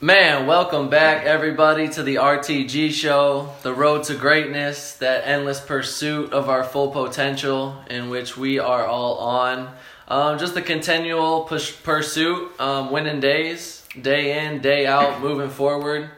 Man, 0.00 0.46
welcome 0.46 0.88
back, 0.88 1.24
everybody, 1.24 1.88
to 1.88 2.04
the 2.04 2.16
RTG 2.16 2.92
show, 2.92 3.52
the 3.64 3.74
road 3.74 4.04
to 4.04 4.14
greatness, 4.14 4.92
that 4.98 5.26
endless 5.26 5.60
pursuit 5.60 6.32
of 6.32 6.48
our 6.48 6.62
full 6.62 6.92
potential, 6.92 7.76
in 7.90 8.08
which 8.08 8.36
we 8.36 8.60
are 8.60 8.86
all 8.86 9.18
on. 9.18 9.74
Um, 10.06 10.38
just 10.38 10.54
the 10.54 10.62
continual 10.62 11.42
push, 11.46 11.82
pursuit, 11.82 12.48
um, 12.60 12.92
winning 12.92 13.18
days, 13.18 13.84
day 14.00 14.46
in, 14.46 14.60
day 14.60 14.86
out, 14.86 15.20
moving 15.20 15.50
forward. 15.50 16.08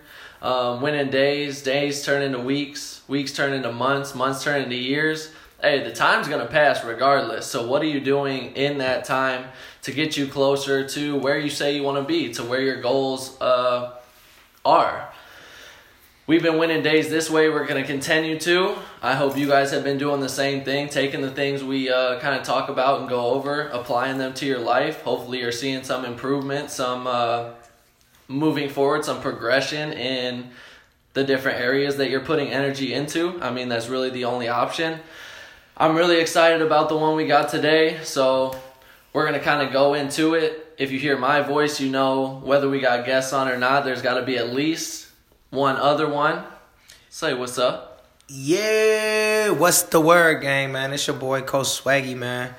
Um, 0.43 0.83
winning 0.83 1.09
days, 1.09 1.63
days 1.63 2.05
turn 2.05 2.21
into 2.21 2.39
weeks, 2.39 3.01
weeks 3.09 3.33
turn 3.33 3.55
into 3.55 3.73
months, 3.73 4.15
months 4.15 4.45
turn 4.45 4.61
into 4.61 4.77
years. 4.77 5.31
Hey, 5.63 5.83
the 5.83 5.93
time's 5.93 6.29
gonna 6.29 6.45
pass 6.45 6.85
regardless. 6.85 7.47
So, 7.47 7.67
what 7.67 7.81
are 7.81 7.87
you 7.87 8.01
doing 8.01 8.55
in 8.57 8.77
that 8.79 9.07
time 9.07 9.47
to 9.83 9.93
get 9.93 10.17
you 10.17 10.27
closer 10.27 10.87
to 10.89 11.17
where 11.17 11.39
you 11.39 11.51
say 11.51 11.75
you 11.75 11.83
want 11.83 11.97
to 11.99 12.05
be, 12.05 12.33
to 12.35 12.43
where 12.43 12.61
your 12.61 12.81
goals 12.81 13.41
uh, 13.41 13.93
are? 14.65 15.11
We've 16.31 16.43
been 16.43 16.59
winning 16.59 16.85
days 16.85 17.11
this 17.11 17.29
way. 17.29 17.49
We're 17.49 17.67
going 17.67 17.83
to 17.83 17.87
continue 17.87 18.39
to. 18.39 18.77
I 19.03 19.17
hope 19.17 19.37
you 19.37 19.49
guys 19.49 19.73
have 19.73 19.83
been 19.83 19.99
doing 19.99 20.21
the 20.21 20.29
same 20.29 20.63
thing, 20.63 20.89
taking 20.89 21.23
the 21.23 21.31
things 21.33 21.65
we 21.65 21.91
uh, 21.91 22.21
kind 22.21 22.39
of 22.39 22.47
talk 22.47 22.69
about 22.69 23.01
and 23.01 23.09
go 23.09 23.31
over, 23.31 23.63
applying 23.69 24.19
them 24.19 24.33
to 24.35 24.47
your 24.47 24.61
life. 24.61 25.03
Hopefully, 25.03 25.41
you're 25.41 25.51
seeing 25.51 25.83
some 25.83 26.05
improvement, 26.05 26.71
some 26.71 27.09
uh, 27.09 27.51
moving 28.29 28.69
forward, 28.69 29.05
some 29.05 29.21
progression 29.21 29.93
in 29.93 30.51
the 31.15 31.25
different 31.25 31.59
areas 31.59 31.97
that 31.97 32.11
you're 32.11 32.21
putting 32.21 32.49
energy 32.49 32.95
into. 32.95 33.37
I 33.43 33.51
mean, 33.51 33.69
that's 33.69 33.89
really 33.89 34.11
the 34.11 34.27
only 34.27 34.47
option. 34.47 35.01
I'm 35.77 35.97
really 35.97 36.21
excited 36.21 36.63
about 36.63 36.89
the 36.91 36.97
one 36.97 37.17
we 37.17 37.27
got 37.27 37.49
today. 37.49 37.99
So, 38.05 38.55
we're 39.13 39.27
going 39.27 39.39
to 39.39 39.45
kind 39.45 39.67
of 39.67 39.73
go 39.73 39.95
into 39.95 40.35
it. 40.35 40.75
If 40.79 40.93
you 40.93 40.99
hear 40.99 41.19
my 41.19 41.43
voice, 41.43 41.81
you 41.81 41.91
know 41.91 42.41
whether 42.45 42.69
we 42.69 42.81
got 42.81 43.05
guests 43.05 43.33
on 43.33 43.49
or 43.49 43.59
not, 43.59 43.85
there's 43.85 44.03
got 44.03 44.15
to 44.15 44.23
be 44.23 44.37
at 44.37 44.53
least 44.53 45.09
one 45.51 45.77
other 45.77 46.09
one. 46.09 46.45
Say 47.09 47.35
what's 47.35 47.59
up. 47.59 48.07
Yeah, 48.29 49.51
what's 49.51 49.83
the 49.83 50.01
word, 50.01 50.41
gang, 50.41 50.71
man? 50.71 50.93
It's 50.93 51.07
your 51.07 51.17
boy 51.17 51.43
Coach 51.43 51.67
Swaggy, 51.67 52.17
man. 52.17 52.55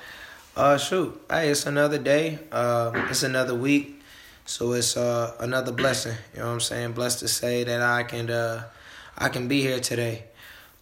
Uh, 0.54 0.76
shoot, 0.76 1.18
hey, 1.30 1.48
it's 1.48 1.64
another 1.64 1.96
day. 1.96 2.38
Uh, 2.52 2.92
it's 3.08 3.22
another 3.22 3.54
week, 3.54 4.02
so 4.44 4.72
it's 4.72 4.98
uh 4.98 5.34
another 5.40 5.72
blessing. 5.72 6.14
You 6.34 6.40
know 6.40 6.48
what 6.48 6.52
I'm 6.52 6.60
saying? 6.60 6.92
Blessed 6.92 7.20
to 7.20 7.28
say 7.28 7.64
that 7.64 7.80
I 7.80 8.02
can 8.02 8.28
uh 8.28 8.64
I 9.16 9.30
can 9.30 9.48
be 9.48 9.62
here 9.62 9.80
today. 9.80 10.24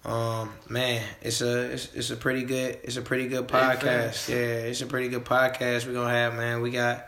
Um, 0.05 0.51
man, 0.69 1.03
it's 1.21 1.43
a 1.43 1.73
it's, 1.73 1.95
it's 1.95 2.11
a 2.11 2.17
pretty 2.17 2.43
good 2.45 2.79
it's 2.83 2.97
a 2.97 3.03
pretty 3.03 3.29
good 3.29 3.47
podcast. 3.49 4.29
Yeah, 4.29 4.37
it's 4.37 4.81
a 4.81 4.87
pretty 4.87 5.09
good 5.09 5.25
podcast 5.25 5.87
we're 5.87 5.93
gonna 5.93 6.11
have, 6.11 6.35
man. 6.37 6.63
We 6.63 6.71
got 6.71 7.07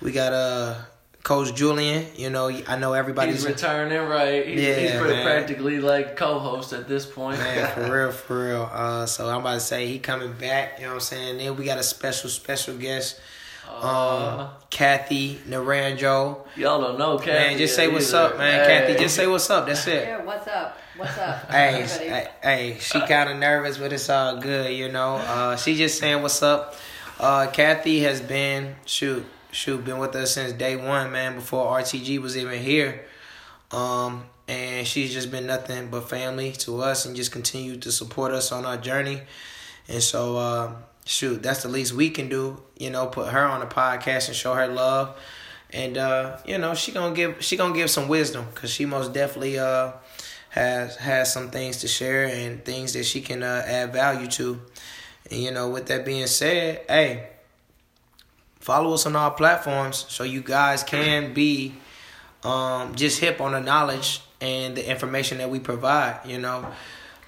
we 0.00 0.12
got 0.12 0.32
uh 0.32 0.74
Coach 1.24 1.54
Julian, 1.54 2.04
you 2.16 2.30
know, 2.30 2.48
I 2.48 2.76
know 2.76 2.94
everybody's 2.94 3.44
He's 3.44 3.46
returning, 3.46 4.08
right? 4.08 4.44
He's, 4.44 4.60
Yeah, 4.60 4.74
he's 4.74 4.90
pretty 4.92 5.14
man. 5.14 5.24
practically 5.24 5.78
like 5.78 6.16
co-host 6.16 6.72
at 6.72 6.88
this 6.88 7.06
point. 7.06 7.38
Man, 7.38 7.70
for 7.74 7.92
real, 7.96 8.10
for 8.12 8.44
real. 8.48 8.68
Uh, 8.72 9.06
so 9.06 9.28
I'm 9.28 9.40
about 9.40 9.54
to 9.54 9.60
say 9.60 9.86
he 9.86 10.00
coming 10.00 10.32
back. 10.32 10.78
You 10.78 10.84
know 10.86 10.90
what 10.90 10.94
I'm 10.94 11.00
saying? 11.00 11.38
Then 11.38 11.56
we 11.56 11.64
got 11.64 11.78
a 11.78 11.84
special, 11.84 12.28
special 12.28 12.76
guest, 12.76 13.20
Uh, 13.70 14.38
um, 14.40 14.48
Kathy 14.70 15.38
Naranjo. 15.48 16.44
y'all 16.56 16.80
don't 16.80 16.98
know, 16.98 17.18
Kathy. 17.18 17.30
Man, 17.30 17.58
just 17.58 17.76
say 17.76 17.84
yet 17.84 17.92
what's 17.92 18.12
either. 18.12 18.32
up, 18.32 18.38
man. 18.38 18.68
Hey. 18.68 18.80
Kathy, 18.88 19.02
just 19.04 19.14
say 19.14 19.26
what's 19.28 19.48
up. 19.48 19.66
That's 19.66 19.86
it. 19.86 20.02
Yeah, 20.04 20.24
what's 20.24 20.48
up? 20.48 20.76
What's 20.94 21.16
up? 21.16 21.50
Hey, 21.50 21.86
hey, 21.86 22.28
hey, 22.42 22.76
she 22.78 23.00
kind 23.00 23.30
of 23.30 23.38
nervous, 23.38 23.78
but 23.78 23.94
it's 23.94 24.10
all 24.10 24.36
good, 24.36 24.74
you 24.74 24.92
know. 24.92 25.14
Uh, 25.16 25.56
she 25.56 25.74
just 25.74 25.98
saying 25.98 26.20
what's 26.20 26.42
up. 26.42 26.76
Uh, 27.18 27.46
Kathy 27.50 28.00
has 28.00 28.20
been 28.20 28.76
shoot, 28.84 29.24
shoot, 29.52 29.82
been 29.86 29.96
with 29.96 30.14
us 30.14 30.34
since 30.34 30.52
day 30.52 30.76
one, 30.76 31.10
man. 31.10 31.36
Before 31.36 31.78
RTG 31.78 32.18
was 32.20 32.36
even 32.36 32.60
here, 32.60 33.06
um, 33.70 34.24
and 34.46 34.86
she's 34.86 35.14
just 35.14 35.30
been 35.30 35.46
nothing 35.46 35.88
but 35.88 36.10
family 36.10 36.52
to 36.52 36.82
us, 36.82 37.06
and 37.06 37.16
just 37.16 37.32
continued 37.32 37.80
to 37.82 37.90
support 37.90 38.32
us 38.32 38.52
on 38.52 38.66
our 38.66 38.76
journey. 38.76 39.22
And 39.88 40.02
so, 40.02 40.36
uh, 40.36 40.74
shoot, 41.06 41.42
that's 41.42 41.62
the 41.62 41.70
least 41.70 41.94
we 41.94 42.10
can 42.10 42.28
do, 42.28 42.60
you 42.76 42.90
know. 42.90 43.06
Put 43.06 43.30
her 43.30 43.46
on 43.46 43.60
the 43.60 43.66
podcast 43.66 44.28
and 44.28 44.36
show 44.36 44.52
her 44.52 44.66
love, 44.66 45.18
and 45.70 45.96
uh, 45.96 46.36
you 46.44 46.58
know, 46.58 46.74
she 46.74 46.92
gonna 46.92 47.14
give 47.14 47.42
she 47.42 47.56
gonna 47.56 47.74
give 47.74 47.88
some 47.88 48.08
wisdom 48.08 48.44
because 48.52 48.70
she 48.70 48.84
most 48.84 49.14
definitely 49.14 49.58
uh 49.58 49.92
has 50.52 50.96
has 50.96 51.32
some 51.32 51.48
things 51.48 51.78
to 51.78 51.88
share 51.88 52.26
and 52.26 52.62
things 52.62 52.92
that 52.92 53.04
she 53.04 53.22
can 53.22 53.42
uh, 53.42 53.64
add 53.66 53.92
value 53.92 54.26
to. 54.28 54.60
And 55.30 55.40
you 55.42 55.50
know, 55.50 55.70
with 55.70 55.86
that 55.86 56.04
being 56.04 56.26
said, 56.26 56.84
hey, 56.88 57.30
follow 58.60 58.92
us 58.92 59.06
on 59.06 59.16
our 59.16 59.30
platforms 59.30 60.04
so 60.10 60.24
you 60.24 60.42
guys 60.42 60.82
can 60.82 61.32
be 61.32 61.74
um, 62.44 62.94
just 62.94 63.18
hip 63.18 63.40
on 63.40 63.52
the 63.52 63.60
knowledge 63.60 64.20
and 64.42 64.76
the 64.76 64.88
information 64.88 65.38
that 65.38 65.48
we 65.48 65.58
provide. 65.58 66.20
You 66.26 66.38
know, 66.38 66.70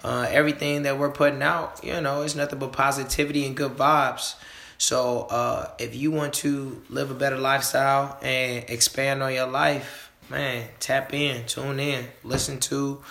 uh, 0.03 0.27
everything 0.29 0.83
that 0.83 0.99
we're 0.99 1.11
putting 1.11 1.41
out, 1.41 1.83
you 1.83 1.99
know, 2.03 2.23
it's 2.23 2.35
nothing 2.35 2.59
but 2.59 2.73
positivity 2.73 3.47
and 3.47 3.57
good 3.57 3.73
vibes. 3.73 4.35
So 4.77 5.23
uh, 5.31 5.71
if 5.79 5.97
you 5.97 6.11
want 6.11 6.35
to 6.35 6.83
live 6.91 7.11
a 7.11 7.15
better 7.15 7.39
lifestyle 7.39 8.19
and 8.21 8.69
expand 8.69 9.23
on 9.23 9.33
your 9.33 9.47
life, 9.47 10.04
man, 10.31 10.69
tap 10.81 11.13
in, 11.13 11.47
tune 11.47 11.81
in, 11.81 12.07
listen 12.23 12.59
to 12.61 13.03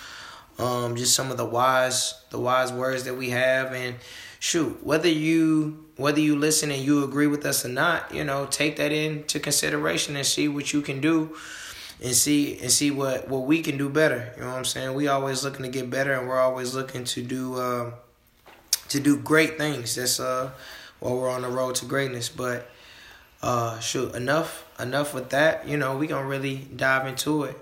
um, 0.59 0.95
just 0.95 1.15
some 1.15 1.31
of 1.31 1.37
the 1.37 1.45
wise 1.45 2.21
the 2.29 2.39
wise 2.39 2.71
words 2.71 3.03
that 3.05 3.15
we 3.15 3.29
have. 3.31 3.73
And 3.73 3.95
shoot 4.39 4.83
whether 4.83 5.07
you 5.07 5.85
whether 5.95 6.19
you 6.19 6.35
listen 6.35 6.69
and 6.69 6.83
you 6.83 7.03
agree 7.03 7.27
with 7.27 7.45
us 7.45 7.63
or 7.63 7.69
not 7.69 8.13
you 8.13 8.25
know 8.25 8.45
take 8.47 8.75
that 8.75 8.91
into 8.91 9.39
consideration 9.39 10.17
and 10.17 10.25
see 10.25 10.49
what 10.49 10.73
you 10.73 10.81
can 10.81 10.99
do 10.99 11.33
and 12.03 12.13
see 12.13 12.59
and 12.59 12.69
see 12.69 12.91
what 12.91 13.29
what 13.29 13.45
we 13.45 13.61
can 13.61 13.77
do 13.77 13.87
better. 13.89 14.33
You 14.35 14.41
know 14.41 14.49
what 14.49 14.57
i'm 14.57 14.65
saying? 14.65 14.93
We 14.95 15.07
always 15.07 15.43
looking 15.43 15.63
to 15.63 15.69
get 15.69 15.89
better 15.89 16.13
and 16.13 16.27
we're 16.27 16.41
always 16.41 16.75
looking 16.75 17.05
to 17.05 17.23
do 17.23 17.55
uh, 17.55 17.91
to 18.89 18.99
do 18.99 19.17
great 19.17 19.57
things. 19.57 19.95
That's 19.95 20.19
uh 20.19 20.51
while 20.99 21.17
we're 21.17 21.29
on 21.29 21.41
the 21.43 21.49
road 21.49 21.75
to 21.75 21.85
greatness. 21.85 22.27
But 22.27 22.69
uh 23.43 23.79
shoot 23.79 24.15
enough 24.15 24.65
enough 24.79 25.13
with 25.13 25.29
that 25.29 25.67
you 25.67 25.77
know 25.77 25.97
we 25.97 26.07
gonna 26.07 26.25
really 26.25 26.55
dive 26.75 27.05
into 27.05 27.43
it 27.43 27.57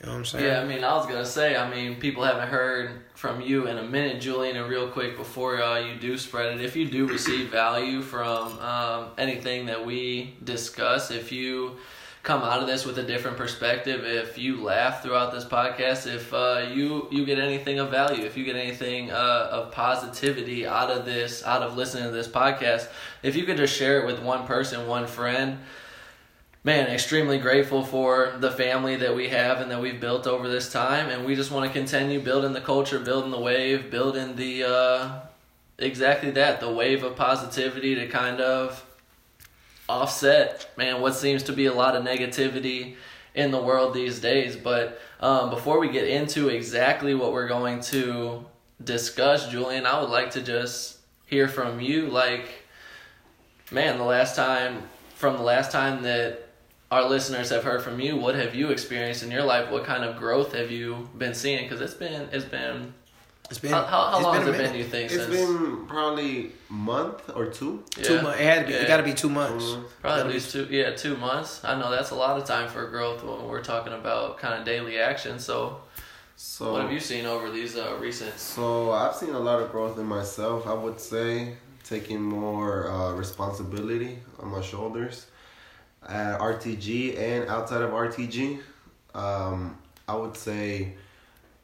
you 0.00 0.06
know 0.06 0.12
what 0.12 0.18
i'm 0.18 0.24
saying 0.24 0.44
Yeah, 0.44 0.60
I 0.60 0.64
mean, 0.66 0.82
I 0.84 0.94
was 0.96 1.06
gonna 1.06 1.24
say, 1.24 1.56
I 1.56 1.70
mean, 1.70 2.00
people 2.00 2.24
haven't 2.24 2.48
heard 2.48 2.90
from 3.14 3.40
you 3.40 3.68
in 3.68 3.78
a 3.78 3.82
minute, 3.84 4.20
Julian, 4.20 4.56
and 4.56 4.68
real 4.68 4.88
quick 4.88 5.16
before 5.16 5.62
uh, 5.62 5.78
you 5.78 5.94
do 5.94 6.18
spread 6.18 6.52
it. 6.52 6.60
If 6.60 6.74
you 6.76 6.90
do 6.90 7.06
receive 7.06 7.48
value 7.50 8.02
from 8.02 8.58
um, 8.58 9.10
anything 9.16 9.66
that 9.66 9.86
we 9.86 10.34
discuss, 10.42 11.10
if 11.10 11.30
you 11.32 11.78
come 12.24 12.42
out 12.42 12.60
of 12.60 12.66
this 12.66 12.84
with 12.84 12.98
a 12.98 13.02
different 13.02 13.36
perspective, 13.36 14.04
if 14.04 14.36
you 14.36 14.62
laugh 14.62 15.02
throughout 15.02 15.30
this 15.30 15.44
podcast, 15.44 16.12
if 16.12 16.34
uh, 16.34 16.66
you 16.72 17.06
you 17.12 17.24
get 17.24 17.38
anything 17.38 17.78
of 17.78 17.90
value, 17.90 18.24
if 18.24 18.36
you 18.36 18.44
get 18.44 18.56
anything 18.56 19.12
uh, 19.12 19.48
of 19.52 19.70
positivity 19.70 20.66
out 20.66 20.90
of 20.90 21.04
this, 21.04 21.44
out 21.44 21.62
of 21.62 21.76
listening 21.76 22.04
to 22.04 22.10
this 22.10 22.26
podcast, 22.26 22.88
if 23.22 23.36
you 23.36 23.44
could 23.44 23.58
just 23.58 23.76
share 23.76 24.00
it 24.00 24.06
with 24.06 24.20
one 24.20 24.46
person, 24.46 24.88
one 24.88 25.06
friend 25.06 25.58
man, 26.64 26.86
extremely 26.86 27.36
grateful 27.38 27.84
for 27.84 28.32
the 28.38 28.50
family 28.50 28.96
that 28.96 29.14
we 29.14 29.28
have 29.28 29.60
and 29.60 29.70
that 29.70 29.80
we've 29.82 30.00
built 30.00 30.26
over 30.26 30.48
this 30.48 30.72
time, 30.72 31.10
and 31.10 31.26
we 31.26 31.36
just 31.36 31.50
want 31.50 31.66
to 31.66 31.72
continue 31.78 32.18
building 32.18 32.54
the 32.54 32.60
culture, 32.60 32.98
building 32.98 33.30
the 33.30 33.38
wave, 33.38 33.90
building 33.90 34.34
the 34.34 34.64
uh, 34.64 35.20
exactly 35.78 36.30
that 36.30 36.60
the 36.60 36.72
wave 36.72 37.04
of 37.04 37.14
positivity 37.16 37.94
to 37.94 38.08
kind 38.08 38.40
of 38.40 38.82
offset, 39.88 40.70
man, 40.76 41.00
what 41.00 41.14
seems 41.14 41.42
to 41.44 41.52
be 41.52 41.66
a 41.66 41.72
lot 41.72 41.96
of 41.96 42.04
negativity 42.04 42.96
in 43.34 43.50
the 43.50 43.60
world 43.60 43.94
these 43.94 44.20
days. 44.20 44.56
But 44.56 45.00
um, 45.20 45.50
before 45.50 45.78
we 45.78 45.88
get 45.88 46.08
into 46.08 46.48
exactly 46.48 47.14
what 47.14 47.32
we're 47.32 47.48
going 47.48 47.80
to 47.82 48.44
discuss, 48.82 49.48
Julian, 49.48 49.86
I 49.86 50.00
would 50.00 50.10
like 50.10 50.30
to 50.32 50.42
just 50.42 50.98
hear 51.26 51.48
from 51.48 51.80
you, 51.80 52.06
like, 52.06 52.48
man, 53.70 53.98
the 53.98 54.04
last 54.04 54.36
time 54.36 54.82
from 55.14 55.36
the 55.36 55.42
last 55.42 55.70
time 55.70 56.02
that 56.02 56.48
our 56.90 57.08
listeners 57.08 57.50
have 57.50 57.64
heard 57.64 57.82
from 57.82 57.98
you, 57.98 58.16
what 58.16 58.34
have 58.34 58.54
you 58.54 58.68
experienced 58.68 59.22
in 59.22 59.30
your 59.30 59.42
life? 59.42 59.70
What 59.70 59.84
kind 59.84 60.04
of 60.04 60.16
growth 60.16 60.52
have 60.54 60.70
you 60.70 61.08
been 61.16 61.34
seeing? 61.34 61.64
Because 61.64 61.80
it's 61.80 61.94
been 61.94 62.28
it's 62.32 62.44
been 62.44 62.92
it's 63.50 63.58
been 63.58 63.70
how, 63.72 63.84
how, 63.84 64.10
how 64.10 64.16
it's 64.16 64.24
long 64.24 64.36
been 64.38 64.46
has 64.46 64.60
it 64.60 64.62
been? 64.72 64.74
you 64.78 64.84
think 64.84 65.12
It's 65.12 65.24
since 65.24 65.36
been 65.36 65.86
probably 65.86 66.52
month 66.68 67.30
or 67.34 67.46
two. 67.46 67.82
Two 67.90 68.22
months. 68.22 68.40
It 68.40 68.44
had 68.44 68.60
to 68.62 68.66
be. 68.66 68.72
Yeah. 68.72 68.78
It 68.82 68.88
got 68.88 68.96
to 68.98 69.02
be 69.02 69.12
two 69.14 69.28
months. 69.28 69.64
Probably 70.00 70.20
at 70.20 70.22
Gotta 70.24 70.28
least 70.28 70.50
two, 70.52 70.66
yeah, 70.70 70.90
two 70.94 71.16
months. 71.16 71.62
I 71.64 71.78
know 71.78 71.90
that's 71.90 72.10
a 72.10 72.14
lot 72.14 72.36
of 72.40 72.46
time 72.46 72.68
for 72.68 72.86
growth 72.88 73.22
when 73.22 73.46
we're 73.46 73.62
talking 73.62 73.92
about 73.92 74.38
kind 74.38 74.54
of 74.58 74.64
daily 74.64 74.98
action. 74.98 75.38
So, 75.38 75.80
So 76.36 76.72
what 76.72 76.82
have 76.82 76.92
you 76.92 77.00
seen 77.00 77.26
over 77.26 77.50
these 77.50 77.76
uh, 77.76 77.96
recent? 78.00 78.38
So 78.38 78.90
I've 78.92 79.14
seen 79.14 79.30
a 79.34 79.38
lot 79.38 79.60
of 79.62 79.70
growth 79.70 79.98
in 79.98 80.06
myself. 80.06 80.66
I 80.66 80.74
would 80.74 80.98
say 80.98 81.56
taking 81.84 82.20
more 82.22 82.88
uh, 82.90 83.12
responsibility 83.12 84.18
on 84.40 84.48
my 84.48 84.62
shoulders 84.62 85.26
at 86.08 86.38
RTG 86.40 87.18
and 87.18 87.48
outside 87.48 87.82
of 87.82 87.90
RTG. 87.90 88.58
Um, 89.14 89.78
I 90.08 90.16
would 90.16 90.36
say 90.36 90.94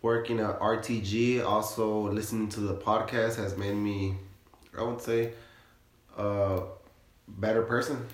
working 0.02 0.40
at 0.40 0.58
RTG, 0.60 1.44
also 1.44 2.10
listening 2.10 2.48
to 2.50 2.60
the 2.60 2.74
podcast 2.74 3.36
has 3.36 3.56
made 3.56 3.74
me, 3.74 4.16
I 4.76 4.82
would 4.82 5.00
say, 5.00 5.32
a 6.16 6.62
better 7.28 7.62
person. 7.62 8.06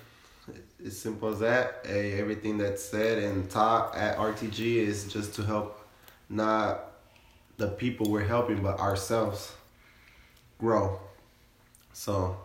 It's 0.79 0.97
simple 0.97 1.29
as 1.29 1.39
that. 1.39 1.85
Hey, 1.85 2.19
everything 2.19 2.57
that's 2.57 2.83
said 2.83 3.23
and 3.23 3.49
taught 3.49 3.95
at 3.95 4.17
RTG 4.17 4.77
is 4.77 5.11
just 5.11 5.33
to 5.35 5.43
help 5.43 5.87
not 6.29 6.91
the 7.57 7.67
people 7.67 8.11
we're 8.11 8.23
helping, 8.23 8.61
but 8.61 8.79
ourselves 8.79 9.53
grow. 10.59 10.99
So, 11.93 12.37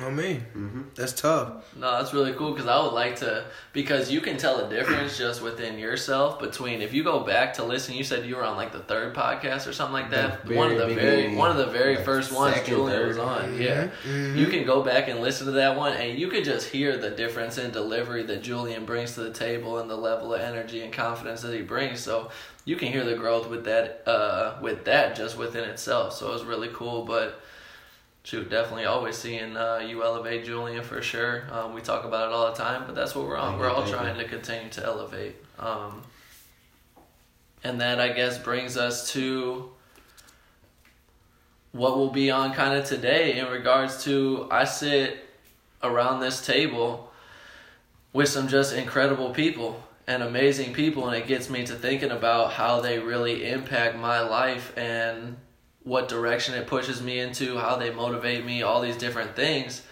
I 0.00 0.10
mean, 0.10 0.40
hmm 0.52 0.82
that's 0.94 1.12
tough. 1.12 1.74
No, 1.76 1.92
that's 1.92 2.12
really 2.14 2.32
cool 2.32 2.52
because 2.52 2.66
I 2.68 2.80
would 2.82 2.92
like 2.92 3.16
to 3.16 3.44
because 3.72 4.10
you 4.10 4.20
can 4.20 4.36
tell 4.36 4.58
a 4.64 4.68
difference 4.70 5.18
just 5.18 5.42
within 5.42 5.78
yourself 5.78 6.38
between 6.40 6.82
if 6.82 6.92
you 6.94 7.02
go 7.04 7.20
back 7.20 7.54
to 7.54 7.64
listen. 7.64 7.94
You 7.94 8.04
said 8.04 8.24
you 8.26 8.36
were 8.36 8.44
on 8.44 8.56
like 8.56 8.72
the 8.72 8.78
third 8.80 9.14
podcast 9.14 9.66
or 9.68 9.72
something 9.72 9.92
like 9.92 10.10
that. 10.10 10.46
The 10.46 10.54
one 10.54 10.70
of 10.70 10.78
the 10.78 10.86
very 10.86 11.16
beginning, 11.22 11.36
one 11.38 11.50
of 11.50 11.56
the 11.56 11.66
very 11.66 11.96
like 11.96 12.04
first 12.04 12.32
ones 12.32 12.54
second, 12.56 12.74
Julian 12.74 13.06
was 13.06 13.16
third. 13.16 13.22
on. 13.22 13.60
Yeah, 13.60 13.88
Mhm. 14.06 14.36
you 14.36 14.46
can 14.46 14.64
go 14.64 14.82
back 14.82 15.08
and 15.08 15.20
listen 15.20 15.46
to 15.46 15.52
that 15.52 15.76
one, 15.76 15.92
and 15.94 16.18
you 16.18 16.28
could 16.28 16.44
just 16.44 16.68
hear 16.68 16.96
the 16.96 17.10
difference 17.10 17.58
in 17.58 17.70
delivery 17.70 18.22
that 18.24 18.42
Julian 18.42 18.84
brings 18.84 19.14
to 19.14 19.20
the 19.20 19.30
table 19.32 19.78
and 19.78 19.90
the 19.90 19.96
level 19.96 20.32
of 20.34 20.40
energy 20.40 20.82
and 20.82 20.92
confidence 20.92 21.42
that 21.42 21.54
he 21.54 21.62
brings. 21.62 22.00
So 22.00 22.30
you 22.64 22.76
can 22.76 22.92
hear 22.92 23.04
the 23.04 23.14
growth 23.16 23.48
with 23.48 23.64
that 23.64 24.02
uh, 24.06 24.54
with 24.60 24.84
that 24.84 25.16
just 25.16 25.36
within 25.36 25.64
itself. 25.64 26.12
So 26.14 26.28
it 26.28 26.32
was 26.34 26.44
really 26.44 26.70
cool, 26.72 27.04
but 27.04 27.40
shoot, 28.28 28.50
definitely 28.50 28.84
always 28.84 29.16
seeing 29.16 29.56
uh, 29.56 29.78
you 29.78 30.04
elevate 30.04 30.44
Julian 30.44 30.84
for 30.84 31.00
sure. 31.00 31.44
Um, 31.50 31.72
we 31.72 31.80
talk 31.80 32.04
about 32.04 32.28
it 32.28 32.34
all 32.34 32.50
the 32.52 32.58
time, 32.58 32.82
but 32.84 32.94
that's 32.94 33.14
what 33.14 33.26
we're 33.26 33.38
on. 33.38 33.52
Thank 33.52 33.60
we're 33.62 33.70
you, 33.70 33.74
all 33.74 33.86
trying 33.86 34.16
you. 34.16 34.22
to 34.22 34.28
continue 34.28 34.68
to 34.68 34.84
elevate. 34.84 35.36
Um, 35.58 36.02
and 37.64 37.80
that 37.80 37.98
I 37.98 38.12
guess 38.12 38.36
brings 38.38 38.76
us 38.76 39.10
to 39.12 39.70
what 41.72 41.96
will 41.96 42.10
be 42.10 42.30
on 42.30 42.52
kind 42.52 42.78
of 42.78 42.84
today 42.84 43.38
in 43.38 43.46
regards 43.46 44.04
to 44.04 44.46
I 44.50 44.64
sit 44.64 45.24
around 45.82 46.20
this 46.20 46.44
table 46.44 47.10
with 48.12 48.28
some 48.28 48.46
just 48.46 48.74
incredible 48.74 49.30
people 49.30 49.82
and 50.06 50.22
amazing 50.22 50.74
people 50.74 51.08
and 51.08 51.16
it 51.16 51.26
gets 51.26 51.48
me 51.48 51.64
to 51.64 51.74
thinking 51.74 52.10
about 52.10 52.52
how 52.52 52.80
they 52.82 52.98
really 52.98 53.48
impact 53.48 53.96
my 53.96 54.20
life 54.20 54.76
and 54.76 55.36
what 55.88 56.06
direction 56.06 56.54
it 56.54 56.66
pushes 56.66 57.02
me 57.02 57.18
into, 57.18 57.56
how 57.56 57.76
they 57.76 57.90
motivate 57.90 58.44
me, 58.44 58.62
all 58.62 58.82
these 58.82 58.98
different 58.98 59.34
things. 59.34 59.82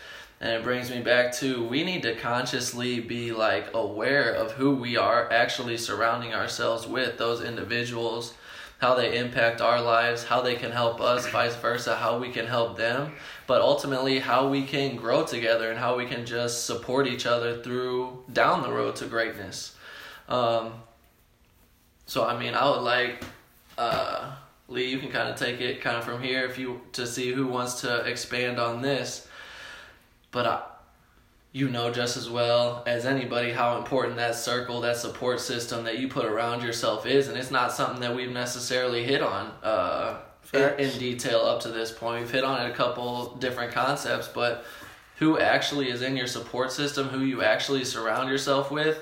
And 0.41 0.53
it 0.53 0.63
brings 0.63 0.91
me 0.91 1.01
back 1.01 1.33
to 1.37 1.67
we 1.67 1.83
need 1.83 2.03
to 2.03 2.15
consciously 2.15 3.01
be 3.01 3.33
like 3.33 3.73
aware 3.73 4.31
of 4.35 4.53
who 4.53 4.77
we 4.77 4.99
are 4.99 5.33
actually 5.33 5.79
surrounding 5.79 6.35
ourselves 6.35 6.87
with, 6.87 7.17
those 7.17 7.43
individuals, 7.43 8.35
how 8.79 8.95
they 8.95 9.17
impact 9.17 9.63
our 9.63 9.81
lives, 9.81 10.25
how 10.25 10.43
they 10.43 10.55
can 10.55 10.71
help 10.71 11.01
us, 11.01 11.27
vice 11.29 11.57
versa, 11.57 11.97
how 11.97 12.19
we 12.19 12.29
can 12.29 12.47
help 12.47 12.77
them, 12.77 13.13
but 13.47 13.63
ultimately 13.63 14.19
how 14.19 14.47
we 14.47 14.63
can 14.65 14.97
grow 14.97 15.25
together 15.25 15.71
and 15.71 15.79
how 15.79 15.97
we 15.97 16.05
can 16.05 16.27
just 16.27 16.67
support 16.67 17.07
each 17.07 17.25
other 17.25 17.63
through 17.63 18.23
down 18.31 18.63
the 18.63 18.71
road 18.71 18.95
to 18.97 19.07
greatness. 19.07 19.75
Um, 20.29 20.75
so 22.05 22.27
I 22.27 22.39
mean, 22.39 22.53
I 22.53 22.69
would 22.69 22.83
like 22.83 23.25
uh, 23.79 24.33
Lee. 24.69 24.91
You 24.91 24.99
can 24.99 25.11
kind 25.11 25.29
of 25.29 25.37
take 25.37 25.61
it 25.61 25.81
kind 25.81 25.97
of 25.97 26.05
from 26.05 26.23
here 26.23 26.45
if 26.45 26.59
you 26.59 26.81
to 26.93 27.07
see 27.07 27.33
who 27.33 27.47
wants 27.47 27.81
to 27.83 28.01
expand 28.01 28.59
on 28.59 28.83
this. 28.83 29.29
But 30.31 30.47
I, 30.47 30.63
you 31.53 31.71
know 31.71 31.91
just 31.91 32.19
as 32.19 32.29
well 32.29 32.83
as 32.87 33.07
anybody 33.07 33.51
how 33.51 33.79
important 33.79 34.17
that 34.17 34.35
circle, 34.35 34.83
that 34.83 34.99
support 34.99 35.41
system 35.41 35.85
that 35.85 35.99
you 35.99 36.07
put 36.07 36.27
around 36.27 36.63
yourself 36.63 37.07
is, 37.07 37.29
and 37.29 37.39
it's 37.39 37.51
not 37.51 37.73
something 37.73 38.01
that 38.01 38.15
we've 38.15 38.31
necessarily 38.31 39.05
hit 39.05 39.23
on 39.23 39.53
uh, 39.63 40.19
in, 40.53 40.61
in 40.79 40.99
detail 40.99 41.41
up 41.41 41.61
to 41.61 41.69
this 41.69 41.91
point. 41.91 42.21
We've 42.21 42.31
hit 42.31 42.45
on 42.45 42.61
it 42.61 42.71
a 42.71 42.75
couple 42.75 43.37
different 43.37 43.73
concepts, 43.73 44.29
but 44.29 44.67
who 45.19 45.39
actually 45.39 45.89
is 45.89 46.03
in 46.03 46.15
your 46.15 46.27
support 46.27 46.73
system, 46.73 47.09
who 47.09 47.21
you 47.21 47.43
actually 47.43 47.85
surround 47.85 48.29
yourself 48.29 48.71
with, 48.71 48.99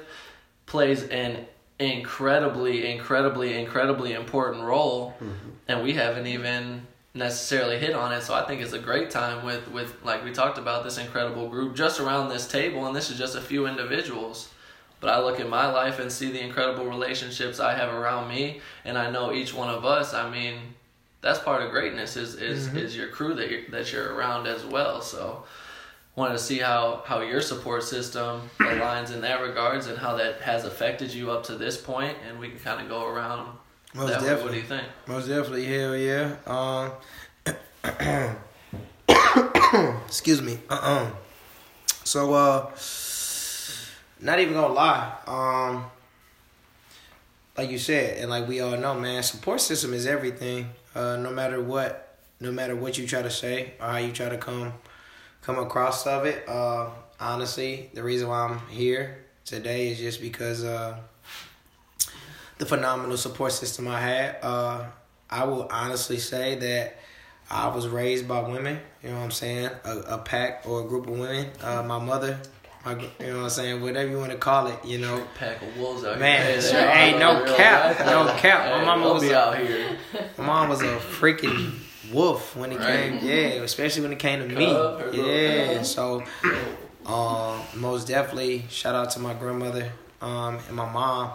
plays 0.67 1.03
an 1.09 1.47
incredibly, 1.79 2.91
incredibly, 2.91 3.59
incredibly 3.59 4.13
important 4.13 4.65
role, 4.65 5.11
mm-hmm. 5.13 5.51
and 5.69 5.83
we 5.83 5.95
haven't 5.95 6.27
even 6.27 6.87
necessarily 7.15 7.79
hit 7.79 7.95
on 7.95 8.13
it. 8.13 8.23
So 8.23 8.35
I 8.35 8.45
think 8.45 8.61
it's 8.61 8.73
a 8.73 8.79
great 8.79 9.11
time 9.11 9.45
with 9.45 9.69
with 9.71 10.03
like 10.05 10.25
we 10.25 10.33
talked 10.33 10.59
about 10.59 10.85
this 10.85 10.99
incredible 10.99 11.49
group 11.49 11.75
just 11.75 12.01
around 12.01 12.29
this 12.29 12.47
table, 12.47 12.87
and 12.87 12.95
this 12.95 13.11
is 13.11 13.19
just 13.19 13.37
a 13.37 13.41
few 13.41 13.67
individuals. 13.67 14.51
But 15.01 15.11
I 15.11 15.21
look 15.21 15.39
at 15.39 15.49
my 15.49 15.71
life 15.71 15.99
and 15.99 16.11
see 16.11 16.31
the 16.31 16.41
incredible 16.41 16.87
relationships 16.87 17.61
I 17.61 17.75
have 17.75 17.93
around 17.93 18.29
me, 18.29 18.61
and 18.85 18.97
I 18.97 19.11
know 19.11 19.33
each 19.33 19.53
one 19.53 19.69
of 19.69 19.85
us. 19.85 20.15
I 20.15 20.31
mean, 20.31 20.57
that's 21.21 21.39
part 21.41 21.63
of 21.63 21.71
greatness 21.71 22.17
is 22.17 22.37
is 22.37 22.69
mm-hmm. 22.69 22.79
is 22.79 22.97
your 22.97 23.09
crew 23.09 23.35
that 23.35 23.51
you're, 23.51 23.69
that 23.71 23.93
you're 23.93 24.15
around 24.15 24.47
as 24.47 24.65
well. 24.65 25.01
So 25.01 25.45
wanted 26.17 26.35
to 26.35 26.39
see 26.39 26.59
how 26.59 27.03
how 27.07 27.21
your 27.21 27.41
support 27.41 27.83
system 27.83 28.49
aligns 28.59 29.13
in 29.13 29.21
that 29.23 29.41
regards 29.43 29.87
and 29.89 29.99
how 29.99 30.17
that 30.17 30.41
has 30.41 30.65
affected 30.65 31.13
you 31.13 31.31
up 31.31 31.43
to 31.45 31.57
this 31.57 31.77
point 31.77 32.17
and 32.29 32.39
we 32.39 32.49
can 32.49 32.59
kind 32.61 32.81
of 32.81 32.89
go 32.89 33.07
around 33.07 33.57
Most 33.95 34.09
that 34.11 34.23
way. 34.23 34.29
what 34.29 34.31
do 34.31 34.35
definitely. 34.37 34.59
you 34.59 34.65
think 34.65 34.83
Most 35.09 35.27
definitely, 35.29 35.65
hell 35.67 35.97
yeah. 35.97 36.37
Um, 36.47 36.93
excuse 40.07 40.41
me. 40.43 40.59
Uh-uh. 40.71 41.11
So, 42.05 42.33
uh, 42.35 42.71
not 44.21 44.39
even 44.39 44.55
gonna 44.55 44.73
lie. 44.75 45.13
Um, 45.27 45.87
like 47.57 47.71
you 47.71 47.79
said, 47.79 48.19
and 48.19 48.31
like 48.31 48.47
we 48.49 48.61
all 48.61 48.77
know, 48.77 48.95
man, 48.95 49.23
support 49.23 49.61
system 49.61 49.93
is 49.95 50.07
everything. 50.07 50.71
Uh, 50.95 51.17
no 51.17 51.31
matter 51.31 51.61
what, 51.61 52.17
no 52.41 52.53
matter 52.53 52.77
what 52.77 52.99
you 52.99 53.07
try 53.07 53.23
to 53.23 53.31
say 53.31 53.73
or 53.81 53.87
how 53.89 53.97
you 53.99 54.13
try 54.13 54.29
to 54.29 54.39
come, 54.39 54.73
come 55.45 55.59
across 55.59 56.07
of 56.07 56.25
it. 56.25 56.49
Uh, 56.49 56.89
honestly, 57.21 57.91
the 57.93 58.03
reason 58.03 58.29
why 58.29 58.41
I'm 58.41 58.59
here 58.69 59.25
today 59.45 59.89
is 59.89 59.99
just 59.99 60.21
because 60.21 60.65
uh, 60.65 60.99
the 62.59 62.67
phenomenal 62.67 63.17
support 63.17 63.53
system 63.53 63.87
I 63.87 64.01
had. 64.01 64.37
Uh, 64.43 64.87
I 65.29 65.45
will 65.45 65.69
honestly 65.71 66.19
say 66.19 66.55
that 66.57 66.97
I 67.51 67.69
was 67.69 67.89
raised 67.89 68.27
by 68.27 68.41
women. 68.41 68.81
You 69.03 69.11
know 69.11 69.17
what 69.17 69.25
I'm 69.25 69.31
saying? 69.31 69.71
A, 69.85 69.99
a 69.99 70.19
pack 70.19 70.63
or 70.67 70.85
a 70.85 70.89
group 70.89 71.07
of 71.07 71.19
women. 71.19 71.51
Uh, 71.63 71.83
my 71.83 71.99
mother, 71.99 72.41
my, 72.85 72.93
you 72.93 73.09
know 73.27 73.37
what 73.37 73.45
I'm 73.45 73.51
saying? 73.51 73.83
Whatever 73.83 74.11
you 74.11 74.19
want 74.19 74.33
to 74.33 74.39
call 74.39 74.69
it. 74.69 74.83
You 74.85 74.99
know. 74.99 75.27
pack 75.35 75.61
of 75.61 75.77
wolves 75.77 76.05
out 76.05 76.19
Man, 76.19 76.47
here 76.47 76.63
sure, 76.63 76.81
ain't 76.81 77.19
no 77.19 77.45
cap, 77.55 77.99
no 78.07 78.35
cap. 78.39 78.79
My 78.79 78.85
mama 78.85 79.13
was 79.13 79.31
out 79.31 79.59
here 79.59 79.99
My 80.39 80.47
mom 80.47 80.69
was 80.71 80.81
a 80.81 80.97
freaking 80.97 81.73
wolf 82.13 82.57
when 82.57 82.73
it 82.73 82.79
Right. 82.79 83.13
came. 83.13 83.19
Yeah, 83.23 83.63
especially 83.63 84.03
when 84.03 84.13
it 84.13 84.19
came 84.19 84.41
to 84.41 84.47
me. 84.55 84.75
Cub, 84.75 85.15
Yeah, 85.15 85.83
so 85.83 86.25
um, 87.07 87.63
most 87.75 88.09
definitely 88.09 88.65
shout 88.69 88.95
out 88.95 89.11
to 89.13 89.21
my 89.21 89.35
grandmother 89.35 89.91
um, 90.21 90.59
and 90.69 90.77
my 90.77 90.91
mom 90.91 91.33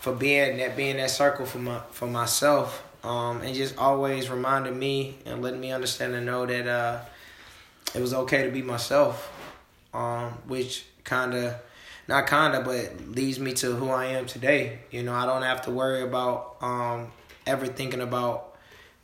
for 0.00 0.12
being 0.12 0.56
that 0.58 0.76
being 0.76 0.96
that 0.96 1.10
circle 1.10 1.46
for 1.46 1.58
my 1.58 1.78
for 1.90 2.06
myself 2.06 2.82
um, 3.02 3.42
and 3.42 3.54
just 3.54 3.76
always 3.76 4.30
reminding 4.30 4.78
me 4.78 5.16
and 5.26 5.42
letting 5.42 5.60
me 5.60 5.72
understand 5.72 6.14
and 6.14 6.24
know 6.26 6.46
that 6.46 6.66
uh, 6.66 7.00
it 7.94 8.00
was 8.00 8.14
okay 8.14 8.44
to 8.44 8.50
be 8.50 8.62
myself, 8.62 9.30
um, 9.92 10.30
which 10.48 10.84
kind 11.04 11.34
of 11.34 11.54
not 12.08 12.26
kind 12.26 12.54
of 12.54 12.64
but 12.64 13.08
leads 13.08 13.38
me 13.38 13.52
to 13.54 13.72
who 13.72 13.90
I 13.90 14.06
am 14.06 14.26
today. 14.26 14.78
You 14.90 15.02
know, 15.02 15.12
I 15.14 15.26
don't 15.26 15.42
have 15.42 15.62
to 15.62 15.70
worry 15.70 16.02
about 16.02 16.56
um, 16.62 17.08
ever 17.46 17.66
thinking 17.66 18.00
about 18.00 18.53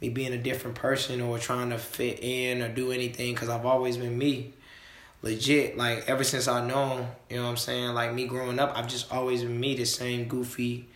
me 0.00 0.08
being 0.08 0.32
a 0.32 0.38
different 0.38 0.76
person 0.76 1.20
or 1.20 1.38
trying 1.38 1.70
to 1.70 1.78
fit 1.78 2.20
in 2.22 2.62
or 2.62 2.68
do 2.68 2.90
anything 2.90 3.34
because 3.34 3.48
I've 3.48 3.66
always 3.66 3.96
been 3.96 4.16
me 4.16 4.52
legit 5.22 5.76
like 5.76 6.08
ever 6.08 6.24
since 6.24 6.48
I 6.48 6.66
known, 6.66 7.06
you 7.28 7.36
know 7.36 7.44
what 7.44 7.50
I'm 7.50 7.56
saying? 7.56 7.94
Like 7.94 8.14
me 8.14 8.26
growing 8.26 8.58
up, 8.58 8.72
I've 8.76 8.88
just 8.88 9.12
always 9.12 9.42
been 9.42 9.60
me, 9.60 9.74
the 9.74 9.84
same 9.84 10.26
goofy, 10.26 10.88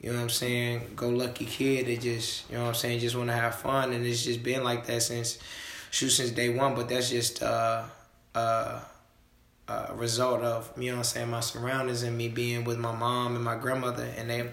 you 0.00 0.10
know 0.10 0.16
what 0.16 0.24
I'm 0.24 0.30
saying, 0.30 0.92
go 0.96 1.08
lucky 1.08 1.46
kid 1.46 1.86
that 1.86 2.00
just, 2.00 2.48
you 2.50 2.56
know 2.56 2.62
what 2.62 2.68
I'm 2.68 2.74
saying, 2.74 3.00
just 3.00 3.16
wanna 3.16 3.32
have 3.32 3.54
fun 3.54 3.92
and 3.92 4.06
it's 4.06 4.24
just 4.24 4.42
been 4.42 4.62
like 4.62 4.86
that 4.86 5.02
since 5.02 5.38
shoot 5.90 6.10
since 6.10 6.30
day 6.30 6.50
one, 6.50 6.74
but 6.74 6.88
that's 6.88 7.10
just 7.10 7.42
uh 7.42 7.84
uh 8.34 8.80
a 9.68 9.94
result 9.94 10.42
of 10.42 10.70
you 10.76 10.90
know 10.90 10.96
what 10.96 10.98
I'm 10.98 11.04
saying, 11.04 11.30
my 11.30 11.40
surroundings 11.40 12.02
and 12.02 12.16
me 12.18 12.28
being 12.28 12.64
with 12.64 12.78
my 12.78 12.94
mom 12.94 13.34
and 13.36 13.44
my 13.44 13.56
grandmother 13.56 14.06
and 14.18 14.28
they 14.28 14.50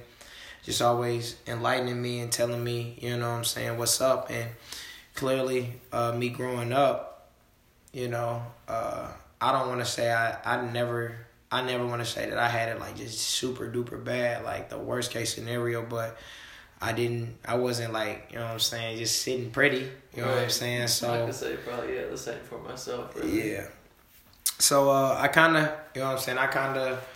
just 0.68 0.82
always 0.82 1.38
enlightening 1.48 2.00
me 2.02 2.20
and 2.20 2.30
telling 2.30 2.62
me, 2.62 3.00
you 3.02 3.16
know 3.16 3.32
what 3.32 3.38
I'm 3.38 3.44
saying, 3.46 3.78
what's 3.78 4.02
up 4.02 4.30
and 4.30 4.52
clearly 5.16 5.74
uh 5.92 6.12
me 6.12 6.30
growing 6.30 6.74
up 6.74 7.18
you 7.94 8.08
know, 8.08 8.44
uh, 8.68 9.10
I 9.42 9.52
don't 9.52 9.70
want 9.70 9.80
to 9.80 9.86
say 9.86 10.12
I, 10.12 10.38
I 10.46 10.62
never, 10.72 11.18
I 11.52 11.64
never 11.64 11.84
want 11.86 12.00
to 12.00 12.06
say 12.06 12.30
that 12.30 12.38
I 12.38 12.48
had 12.48 12.70
it 12.70 12.80
like 12.80 12.96
just 12.96 13.20
super 13.20 13.68
duper 13.72 14.04
bad, 14.04 14.44
like 14.44 14.70
the 14.70 14.78
worst 14.78 15.10
case 15.10 15.34
scenario, 15.34 15.82
but 15.82 16.18
I 16.80 16.92
didn't, 16.92 17.38
I 17.44 17.56
wasn't 17.56 17.94
like, 17.94 18.28
you 18.30 18.38
know 18.38 18.46
what 18.46 18.52
I'm 18.52 18.60
saying, 18.60 19.00
just 19.00 19.22
sitting 19.24 19.50
pretty, 19.50 19.90
you 20.16 20.22
know 20.22 20.28
what 20.28 20.38
I'm 20.38 20.50
saying? 20.52 20.90
So 20.90 21.12
I 21.12 21.26
could 21.26 21.34
say 21.34 21.56
probably 21.58 21.96
yeah 21.96 22.06
the 22.06 22.18
same 22.18 22.40
for 22.44 22.60
myself 22.60 23.16
really. 23.16 23.54
yeah. 23.54 23.68
So, 24.60 24.90
uh, 24.90 25.18
I 25.20 25.28
kind 25.28 25.58
of, 25.58 25.72
you 25.96 26.02
know 26.02 26.08
what 26.08 26.14
I'm 26.14 26.20
saying, 26.20 26.38
I 26.38 26.48
kind 26.48 26.78
of 26.78 27.08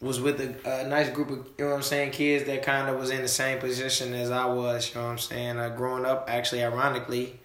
was 0.00 0.20
with 0.20 0.40
a, 0.40 0.82
a 0.84 0.88
nice 0.88 1.10
group 1.10 1.30
of, 1.30 1.38
you 1.58 1.64
know 1.64 1.70
what 1.70 1.76
I'm 1.76 1.82
saying, 1.82 2.12
kids 2.12 2.44
that 2.44 2.62
kind 2.62 2.88
of 2.88 2.98
was 2.98 3.10
in 3.10 3.22
the 3.22 3.28
same 3.28 3.58
position 3.58 4.14
as 4.14 4.30
I 4.30 4.46
was, 4.46 4.88
you 4.90 4.94
know 5.00 5.06
what 5.06 5.12
I'm 5.12 5.18
saying, 5.18 5.58
uh, 5.58 5.70
growing 5.70 6.04
up, 6.04 6.26
actually, 6.28 6.62
ironically, 6.62 7.40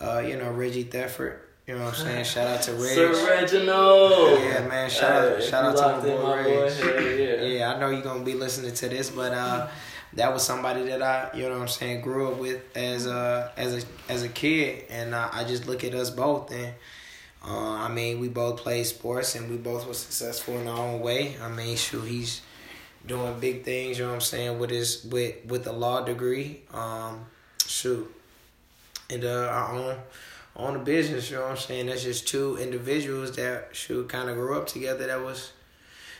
uh, 0.00 0.18
you 0.18 0.36
know, 0.36 0.50
Reggie 0.52 0.84
Thefford, 0.84 1.38
You 1.66 1.74
know 1.74 1.84
what 1.86 1.98
I'm 1.98 2.06
saying? 2.06 2.24
Shout 2.24 2.46
out 2.46 2.62
to 2.62 2.72
Reg. 2.74 2.94
Sir 2.94 3.26
Reginald. 3.28 4.38
Yeah, 4.40 4.68
man. 4.68 4.88
Shout 4.88 5.10
out, 5.10 5.38
Hey, 5.40 5.46
shout 5.50 5.64
out 5.64 6.02
to 6.02 6.08
my 6.08 6.42
boy. 6.44 6.62
Reg. 6.64 6.72
Hell 6.72 7.02
yeah. 7.02 7.42
Yeah, 7.56 7.74
I 7.74 7.80
know 7.80 7.90
you're 7.90 8.02
gonna 8.02 8.24
be 8.24 8.34
listening 8.34 8.72
to 8.74 8.88
this, 8.88 9.10
but 9.10 9.32
uh, 9.32 9.68
that 10.12 10.32
was 10.32 10.42
somebody 10.44 10.84
that 10.84 11.02
I, 11.02 11.30
you 11.34 11.42
know, 11.44 11.50
what 11.54 11.62
I'm 11.62 11.68
saying, 11.68 12.02
grew 12.02 12.28
up 12.30 12.38
with 12.38 12.62
as 12.76 13.06
a 13.06 13.52
as 13.56 13.82
a 13.82 14.12
as 14.12 14.22
a 14.22 14.28
kid, 14.28 14.84
and 14.90 15.14
uh, 15.14 15.28
I 15.32 15.44
just 15.44 15.66
look 15.66 15.82
at 15.84 15.94
us 15.94 16.10
both, 16.10 16.52
and 16.52 16.74
uh, 17.46 17.86
I 17.86 17.88
mean, 17.88 18.18
we 18.18 18.28
both 18.28 18.58
played 18.58 18.86
sports, 18.86 19.36
and 19.36 19.48
we 19.48 19.56
both 19.56 19.86
were 19.86 19.94
successful 19.94 20.58
in 20.58 20.66
our 20.66 20.78
own 20.78 21.00
way. 21.00 21.36
I 21.40 21.48
mean, 21.48 21.76
shoot, 21.76 22.02
he's 22.02 22.42
doing 23.06 23.38
big 23.38 23.62
things. 23.64 23.98
You 23.98 24.04
know 24.04 24.10
what 24.10 24.16
I'm 24.16 24.20
saying 24.20 24.58
with 24.58 24.70
his 24.70 25.04
with 25.04 25.44
with 25.46 25.66
a 25.66 25.72
law 25.72 26.04
degree. 26.04 26.62
Um, 26.72 27.26
shoot, 27.66 28.12
and 29.10 29.24
uh, 29.24 29.46
I 29.46 29.70
own 29.72 29.96
own 30.56 30.76
a 30.76 30.78
business. 30.80 31.30
You 31.30 31.36
know 31.36 31.42
what 31.42 31.50
I'm 31.52 31.56
saying? 31.56 31.86
That's 31.86 32.02
just 32.02 32.26
two 32.26 32.56
individuals 32.56 33.36
that 33.36 33.68
shoot 33.72 34.08
kind 34.08 34.28
of 34.28 34.34
grew 34.36 34.58
up 34.58 34.66
together. 34.66 35.06
That 35.06 35.22
was 35.22 35.52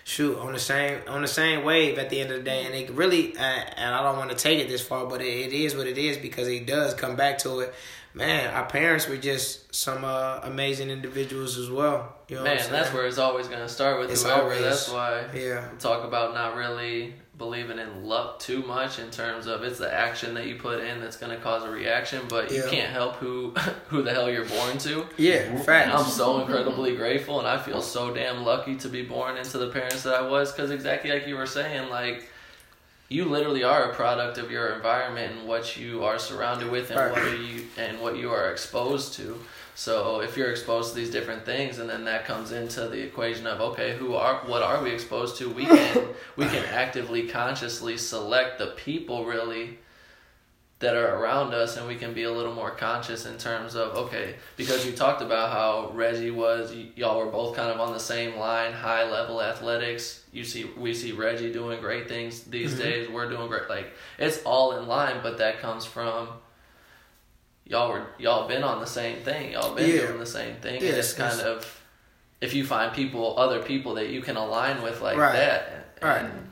shoot 0.05 0.39
on 0.39 0.53
the 0.53 0.59
same 0.61 1.01
on 1.09 1.23
the 1.23 1.29
same 1.29 1.65
wave 1.65 1.99
at 1.99 2.11
the 2.11 2.21
end 2.21 2.31
of 2.31 2.39
the 2.39 2.45
day 2.45 2.65
and 2.65 2.73
it 2.77 2.89
really 2.91 3.37
uh, 3.37 3.41
and 3.41 3.93
i 3.93 4.01
don't 4.05 4.17
want 4.17 4.31
to 4.31 4.37
take 4.37 4.61
it 4.61 4.69
this 4.69 4.81
far 4.81 5.05
but 5.05 5.21
it, 5.21 5.27
it 5.27 5.53
is 5.53 5.75
what 5.75 5.89
it 5.89 5.99
is 5.99 6.17
because 6.17 6.47
it 6.47 6.65
does 6.65 6.95
come 6.95 7.17
back 7.17 7.39
to 7.39 7.59
it 7.59 7.75
man 8.17 8.53
our 8.55 8.67
parents 8.67 9.07
were 9.09 9.17
just 9.17 9.73
some 9.75 10.05
uh, 10.05 10.41
amazing 10.45 10.89
individuals 10.91 11.59
as 11.59 11.69
well 11.71 12.15
you 12.29 12.37
know 12.37 12.43
Man, 12.45 12.59
that's 12.71 12.93
where 12.93 13.07
it's 13.07 13.19
always 13.19 13.47
gonna 13.47 13.69
start 13.69 14.01
with 14.01 14.11
It's 14.11 14.23
whoever. 14.25 14.43
always- 14.43 14.63
That's 14.63 14.91
why 14.91 15.25
yeah 15.35 15.71
we 15.71 15.79
talk 15.79 16.03
about 16.05 16.35
not 16.35 16.57
really 16.57 17.15
believing 17.39 17.79
in 17.79 18.05
luck 18.07 18.39
too 18.39 18.63
much 18.63 18.99
in 18.99 19.11
terms 19.11 19.47
of 19.47 19.63
it's 19.63 19.79
the 19.79 19.93
action 19.93 20.33
that 20.35 20.47
you 20.47 20.57
put 20.57 20.81
in 20.81 21.01
that's 21.03 21.19
gonna 21.19 21.37
cause 21.37 21.63
a 21.65 21.69
reaction, 21.71 22.23
but 22.31 22.51
you 22.51 22.63
can't 22.71 22.91
help 22.91 23.17
who 23.17 23.51
who 23.89 24.01
the 24.03 24.11
hell 24.11 24.31
you're 24.31 24.47
born 24.47 24.79
to. 24.79 25.05
yeah 25.19 25.55
facts 25.59 25.95
I'm 25.95 26.07
so 26.11 26.41
incredibly 26.41 26.97
grateful, 26.97 27.39
and 27.39 27.47
I 27.47 27.59
feel 27.59 27.83
so 27.83 28.15
damn 28.15 28.43
lucky 28.43 28.77
to 28.77 28.89
be 28.89 29.03
born 29.03 29.37
into 29.37 29.59
the 29.59 29.69
parents 29.69 30.03
that 30.05 30.15
I 30.15 30.23
was. 30.27 30.51
Because 30.51 30.71
exactly 30.71 31.11
like 31.11 31.27
you 31.27 31.37
were 31.37 31.45
saying, 31.45 31.91
like 31.91 32.27
you 33.09 33.25
literally 33.25 33.63
are 33.63 33.91
a 33.91 33.95
product 33.95 34.39
of 34.39 34.51
your 34.51 34.69
environment 34.75 35.37
and 35.39 35.49
what 35.49 35.77
you 35.77 36.05
are 36.05 36.19
surrounded 36.19 36.71
with, 36.71 36.91
and 36.91 36.99
Right. 37.01 37.13
what 37.13 37.23
are 37.23 37.37
you 37.37 37.65
and 37.77 38.01
what 38.01 38.17
you 38.17 38.31
are 38.33 38.51
exposed 38.51 39.15
to. 39.15 39.41
So 39.75 40.21
if 40.21 40.37
you're 40.37 40.51
exposed 40.51 40.91
to 40.91 40.97
these 40.97 41.11
different 41.11 41.45
things, 41.45 41.79
and 41.79 41.89
then 41.89 42.05
that 42.07 42.25
comes 42.25 42.51
into 42.51 42.89
the 42.89 43.01
equation 43.03 43.47
of 43.47 43.61
okay, 43.61 43.97
who 43.97 44.15
are 44.15 44.37
what 44.47 44.63
are 44.63 44.83
we 44.83 44.91
exposed 44.91 45.37
to? 45.39 45.51
We 45.51 45.67
can 45.67 46.09
we 46.37 46.47
can 46.47 46.65
actively, 46.73 47.29
consciously 47.29 47.97
select 47.99 48.59
the 48.59 48.69
people 48.69 49.25
really 49.27 49.79
that 50.79 50.95
are 50.95 51.17
around 51.17 51.55
us 51.55 51.79
and 51.79 51.87
we 51.89 51.95
can 51.97 52.13
be 52.13 52.25
a 52.25 52.31
little 52.31 52.53
more 52.53 52.71
conscious 52.71 53.25
in 53.25 53.39
terms 53.39 53.75
of 53.75 53.97
okay 53.97 54.35
because 54.59 54.85
you 54.85 54.93
talked 54.93 55.23
about 55.23 55.51
how 55.51 55.91
Reggie 55.95 56.31
was 56.31 56.71
y- 56.71 56.89
y'all 56.97 57.19
were 57.19 57.31
both 57.33 57.57
kind 57.57 57.71
of 57.71 57.81
on 57.81 57.95
the 57.95 57.99
same 57.99 58.37
line 58.37 58.75
high 58.75 59.11
level 59.11 59.41
athletics 59.41 60.25
you 60.37 60.45
see 60.45 60.65
we 60.77 60.93
see 60.95 61.13
Reggie 61.13 61.53
doing 61.53 61.81
great 61.81 62.09
things 62.09 62.43
these 62.43 62.75
Mhm. 62.75 62.79
days 62.83 63.09
we're 63.09 63.29
doing 63.29 63.49
great 63.49 63.69
like 63.69 63.89
it's 64.19 64.39
all 64.45 64.77
in 64.79 64.87
line 64.87 65.21
but 65.23 65.39
that 65.39 65.61
comes 65.61 65.85
from 65.87 66.29
y'all 67.65 67.91
were 67.91 68.07
y'all 68.19 68.47
been 68.47 68.63
on 68.63 68.81
the 68.81 68.87
same 68.87 69.23
thing 69.23 69.53
y'all 69.53 69.75
been 69.75 69.89
Yeah. 69.91 70.07
doing 70.07 70.19
the 70.21 70.27
same 70.27 70.57
thing 70.57 70.75
Yeah, 70.83 70.91
and 70.91 70.99
it's 70.99 71.13
it's- 71.13 71.37
kind 71.37 71.49
of 71.49 71.81
if 72.41 72.53
you 72.55 72.65
find 72.67 72.93
people 72.93 73.39
other 73.39 73.61
people 73.61 73.95
that 73.95 74.09
you 74.09 74.21
can 74.21 74.37
align 74.37 74.83
with 74.83 75.01
like 75.01 75.17
Right. 75.17 75.33
that 75.33 75.89
Right. 76.03 76.23
and- 76.23 76.43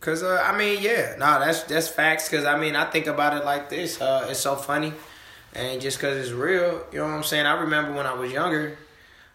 Cause 0.00 0.22
uh, 0.22 0.38
I 0.44 0.54
mean, 0.58 0.82
yeah, 0.82 1.14
no, 1.16 1.40
that's 1.40 1.62
that's 1.62 1.88
facts. 1.88 2.28
Cause 2.28 2.44
I 2.44 2.58
mean, 2.58 2.76
I 2.76 2.84
think 2.90 3.06
about 3.06 3.34
it 3.38 3.42
like 3.42 3.70
this. 3.70 3.98
Uh, 4.02 4.26
it's 4.28 4.38
so 4.38 4.54
funny, 4.54 4.92
and 5.54 5.80
just 5.80 5.98
cause 5.98 6.14
it's 6.14 6.28
real, 6.28 6.86
you 6.92 6.98
know 6.98 7.04
what 7.06 7.14
I'm 7.14 7.22
saying. 7.24 7.46
I 7.46 7.58
remember 7.62 7.92
when 7.92 8.04
I 8.04 8.12
was 8.12 8.30
younger, 8.30 8.76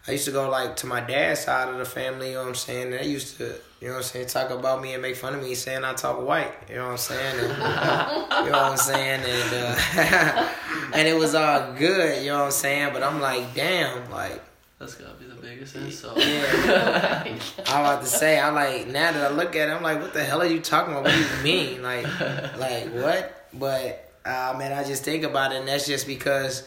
I 0.08 0.12
used 0.12 0.24
to 0.24 0.32
go 0.32 0.48
like 0.48 0.76
to 0.76 0.86
my 0.86 1.00
dad's 1.00 1.40
side 1.40 1.68
of 1.68 1.78
the 1.78 1.84
family. 1.84 2.28
You 2.28 2.34
know 2.34 2.40
what 2.40 2.48
I'm 2.48 2.54
saying. 2.54 2.90
They 2.90 3.06
used 3.06 3.36
to, 3.36 3.54
you 3.80 3.88
know 3.88 3.94
what 3.94 3.96
I'm 3.98 4.02
saying, 4.02 4.26
talk 4.28 4.50
about 4.50 4.80
me 4.82 4.94
and 4.94 5.02
make 5.02 5.16
fun 5.16 5.34
of 5.34 5.42
me, 5.42 5.54
saying 5.54 5.84
I 5.84 5.92
talk 5.94 6.26
white. 6.26 6.52
You 6.68 6.76
know 6.76 6.86
what 6.86 6.92
I'm 6.92 6.98
saying. 6.98 7.38
And, 7.38 7.52
you 7.52 8.52
know 8.52 8.58
what 8.58 8.72
I'm 8.72 8.76
saying, 8.76 9.20
and 9.24 9.54
uh, 9.54 10.48
and 10.94 11.06
it 11.08 11.16
was 11.16 11.34
all 11.34 11.74
good. 11.74 12.22
You 12.22 12.30
know 12.30 12.38
what 12.38 12.44
I'm 12.46 12.50
saying. 12.50 12.92
But 12.92 13.02
I'm 13.02 13.20
like, 13.20 13.54
damn, 13.54 14.10
like 14.10 14.42
that's 14.80 14.94
gotta 14.94 15.12
be 15.12 15.26
the 15.26 15.34
biggest 15.34 15.76
insult 15.76 16.16
yeah. 16.26 17.22
I'm 17.66 17.80
about 17.84 18.00
to 18.00 18.06
say, 18.06 18.40
I'm 18.40 18.54
like, 18.54 18.86
now 18.86 19.12
that 19.12 19.30
I 19.30 19.34
look 19.34 19.54
at 19.54 19.68
it, 19.68 19.72
I'm 19.72 19.82
like, 19.82 20.00
what 20.00 20.14
the 20.14 20.24
hell 20.24 20.40
are 20.40 20.46
you 20.46 20.60
talking 20.60 20.94
about? 20.94 21.04
What 21.04 21.12
do 21.12 21.20
you 21.20 21.42
mean? 21.44 21.82
Like, 21.82 22.04
like 22.58 22.88
what? 22.94 23.46
But, 23.52 24.10
uh, 24.24 24.54
man, 24.58 24.72
I 24.72 24.82
just 24.84 25.04
think 25.04 25.24
about 25.24 25.52
it, 25.52 25.56
and 25.56 25.68
that's 25.68 25.86
just 25.86 26.06
because 26.06 26.66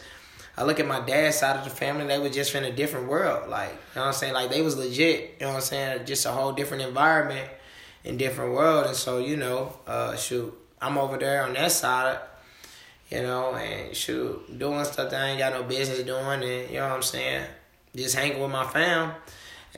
I 0.56 0.62
look 0.62 0.78
at 0.78 0.86
my 0.86 1.00
dad's 1.00 1.38
side 1.38 1.56
of 1.56 1.64
the 1.64 1.70
family, 1.70 2.06
they 2.06 2.18
were 2.18 2.28
just 2.28 2.54
in 2.54 2.64
a 2.64 2.70
different 2.70 3.08
world. 3.08 3.48
Like, 3.48 3.70
you 3.70 3.76
know 3.96 4.02
what 4.02 4.06
I'm 4.08 4.12
saying? 4.12 4.34
Like, 4.34 4.50
they 4.50 4.62
was 4.62 4.76
legit, 4.76 5.36
you 5.40 5.46
know 5.46 5.48
what 5.48 5.56
I'm 5.56 5.62
saying? 5.62 6.06
Just 6.06 6.26
a 6.26 6.30
whole 6.30 6.52
different 6.52 6.84
environment 6.84 7.50
and 8.04 8.18
different 8.18 8.52
world. 8.52 8.86
And 8.86 8.94
so, 8.94 9.18
you 9.18 9.36
know, 9.36 9.76
uh, 9.86 10.14
shoot, 10.16 10.56
I'm 10.80 10.96
over 10.96 11.16
there 11.16 11.42
on 11.44 11.54
that 11.54 11.72
side, 11.72 12.18
you 13.10 13.22
know, 13.22 13.54
and 13.54 13.96
shoot, 13.96 14.58
doing 14.58 14.84
stuff 14.84 15.10
that 15.10 15.20
I 15.20 15.28
ain't 15.30 15.38
got 15.38 15.52
no 15.52 15.64
business 15.64 16.02
doing, 16.02 16.42
and, 16.42 16.70
you 16.70 16.76
know 16.76 16.88
what 16.88 16.96
I'm 16.96 17.02
saying? 17.02 17.46
Just 17.96 18.14
hanging 18.14 18.40
with 18.40 18.50
my 18.50 18.64
fam. 18.64 19.12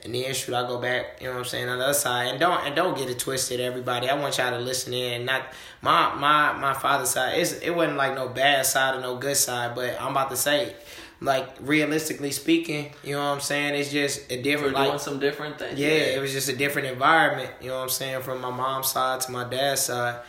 And 0.03 0.13
then 0.13 0.33
should 0.33 0.53
I 0.53 0.67
go 0.67 0.79
back, 0.79 1.17
you 1.19 1.27
know 1.27 1.33
what 1.33 1.39
I'm 1.39 1.45
saying, 1.45 1.67
on 1.69 1.79
the 1.79 1.85
other 1.85 1.93
side. 1.93 2.27
And 2.27 2.39
don't 2.39 2.65
and 2.65 2.75
don't 2.75 2.97
get 2.97 3.09
it 3.09 3.17
twisted, 3.17 3.59
everybody. 3.59 4.09
I 4.09 4.13
want 4.13 4.37
y'all 4.37 4.51
to 4.51 4.59
listen 4.59 4.93
in. 4.93 5.25
Not 5.25 5.41
my 5.81 6.13
my 6.15 6.53
my 6.53 6.73
father's 6.73 7.09
side. 7.09 7.39
It's 7.39 7.53
it 7.53 7.71
wasn't 7.71 7.97
like 7.97 8.13
no 8.15 8.29
bad 8.29 8.65
side 8.65 8.95
or 8.95 9.01
no 9.01 9.17
good 9.17 9.37
side, 9.37 9.75
but 9.75 9.99
I'm 9.99 10.11
about 10.11 10.29
to 10.29 10.37
say, 10.37 10.75
like 11.19 11.49
realistically 11.61 12.31
speaking, 12.31 12.93
you 13.03 13.13
know 13.13 13.19
what 13.19 13.35
I'm 13.35 13.39
saying, 13.39 13.75
it's 13.75 13.91
just 13.91 14.31
a 14.31 14.35
we're 14.35 14.43
different 14.43 14.75
doing 14.75 14.89
like 14.89 14.99
some 14.99 15.19
different 15.19 15.57
things 15.57 15.79
yeah, 15.79 15.87
it 15.87 16.21
was 16.21 16.31
just 16.31 16.47
a 16.49 16.55
different 16.55 16.89
environment, 16.89 17.49
you 17.59 17.69
know 17.69 17.77
what 17.77 17.83
I'm 17.83 17.89
saying, 17.89 18.21
from 18.21 18.41
my 18.41 18.51
mom's 18.51 18.91
side 18.91 19.21
to 19.21 19.31
my 19.31 19.43
dad's 19.43 19.81
side. 19.81 20.19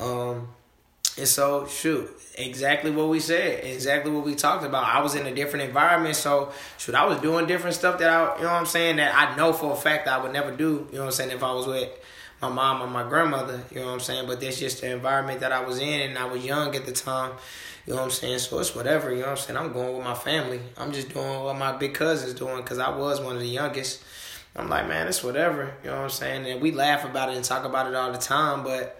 Um 0.00 0.48
and 1.18 1.28
so 1.28 1.66
shoot, 1.66 2.08
exactly 2.36 2.90
what 2.90 3.08
we 3.08 3.20
said, 3.20 3.64
exactly 3.64 4.10
what 4.10 4.24
we 4.24 4.34
talked 4.34 4.64
about. 4.64 4.84
I 4.84 5.02
was 5.02 5.14
in 5.14 5.26
a 5.26 5.34
different 5.34 5.66
environment, 5.66 6.16
so 6.16 6.52
shoot, 6.78 6.94
I 6.94 7.04
was 7.04 7.20
doing 7.20 7.46
different 7.46 7.74
stuff 7.74 7.98
that 7.98 8.08
I 8.08 8.36
you 8.36 8.42
know 8.44 8.48
what 8.48 8.60
I'm 8.60 8.66
saying, 8.66 8.96
that 8.96 9.14
I 9.14 9.36
know 9.36 9.52
for 9.52 9.72
a 9.72 9.76
fact 9.76 10.08
I 10.08 10.22
would 10.22 10.32
never 10.32 10.54
do, 10.54 10.86
you 10.90 10.98
know 10.98 11.00
what 11.00 11.06
I'm 11.06 11.12
saying, 11.12 11.30
if 11.32 11.42
I 11.42 11.52
was 11.52 11.66
with 11.66 11.90
my 12.40 12.48
mom 12.48 12.82
or 12.82 12.86
my 12.86 13.08
grandmother, 13.08 13.60
you 13.70 13.80
know 13.80 13.86
what 13.86 13.92
I'm 13.94 14.00
saying? 14.00 14.26
But 14.26 14.40
that's 14.40 14.58
just 14.60 14.80
the 14.80 14.92
environment 14.92 15.40
that 15.40 15.52
I 15.52 15.64
was 15.64 15.80
in 15.80 16.10
and 16.10 16.18
I 16.18 16.26
was 16.26 16.44
young 16.44 16.74
at 16.76 16.86
the 16.86 16.92
time. 16.92 17.32
You 17.86 17.94
know 17.94 18.00
what 18.00 18.04
I'm 18.04 18.10
saying? 18.10 18.38
So 18.38 18.58
it's 18.58 18.74
whatever, 18.74 19.10
you 19.10 19.20
know 19.20 19.22
what 19.22 19.30
I'm 19.30 19.36
saying? 19.38 19.56
I'm 19.56 19.72
going 19.72 19.96
with 19.96 20.04
my 20.04 20.14
family. 20.14 20.60
I'm 20.76 20.92
just 20.92 21.08
doing 21.08 21.42
what 21.42 21.56
my 21.56 21.72
big 21.72 21.94
cousin's 21.94 22.34
doing 22.34 22.58
because 22.58 22.78
I 22.78 22.90
was 22.96 23.20
one 23.20 23.34
of 23.34 23.40
the 23.40 23.48
youngest. 23.48 24.02
I'm 24.54 24.68
like, 24.68 24.86
man, 24.86 25.08
it's 25.08 25.24
whatever. 25.24 25.74
You 25.82 25.90
know 25.90 25.96
what 25.96 26.02
I'm 26.04 26.10
saying? 26.10 26.46
And 26.46 26.60
we 26.60 26.70
laugh 26.70 27.04
about 27.04 27.30
it 27.30 27.36
and 27.36 27.44
talk 27.44 27.64
about 27.64 27.86
it 27.86 27.94
all 27.94 28.12
the 28.12 28.18
time, 28.18 28.62
but 28.62 28.97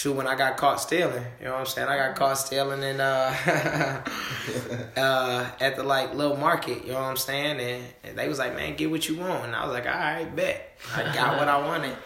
shoot, 0.00 0.14
when 0.14 0.26
I 0.26 0.34
got 0.34 0.56
caught 0.56 0.80
stealing, 0.80 1.24
you 1.38 1.44
know 1.46 1.52
what 1.52 1.60
I'm 1.60 1.66
saying? 1.66 1.88
I 1.88 1.96
got 1.96 2.16
caught 2.16 2.38
stealing 2.38 2.82
in 2.82 3.00
uh 3.00 3.34
uh 4.96 5.50
at 5.60 5.76
the 5.76 5.82
like 5.82 6.14
little 6.14 6.36
market, 6.36 6.84
you 6.84 6.92
know 6.92 7.00
what 7.00 7.04
I'm 7.10 7.16
saying? 7.16 7.60
And, 7.60 7.84
and 8.04 8.18
they 8.18 8.28
was 8.28 8.38
like, 8.38 8.54
Man, 8.54 8.76
get 8.76 8.90
what 8.90 9.08
you 9.08 9.16
want 9.16 9.44
and 9.44 9.54
I 9.54 9.64
was 9.64 9.72
like, 9.74 9.86
All 9.86 9.92
right, 9.92 10.34
bet. 10.34 10.76
I 10.94 11.02
got 11.14 11.38
what 11.38 11.48
I 11.48 11.58
wanted. 11.66 11.96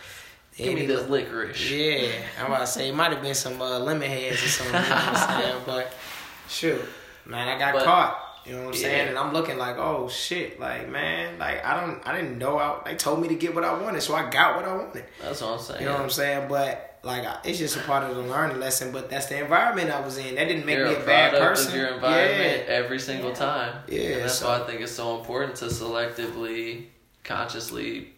Give 0.57 0.75
me 0.75 0.87
this 0.87 1.09
licorice. 1.09 1.69
yeah, 1.71 2.13
I'm 2.41 2.47
about 2.47 2.61
to 2.61 2.67
say 2.69 2.89
it 2.89 2.95
might 2.95 3.13
have 3.13 3.23
been 3.23 3.35
some 3.35 3.61
uh, 3.61 3.79
lemon 3.81 4.09
heads 4.09 4.41
or 4.43 4.49
something. 4.49 4.75
You 4.83 4.89
know 4.89 4.95
what 4.95 5.09
I'm 5.09 5.41
saying? 5.43 5.63
But 5.67 5.93
shoot, 6.49 6.81
man, 7.27 7.49
I 7.49 7.59
got 7.59 7.75
But- 7.75 7.85
caught. 7.85 8.21
You 8.47 8.53
know 8.57 8.59
what 8.67 8.69
I'm 8.69 8.75
Yeah. 8.75 8.81
saying? 8.89 9.09
And 9.09 9.19
I'm 9.19 9.33
looking 9.33 9.57
like, 9.57 9.79
oh 9.79 10.07
shit, 10.11 10.61
like 10.61 10.87
man, 10.91 11.39
like 11.39 11.65
I 11.65 11.81
don't, 11.81 12.07
I 12.07 12.15
didn't 12.15 12.37
know. 12.37 12.59
I, 12.59 12.79
they 12.85 12.95
told 12.95 13.23
me 13.23 13.29
to 13.29 13.35
get 13.37 13.55
what 13.55 13.65
I 13.65 13.73
wanted, 13.81 14.03
so 14.03 14.15
I 14.15 14.29
got 14.29 14.57
what 14.57 14.67
I 14.67 14.77
wanted. 14.77 15.07
That's 15.23 15.41
what 15.41 15.53
I'm 15.53 15.59
saying. 15.61 15.81
You 15.81 15.87
know 15.87 15.95
what 15.95 16.03
I'm 16.03 16.11
saying? 16.11 16.49
But 16.49 16.94
like, 17.05 17.27
it's 17.45 17.59
just 17.59 17.77
a 17.77 17.81
part 17.81 18.03
of 18.09 18.17
the 18.17 18.23
learning 18.23 18.59
lesson. 18.61 18.91
But 18.93 19.11
that's 19.11 19.27
the 19.27 19.39
environment 19.41 19.91
I 19.91 20.01
was 20.01 20.17
in. 20.19 20.35
That 20.37 20.45
didn't 20.49 20.67
make 20.67 20.77
You're 20.79 20.89
me 20.89 20.95
a 20.95 21.03
a 21.03 21.07
bad 21.07 21.31
product 21.33 21.51
person. 21.57 21.73
of 21.73 21.79
your 21.79 21.89
environment 21.95 22.65
Yeah. 22.67 22.75
every 22.75 22.99
single 22.99 23.31
Yeah. 23.31 23.37
time. 23.37 23.73
Yeah, 23.89 24.01
And 24.01 24.23
that's 24.23 24.35
so- 24.39 24.49
why 24.49 24.57
I 24.61 24.65
think 24.67 24.81
it's 24.81 24.93
so 24.93 25.19
important 25.19 25.57
to 25.57 25.67
selectively, 25.67 26.87
consciously 27.23 28.11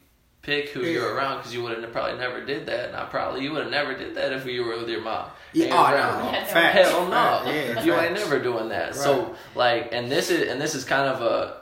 pick 0.42 0.68
who 0.70 0.80
Yeah. 0.80 0.90
you're 0.92 1.14
around 1.14 1.38
because 1.38 1.52
you 1.54 1.62
would 1.64 1.76
have 1.82 1.92
probably 1.92 2.18
never 2.18 2.40
did 2.40 2.66
that. 2.66 2.88
And 2.88 2.96
I 2.96 3.04
probably 3.04 3.42
you 3.42 3.52
would 3.52 3.62
have 3.62 3.70
never 3.70 3.94
did 3.94 4.14
that 4.14 4.32
if 4.32 4.46
you 4.46 4.64
were 4.64 4.76
with 4.76 4.88
your 4.88 5.00
mom. 5.00 5.26
Yeah, 5.52 5.64
and 5.64 5.74
your 5.74 5.82
oh 5.82 5.88
grandma. 5.90 6.18
no, 6.24 6.30
Yeah, 6.32 6.40
no. 6.40 6.46
facts. 6.46 6.88
Hell 6.90 7.06
no. 7.06 7.10
Facts, 7.10 7.46
Yeah, 7.46 7.82
you 7.82 7.94
ain't 7.96 8.12
never 8.14 8.38
doing 8.38 8.68
that. 8.68 8.86
Right. 8.88 8.94
So 8.94 9.34
like 9.56 9.88
and 9.92 10.10
this 10.10 10.30
is 10.30 10.48
and 10.48 10.60
this 10.60 10.74
is 10.76 10.84
kind 10.84 11.08
of 11.08 11.22
a 11.22 11.54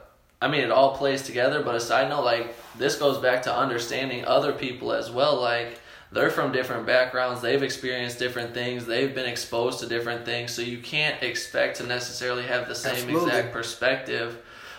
I 0.42 0.48
mean 0.48 0.60
it 0.62 0.70
all 0.70 0.96
plays 0.98 1.22
together, 1.22 1.62
but 1.62 1.74
a 1.74 1.80
side 1.80 2.10
note, 2.10 2.24
like 2.24 2.54
this 2.76 2.96
goes 2.96 3.16
back 3.18 3.42
to 3.44 3.54
understanding 3.54 4.26
other 4.26 4.52
people 4.52 4.92
as 4.92 5.10
well. 5.10 5.36
Like 5.40 5.78
they're 6.14 6.30
from 6.30 6.52
different 6.52 6.86
backgrounds, 6.86 7.42
they've 7.42 7.62
experienced 7.62 8.18
different 8.18 8.54
things, 8.54 8.86
they've 8.86 9.14
been 9.14 9.28
exposed 9.28 9.80
to 9.80 9.86
different 9.86 10.24
things, 10.24 10.52
so 10.52 10.62
you 10.62 10.78
can't 10.78 11.22
expect 11.22 11.78
to 11.78 11.86
necessarily 11.86 12.44
have 12.44 12.68
the 12.68 12.74
same 12.74 12.92
Absolutely. 12.92 13.28
exact 13.28 13.52
perspective 13.52 14.38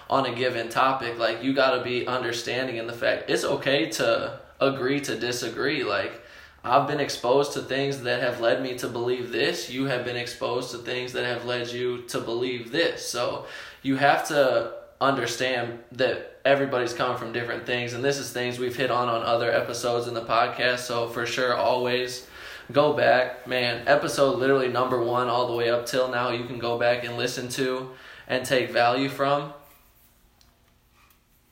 on 0.09 0.25
a 0.25 0.33
given 0.33 0.69
topic. 0.69 1.19
Like 1.19 1.43
you 1.43 1.53
gotta 1.53 1.83
be 1.83 2.07
understanding 2.07 2.77
in 2.77 2.87
the 2.87 2.93
fact 2.93 3.29
it's 3.29 3.43
okay 3.43 3.89
to 3.91 4.39
agree 4.61 5.01
to 5.01 5.17
disagree. 5.17 5.83
Like 5.83 6.21
I've 6.63 6.87
been 6.87 6.99
exposed 6.99 7.53
to 7.53 7.61
things 7.61 8.01
that 8.03 8.21
have 8.21 8.39
led 8.39 8.63
me 8.63 8.77
to 8.79 8.87
believe 8.87 9.31
this. 9.31 9.69
You 9.69 9.85
have 9.85 10.05
been 10.05 10.15
exposed 10.15 10.71
to 10.71 10.77
things 10.77 11.13
that 11.13 11.25
have 11.25 11.45
led 11.45 11.67
you 11.67 12.03
to 12.03 12.19
believe 12.19 12.71
this. 12.71 13.05
So 13.05 13.45
you 13.81 13.97
have 13.97 14.27
to 14.29 14.73
understand 15.05 15.79
that 15.93 16.39
everybody's 16.45 16.93
coming 16.93 17.17
from 17.17 17.31
different 17.31 17.65
things 17.65 17.93
and 17.93 18.03
this 18.03 18.17
is 18.17 18.31
things 18.31 18.59
we've 18.59 18.75
hit 18.75 18.91
on 18.91 19.07
on 19.07 19.23
other 19.23 19.51
episodes 19.51 20.07
in 20.07 20.13
the 20.13 20.21
podcast 20.21 20.79
so 20.79 21.07
for 21.07 21.25
sure 21.25 21.55
always 21.55 22.27
go 22.71 22.93
back. 22.93 23.47
Man 23.47 23.87
episode 23.87 24.37
literally 24.37 24.67
number 24.67 25.01
one 25.03 25.27
all 25.27 25.47
the 25.47 25.53
way 25.53 25.69
up 25.69 25.85
till 25.85 26.09
now 26.09 26.29
you 26.29 26.45
can 26.45 26.59
go 26.59 26.77
back 26.77 27.03
and 27.03 27.17
listen 27.17 27.49
to 27.49 27.91
and 28.27 28.45
take 28.45 28.71
value 28.71 29.09
from. 29.09 29.53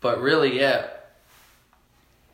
But 0.02 0.22
really 0.22 0.60
yeah 0.60 0.88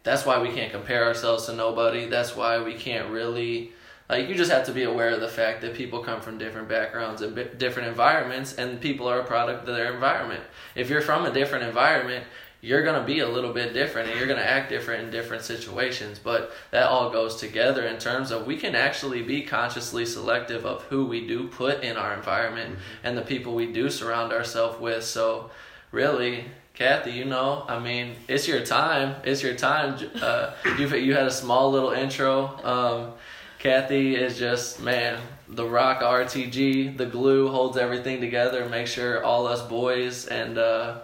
that's 0.04 0.26
why 0.26 0.42
we 0.42 0.50
can't 0.50 0.72
compare 0.72 1.06
ourselves 1.06 1.46
to 1.46 1.54
nobody. 1.54 2.08
That's 2.08 2.36
why 2.36 2.62
we 2.62 2.74
can't 2.74 3.10
really 3.10 3.74
like 4.10 4.28
you 4.28 4.36
just 4.36 4.52
have 4.52 4.66
to 4.66 4.72
be 4.72 4.84
aware 4.84 5.12
of 5.12 5.22
the 5.22 5.30
fact 5.30 5.62
that 5.62 5.76
people 5.76 6.00
come 6.00 6.20
from 6.20 6.38
different 6.38 6.68
backgrounds 6.68 7.22
and 7.22 7.36
bi- 7.36 7.44
different 7.58 7.88
environments 7.88 8.56
and 8.56 8.82
people 8.82 9.08
are 9.08 9.20
a 9.20 9.26
product 9.26 9.68
of 9.68 9.76
their 9.76 9.94
environment 9.94 10.42
if 10.76 10.90
you're 10.90 11.02
from 11.02 11.26
a 11.26 11.32
different 11.32 11.64
environment 11.64 12.26
you're 12.62 12.84
going 12.84 13.00
to 13.00 13.08
be 13.08 13.20
a 13.20 13.28
little 13.28 13.54
bit 13.54 13.74
different 13.74 14.10
and 14.10 14.18
you're 14.18 14.28
going 14.28 14.40
to 14.40 14.46
act 14.46 14.70
different 14.70 15.04
in 15.04 15.12
different 15.12 15.44
situations 15.44 16.20
but 16.20 16.52
that 16.72 16.90
all 16.90 17.10
goes 17.10 17.38
together 17.38 17.86
in 17.86 17.98
terms 17.98 18.32
of 18.32 18.46
we 18.46 18.58
can 18.58 18.76
actually 18.76 19.22
be 19.22 19.42
consciously 19.42 20.06
selective 20.06 20.66
of 20.66 20.84
who 20.84 21.06
we 21.06 21.26
do 21.26 21.48
put 21.48 21.84
in 21.84 21.96
our 21.96 22.14
environment 22.14 22.78
and 23.04 23.18
the 23.18 23.22
people 23.22 23.56
we 23.56 23.72
do 23.72 23.90
surround 23.90 24.34
ourselves 24.34 24.80
with 24.80 25.04
so 25.04 25.50
really 25.92 26.46
Kathy, 26.80 27.12
you 27.12 27.26
know, 27.26 27.66
I 27.68 27.78
mean, 27.78 28.16
it's 28.30 28.48
your 28.48 28.66
time. 28.66 29.18
It's 29.26 29.44
your 29.44 29.54
time. 29.54 30.00
Uh, 30.22 30.54
you 30.78 30.88
you 30.96 31.14
had 31.14 31.26
a 31.26 31.32
small 31.32 31.72
little 31.72 31.92
intro. 31.92 32.58
Um, 32.64 33.12
Kathy 33.60 34.16
is 34.16 34.38
just 34.40 34.82
man, 34.82 35.20
the 35.48 35.66
rock 35.66 36.02
RTG, 36.02 36.98
the 36.98 37.06
glue 37.06 37.50
holds 37.50 37.78
everything 37.78 38.22
together. 38.22 38.68
Make 38.70 38.88
sure 38.88 39.24
all 39.24 39.48
us 39.48 39.62
boys 39.62 40.28
and 40.28 40.58
uh, 40.58 41.00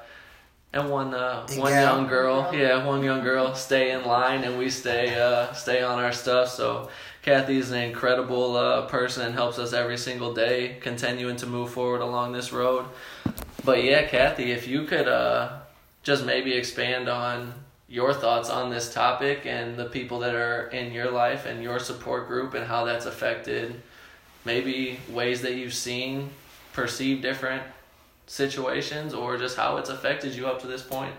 and 0.74 0.90
one 0.90 1.14
uh, 1.14 1.46
one 1.56 1.72
gal. 1.72 1.98
young 1.98 2.08
girl, 2.08 2.44
Girl. 2.44 2.56
yeah, 2.56 2.86
one 2.86 3.04
young 3.04 3.24
girl 3.24 3.56
stay 3.56 3.92
in 3.92 4.06
line 4.06 4.44
and 4.46 4.58
we 4.58 4.70
stay 4.70 5.20
uh, 5.20 5.52
stay 5.54 5.84
on 5.84 6.00
our 6.00 6.14
stuff. 6.14 6.48
So 6.50 6.90
Kathy's 7.24 7.72
an 7.72 7.82
incredible 7.82 8.56
uh, 8.56 8.86
person 8.88 9.26
and 9.26 9.34
helps 9.36 9.60
us 9.60 9.74
every 9.74 9.98
single 9.98 10.34
day, 10.34 10.78
continuing 10.80 11.36
to 11.38 11.48
move 11.48 11.72
forward 11.72 12.02
along 12.02 12.32
this 12.32 12.54
road. 12.54 12.86
But 13.66 13.84
yeah, 13.84 14.08
Kathy, 14.08 14.52
if 14.52 14.68
you 14.68 14.84
could 14.84 15.08
uh, 15.10 15.60
just 16.04 16.24
maybe 16.26 16.54
expand 16.54 17.10
on 17.10 17.54
your 17.88 18.14
thoughts 18.14 18.50
on 18.50 18.70
this 18.70 18.94
topic 18.94 19.46
and 19.46 19.78
the 19.78 19.86
people 19.86 20.20
that 20.20 20.34
are 20.34 20.68
in 20.68 20.92
your 20.92 21.12
life 21.12 21.46
and 21.46 21.62
your 21.62 21.80
support 21.80 22.28
group 22.28 22.54
and 22.54 22.66
how 22.66 22.84
that's 22.86 23.06
affected 23.06 23.80
maybe 24.44 25.00
ways 25.10 25.42
that 25.42 25.56
you've 25.56 25.74
seen 25.74 26.30
perceive 26.74 27.22
different 27.22 27.62
situations 28.28 29.14
or 29.14 29.38
just 29.38 29.56
how 29.56 29.78
it's 29.78 29.90
affected 29.90 30.34
you 30.34 30.48
up 30.48 30.60
to 30.60 30.68
this 30.68 30.82
point 30.82 31.14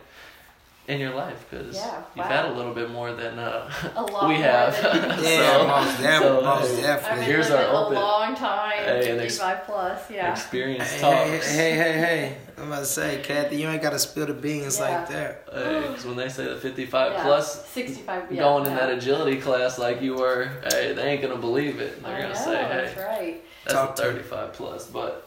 in 0.89 1.01
your 1.01 1.15
life 1.15 1.45
because 1.51 1.75
Yeah, 1.75 1.97
you've 2.15 2.25
wow. 2.27 2.31
had 2.31 2.45
a 2.47 2.53
little 2.53 2.73
bit 2.73 2.91
more 2.91 3.13
than 3.13 3.39
uh, 3.39 3.69
A 3.97 4.03
lot 4.13 4.29
we 4.29 4.37
have. 4.37 4.75
than- 4.81 5.19
Yeah, 5.25 5.59
So- 5.59 5.67
most 5.67 6.01
definitely. 6.01 6.39
so, 6.39 6.45
most 6.45 6.61
hey, 6.71 6.77
I've 6.77 6.83
definitely. 6.83 7.19
been 7.19 7.25
Here's 7.35 7.51
living 7.51 7.67
our 7.67 7.75
open- 7.85 7.97
a 7.97 8.01
long 8.01 8.35
time, 8.37 8.71
Hey, 8.79 8.99
ex- 9.19 9.39
55 9.39 9.65
plus, 9.65 10.11
yeah. 10.11 10.31
experience 10.33 10.91
Hey, 10.93 11.01
talks. 11.01 11.47
hey, 11.57 11.71
hey, 11.73 11.73
hey, 11.75 11.93
hey. 11.99 12.37
I'm 12.59 12.69
about 12.69 12.79
to 12.79 12.85
say, 12.87 13.21
Kathy, 13.23 13.57
you 13.57 13.69
ain't 13.69 13.83
got 13.83 13.91
to 13.91 13.99
spill 13.99 14.27
the 14.27 14.33
beans 14.33 14.79
Yeah. 14.79 14.85
like 14.99 15.09
that. 15.09 15.49
Hey, 15.53 15.83
'cause 15.89 16.07
when 16.07 16.17
they 16.17 16.29
say 16.29 16.45
the 16.45 16.57
55 16.57 17.13
yeah. 17.13 17.23
plus 17.23 17.67
65, 17.69 18.23
yeah. 18.33 18.39
going 18.43 18.67
in 18.67 18.75
that 18.77 18.89
agility 18.91 19.41
class 19.41 19.79
like 19.79 20.01
you 20.01 20.15
were, 20.15 20.49
hey, 20.73 20.93
they 20.95 21.03
ain't 21.03 21.23
gonna 21.23 21.37
believe 21.37 21.81
it. 21.81 22.03
They're 22.03 22.13
I 22.17 22.21
gonna 22.23 22.33
know, 22.33 22.41
say, 22.41 22.53
that's 22.53 22.93
hey, 22.93 23.05
right. 23.05 23.45
that's 23.65 23.75
Talk 23.75 23.99
a 23.99 24.03
35 24.03 24.53
plus, 24.55 24.87
but 24.87 25.23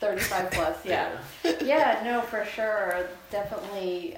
35 0.00 0.50
plus, 0.50 0.76
yeah. 0.84 1.08
yeah, 1.64 2.02
no, 2.04 2.20
for 2.20 2.44
sure. 2.44 3.06
Definitely, 3.30 4.16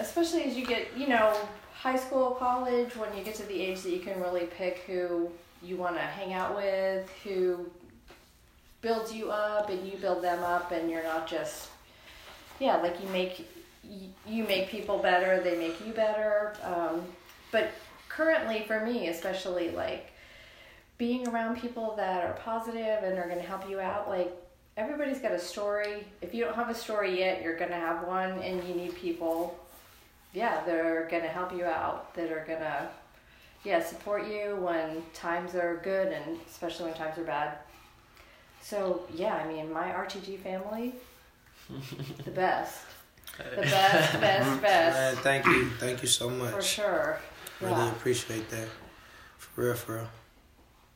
especially 0.00 0.44
as 0.44 0.56
you 0.56 0.66
get, 0.66 0.96
you 0.96 1.08
know, 1.08 1.36
high 1.74 1.96
school, 1.96 2.32
college, 2.32 2.94
when 2.96 3.16
you 3.16 3.22
get 3.22 3.34
to 3.36 3.44
the 3.44 3.60
age 3.60 3.82
that 3.82 3.90
you 3.90 4.00
can 4.00 4.20
really 4.20 4.46
pick 4.46 4.78
who 4.86 5.30
you 5.62 5.76
want 5.76 5.96
to 5.96 6.02
hang 6.02 6.32
out 6.32 6.56
with, 6.56 7.08
who 7.24 7.66
builds 8.80 9.12
you 9.12 9.30
up 9.30 9.70
and 9.70 9.86
you 9.86 9.96
build 9.98 10.22
them 10.22 10.42
up, 10.42 10.72
and 10.72 10.90
you're 10.90 11.02
not 11.02 11.26
just, 11.26 11.68
yeah, 12.60 12.76
like 12.76 13.00
you 13.02 13.08
make 13.10 13.48
you, 14.28 14.44
make 14.44 14.68
people 14.68 14.98
better, 14.98 15.40
they 15.40 15.56
make 15.56 15.84
you 15.86 15.92
better. 15.92 16.54
Um, 16.62 17.02
but 17.52 17.70
currently, 18.08 18.64
for 18.66 18.84
me, 18.84 19.08
especially 19.08 19.70
like 19.70 20.12
being 20.98 21.28
around 21.28 21.60
people 21.60 21.94
that 21.96 22.24
are 22.24 22.32
positive 22.34 23.04
and 23.04 23.18
are 23.18 23.28
going 23.28 23.40
to 23.40 23.46
help 23.46 23.68
you 23.68 23.78
out, 23.80 24.08
like 24.08 24.32
everybody's 24.76 25.18
got 25.18 25.32
a 25.32 25.38
story. 25.38 26.04
If 26.20 26.34
you 26.34 26.44
don't 26.44 26.54
have 26.54 26.70
a 26.70 26.74
story 26.74 27.18
yet, 27.18 27.42
you're 27.42 27.56
going 27.56 27.70
to 27.70 27.76
have 27.76 28.06
one, 28.06 28.38
and 28.40 28.62
you 28.66 28.74
need 28.74 28.94
people, 28.96 29.58
yeah, 30.36 30.62
that 30.66 30.74
are 30.74 31.08
going 31.10 31.22
to 31.22 31.28
help 31.30 31.50
you 31.56 31.64
out, 31.64 32.14
that 32.14 32.30
are 32.30 32.44
going 32.46 32.58
to, 32.60 32.88
yeah, 33.64 33.82
support 33.82 34.28
you 34.28 34.56
when 34.60 35.02
times 35.14 35.54
are 35.54 35.80
good 35.82 36.12
and 36.12 36.38
especially 36.46 36.84
when 36.84 36.94
times 36.94 37.16
are 37.16 37.24
bad. 37.24 37.56
So, 38.60 39.06
yeah, 39.14 39.34
I 39.36 39.48
mean, 39.48 39.72
my 39.72 39.86
RTG 39.92 40.38
family, 40.40 40.94
the 42.24 42.30
best. 42.44 42.82
The 43.54 43.62
best, 43.62 44.20
best, 44.20 44.60
best. 44.62 44.96
Man, 44.96 45.22
thank 45.22 45.46
you. 45.46 45.70
Thank 45.78 46.02
you 46.02 46.08
so 46.08 46.28
much. 46.28 46.52
For 46.52 46.60
sure. 46.62 47.18
Really 47.62 47.72
Yeah. 47.72 47.92
appreciate 47.92 48.50
that. 48.50 48.68
For 49.38 49.62
real, 49.62 49.74
for 49.74 49.94
real. 49.94 50.08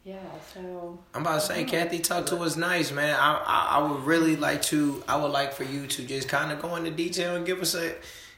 Yeah, 0.05 0.17
so. 0.53 0.99
I'm 1.15 1.23
about 1.23 1.41
to 1.41 1.47
say, 1.47 1.65
Kathy, 1.65 1.99
talk 1.99 2.27
to 2.27 2.37
us 2.39 2.57
nice, 2.57 2.93
man. 2.93 3.15
I, 3.19 3.35
I 3.47 3.79
I 3.79 3.91
would 3.91 4.05
really 4.05 4.37
like 4.37 4.61
to. 4.73 5.03
I 5.07 5.17
would 5.17 5.31
like 5.31 5.53
for 5.53 5.65
you 5.65 5.87
to 5.87 6.03
just 6.05 6.27
kind 6.29 6.51
of 6.53 6.61
go 6.63 6.77
into 6.77 6.91
detail 6.91 7.37
and 7.37 7.45
give 7.45 7.61
us 7.61 7.75
a 7.75 7.95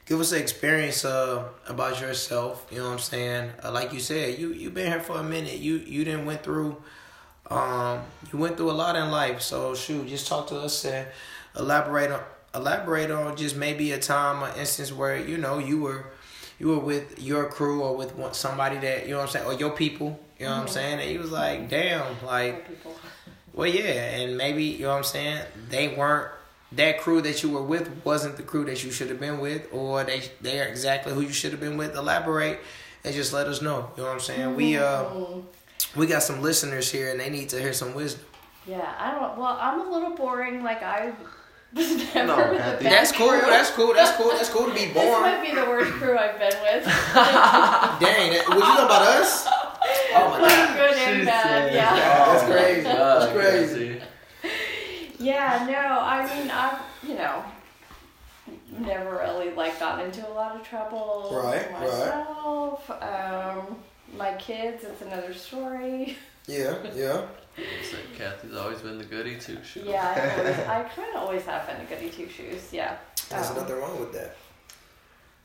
give 0.07 0.21
us 0.21 0.33
an 0.33 0.41
experience 0.41 1.05
uh, 1.05 1.45
about 1.69 2.01
yourself. 2.01 2.67
You 2.71 2.79
know 2.79 2.87
what 2.87 2.93
I'm 2.93 2.99
saying? 2.99 3.51
Uh, 3.65 3.73
like 3.73 3.93
you 3.93 4.01
said, 4.01 4.39
you 4.39 4.53
you 4.53 4.71
been 4.71 4.91
here 4.91 5.01
for 5.01 5.17
a 5.17 5.23
minute. 5.23 5.59
You 5.59 5.77
you 5.77 6.05
didn't 6.05 6.27
went 6.27 6.43
through. 6.43 6.77
Um, 7.51 8.01
you 8.33 8.39
went 8.39 8.57
through 8.57 8.71
a 8.71 8.73
lot 8.73 8.97
in 8.97 9.11
life. 9.11 9.43
So 9.43 9.75
shoot, 9.75 10.09
just 10.09 10.27
talk 10.27 10.49
to 10.49 10.57
us 10.59 10.85
and 10.85 11.07
elaborate 11.57 12.11
on 12.11 12.21
elaborate 12.55 13.11
on 13.11 13.37
just 13.37 13.57
maybe 13.57 13.93
a 13.93 13.99
time, 13.99 14.43
an 14.43 14.59
instance 14.59 14.93
where 14.93 15.17
you 15.17 15.39
know 15.39 15.59
you 15.59 15.81
were 15.81 16.07
you 16.59 16.69
were 16.69 16.79
with 16.79 17.21
your 17.21 17.47
crew 17.47 17.83
or 17.83 17.97
with 17.97 18.15
one, 18.17 18.35
somebody 18.35 18.79
that 18.79 19.05
you 19.05 19.13
know 19.13 19.19
what 19.19 19.25
I'm 19.25 19.31
saying 19.31 19.47
or 19.47 19.55
your 19.55 19.71
people. 19.71 20.19
You 20.39 20.47
know 20.47 20.57
what 20.57 20.63
I'm 20.63 20.69
saying? 20.69 21.01
And 21.01 21.11
you 21.11 21.21
was 21.21 21.31
like, 21.31 21.69
damn, 21.69 22.25
like. 22.25 22.67
Well, 23.55 23.69
yeah, 23.69 24.17
and 24.17 24.39
maybe 24.39 24.65
you 24.65 24.85
know 24.85 24.93
what 24.93 24.97
I'm 24.97 25.05
saying. 25.05 25.45
They 25.69 25.89
weren't 25.89 26.33
that 26.77 27.01
crew 27.01 27.21
that 27.23 27.43
you 27.43 27.51
were 27.51 27.63
with 27.63 27.91
wasn't 28.05 28.37
the 28.37 28.43
crew 28.43 28.65
that 28.65 28.83
you 28.85 28.91
should 28.91 29.09
have 29.09 29.21
been 29.21 29.41
with, 29.41 29.69
or 29.73 30.05
they 30.05 30.23
they 30.41 30.61
are 30.61 30.65
exactly 30.67 31.13
who 31.13 31.21
you 31.21 31.33
should 31.33 31.51
have 31.53 31.61
been 31.61 31.77
with. 31.77 31.95
Elaborate 31.97 32.61
and 33.05 33.15
just 33.15 33.33
let 33.33 33.47
us 33.47 33.61
know. 33.63 33.91
You 33.97 34.03
know 34.03 34.09
what 34.09 34.15
I'm 34.15 34.21
saying? 34.21 34.57
We 34.57 34.77
uh 34.79 35.05
Mm, 35.05 35.45
we 35.97 36.07
got 36.07 36.23
some 36.23 36.41
listeners 36.43 36.91
here, 36.91 37.11
and 37.11 37.21
they 37.21 37.29
need 37.31 37.49
to 37.51 37.61
hear 37.61 37.73
some 37.73 37.95
wisdom. 37.95 38.25
yeah, 38.67 38.95
I 38.99 39.11
don't. 39.13 39.37
Well, 39.39 39.59
I'm 39.61 39.81
a 39.81 39.91
little 39.91 40.15
boring. 40.17 40.63
Like 40.63 40.83
I 40.83 41.13
was 41.75 41.89
never 42.15 42.27
No, 42.27 42.37
with 42.37 42.59
Kathy. 42.61 42.85
the 42.85 42.91
That's 42.91 43.13
cool. 43.13 43.29
crew. 43.29 43.41
That's 43.41 43.71
cool. 43.73 43.93
That's 43.95 44.13
cool. 44.17 44.31
That's 44.31 44.49
cool 44.51 44.67
to 44.69 44.75
be 44.75 44.87
This 44.93 44.95
born. 44.95 45.23
might 45.23 45.43
be 45.43 45.55
the 45.55 45.65
worst 45.67 45.91
crew 45.93 46.17
I've 46.17 46.39
been 46.39 46.57
with. 46.63 46.85
Dang, 48.01 48.33
that, 48.33 48.45
what 48.49 48.57
you 48.57 48.75
know 48.75 48.87
about 48.87 49.03
us? 49.21 49.47
Oh 50.15 50.29
my 50.31 50.41
god. 50.41 50.77
Good 50.77 50.97
and 50.99 51.27
bad. 51.27 51.43
said- 51.69 51.75
Yeah. 51.75 51.95
That's 52.27 52.45
crazy. 52.53 52.83
That's 52.83 53.33
crazy. 53.33 54.03
Yeah. 55.23 55.67
No. 55.71 56.01
I 56.01 56.27
mean, 56.39 56.51
I've 56.51 56.79
you 57.09 57.15
know 57.15 57.43
never 58.79 59.17
really 59.19 59.51
like 59.55 59.79
got 59.79 60.05
into 60.05 60.27
a 60.29 60.33
lot 60.33 60.57
of 60.57 60.67
trouble 60.67 61.31
Right, 61.45 61.71
right. 61.73 61.81
myself. 61.81 62.91
Um, 62.91 63.77
my 64.17 64.33
kids, 64.35 64.85
it's 64.85 65.03
another 65.03 65.33
story. 65.35 66.17
Yeah, 66.47 66.75
yeah. 66.95 67.23
So 67.89 67.97
Kathy's 68.17 68.55
always 68.57 68.81
been 68.81 68.99
the 68.99 69.05
goody 69.05 69.39
two 69.39 69.59
shoes. 69.63 69.85
Yeah, 69.87 70.03
I, 70.37 70.39
always, 70.41 70.59
I 70.59 70.83
kind 70.95 71.15
of 71.15 71.23
always 71.23 71.45
have 71.45 71.67
been 71.67 71.81
a 71.81 71.85
goody 71.85 72.11
two 72.11 72.29
shoes. 72.29 72.73
Yeah. 72.73 72.97
There's 73.31 73.51
Um, 73.51 73.57
nothing 73.59 73.77
wrong 73.77 74.01
with 74.01 74.13
that. 74.15 74.37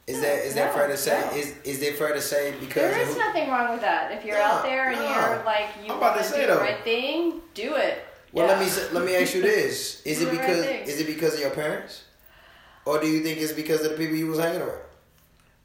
Is 0.08 0.16
No, 0.16 0.22
that 0.24 0.46
is 0.46 0.54
that 0.56 0.74
fair 0.74 0.88
to 0.88 0.98
say? 0.98 1.22
no. 1.32 1.38
Is 1.38 1.54
is 1.66 1.82
it 1.82 1.98
fair 1.98 2.14
to 2.14 2.22
say 2.22 2.54
because 2.60 2.92
there 2.94 3.02
is 3.02 3.14
who- 3.14 3.20
nothing 3.20 3.50
wrong 3.50 3.72
with 3.72 3.82
that. 3.82 4.12
If 4.14 4.24
you're 4.26 4.38
No, 4.38 4.44
out 4.44 4.64
there 4.64 4.90
and 4.92 5.00
no. 5.00 5.04
you're 5.10 5.44
like 5.44 5.68
you 5.84 5.92
I'm 5.92 5.98
about 5.98 6.16
want 6.16 6.18
to 6.18 6.24
to 6.24 6.30
say 6.30 6.48
do 6.48 6.54
the 6.54 6.60
right 6.60 6.84
thing, 6.84 7.42
do 7.54 7.76
it. 7.76 8.06
Well, 8.34 8.48
yeah. 8.48 8.60
let 8.60 8.66
me 8.66 8.94
let 8.94 9.06
me 9.06 9.16
ask 9.16 9.34
you 9.36 9.42
this: 9.42 10.02
Is 10.06 10.22
it 10.22 10.26
the 10.26 10.38
right 10.38 10.40
because 10.40 10.66
is 10.90 11.00
it 11.00 11.08
because 11.08 11.34
of 11.36 11.40
your 11.40 11.52
parents, 11.52 12.04
or 12.86 13.00
do 13.00 13.08
you 13.08 13.24
think 13.24 13.40
it's 13.40 13.54
because 13.54 13.84
of 13.84 13.92
the 13.92 13.98
people 13.98 14.16
you 14.16 14.28
was 14.28 14.40
hanging 14.40 14.62
around? 14.62 14.82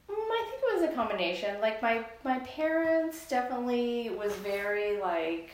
Mm, 0.08 0.14
I 0.14 0.48
think 0.48 0.62
it 0.62 0.80
was 0.80 0.90
a 0.90 0.94
combination. 0.94 1.60
Like 1.60 1.82
my 1.82 2.04
my 2.24 2.38
parents 2.40 3.28
definitely 3.28 4.10
was 4.10 4.32
very 4.36 5.00
like, 5.00 5.50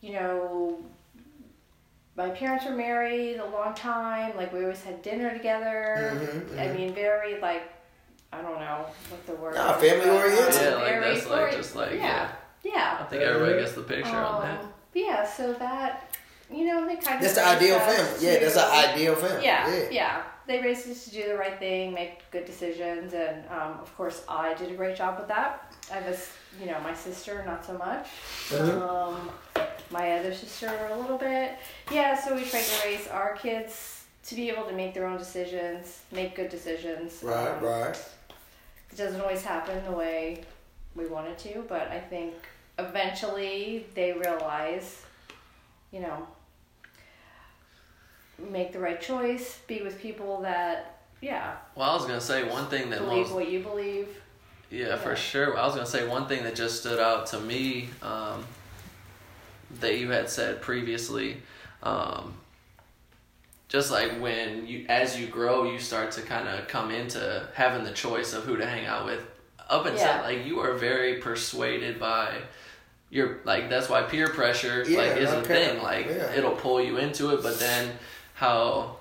you 0.00 0.12
know. 0.12 0.84
My 2.16 2.28
parents 2.28 2.66
were 2.66 2.72
married 2.72 3.38
a 3.38 3.46
long 3.46 3.72
time. 3.72 4.36
Like 4.36 4.52
we 4.52 4.60
always 4.60 4.82
had 4.82 5.00
dinner 5.00 5.32
together. 5.32 6.12
Mhm, 6.12 6.58
I 6.58 6.66
mhm. 6.66 6.76
mean, 6.76 6.94
very 6.94 7.40
like, 7.40 7.62
I 8.30 8.42
don't 8.42 8.58
know 8.58 8.84
what 9.08 9.26
the 9.26 9.34
word. 9.36 9.54
Nah, 9.54 9.74
family 9.74 10.04
but, 10.04 10.16
oriented. 10.16 10.60
Yeah, 10.60 10.74
like 10.74 10.84
very 10.86 11.14
that's 11.14 11.26
like 11.30 11.52
just 11.56 11.76
like 11.76 11.92
yeah, 11.92 12.30
yeah. 12.62 12.72
yeah. 12.74 12.98
I 13.00 13.04
think 13.04 13.22
everybody 13.22 13.60
gets 13.60 13.72
the 13.72 13.82
picture 13.82 14.16
on 14.16 14.42
that. 14.42 14.64
Yeah, 14.94 15.26
so 15.26 15.52
that 15.54 16.16
you 16.50 16.64
know 16.66 16.86
they 16.86 16.96
kind 16.96 17.16
of 17.16 17.22
That's 17.22 17.34
the 17.34 17.46
ideal 17.46 17.78
family. 17.78 18.26
Yeah, 18.26 18.38
that's 18.40 18.54
to- 18.54 18.64
an 18.66 18.90
ideal 18.94 19.14
family. 19.14 19.44
Yeah, 19.44 19.72
yeah. 19.74 19.88
yeah, 19.90 20.22
they 20.46 20.60
raised 20.60 20.88
us 20.90 21.04
to 21.04 21.10
do 21.10 21.28
the 21.28 21.36
right 21.36 21.58
thing, 21.58 21.92
make 21.94 22.28
good 22.30 22.44
decisions, 22.44 23.14
and 23.14 23.44
um, 23.50 23.78
of 23.80 23.94
course, 23.96 24.22
I 24.28 24.54
did 24.54 24.70
a 24.72 24.74
great 24.74 24.96
job 24.96 25.18
with 25.18 25.28
that. 25.28 25.72
I 25.90 25.94
have 25.96 26.06
a, 26.06 26.10
s- 26.10 26.32
you 26.60 26.66
know, 26.66 26.78
my 26.80 26.94
sister, 26.94 27.42
not 27.46 27.64
so 27.64 27.74
much. 27.78 28.08
Um, 28.60 29.30
my 29.90 30.12
other 30.18 30.34
sister, 30.34 30.70
a 30.92 30.96
little 30.98 31.18
bit. 31.18 31.58
Yeah, 31.90 32.16
so 32.20 32.34
we 32.34 32.44
tried 32.44 32.62
to 32.64 32.86
raise 32.88 33.06
our 33.08 33.34
kids 33.36 34.04
to 34.26 34.34
be 34.34 34.50
able 34.50 34.64
to 34.64 34.72
make 34.72 34.94
their 34.94 35.06
own 35.06 35.18
decisions, 35.18 36.00
make 36.12 36.34
good 36.36 36.48
decisions. 36.48 37.22
Right, 37.22 37.48
Um, 37.48 37.64
right. 37.64 37.96
It 38.92 38.96
doesn't 38.96 39.20
always 39.20 39.42
happen 39.42 39.82
the 39.84 39.92
way 39.92 40.44
we 40.96 41.06
want 41.06 41.28
it 41.28 41.38
to, 41.38 41.64
but 41.68 41.88
I 41.88 41.98
think 42.00 42.34
eventually 42.88 43.86
they 43.94 44.12
realize, 44.12 45.02
you 45.92 46.00
know, 46.00 46.26
make 48.50 48.72
the 48.72 48.78
right 48.78 49.00
choice, 49.00 49.58
be 49.66 49.82
with 49.82 50.00
people 50.00 50.40
that, 50.42 51.02
yeah, 51.20 51.56
Well, 51.74 51.90
I 51.90 51.94
was 51.94 52.06
gonna 52.06 52.20
say 52.20 52.48
one 52.48 52.66
thing 52.66 52.90
that 52.90 53.00
believe 53.00 53.26
most 53.26 53.32
what 53.34 53.50
you 53.50 53.60
believe. 53.60 54.08
Yeah, 54.70 54.96
for 54.96 55.16
sure. 55.16 55.58
I 55.58 55.66
was 55.66 55.74
gonna 55.74 55.86
say 55.86 56.06
one 56.06 56.26
thing 56.26 56.44
that 56.44 56.54
just 56.54 56.80
stood 56.80 56.98
out 57.00 57.26
to 57.28 57.40
me 57.40 57.88
um, 58.02 58.44
that 59.80 59.98
you 59.98 60.10
had 60.10 60.30
said 60.30 60.62
previously. 60.62 61.38
Um, 61.82 62.34
just 63.68 63.90
like 63.90 64.12
when 64.20 64.66
you, 64.66 64.86
as 64.88 65.18
you 65.20 65.26
grow, 65.26 65.64
you 65.70 65.78
start 65.78 66.12
to 66.12 66.22
kind 66.22 66.48
of 66.48 66.66
come 66.68 66.90
into 66.90 67.46
having 67.54 67.84
the 67.84 67.92
choice 67.92 68.32
of 68.32 68.44
who 68.44 68.56
to 68.56 68.66
hang 68.66 68.86
out 68.86 69.04
with. 69.04 69.20
Up 69.68 69.86
until 69.86 70.00
Yeah. 70.00 70.22
like 70.22 70.44
you 70.46 70.58
are 70.60 70.72
very 70.74 71.18
persuaded 71.18 72.00
by 72.00 72.38
your 73.10 73.38
like 73.44 73.68
that's 73.68 73.88
why 73.88 74.02
peer 74.02 74.28
pressure 74.28 74.84
Yeah, 74.88 74.98
like 74.98 75.16
is 75.16 75.30
a 75.30 75.42
thing. 75.42 75.82
Like 75.82 76.06
Yeah. 76.06 76.32
it'll 76.32 76.52
pull 76.52 76.80
you 76.80 76.96
into 76.96 77.30
it, 77.34 77.42
but 77.42 77.58
then 77.58 77.92
how 78.34 78.96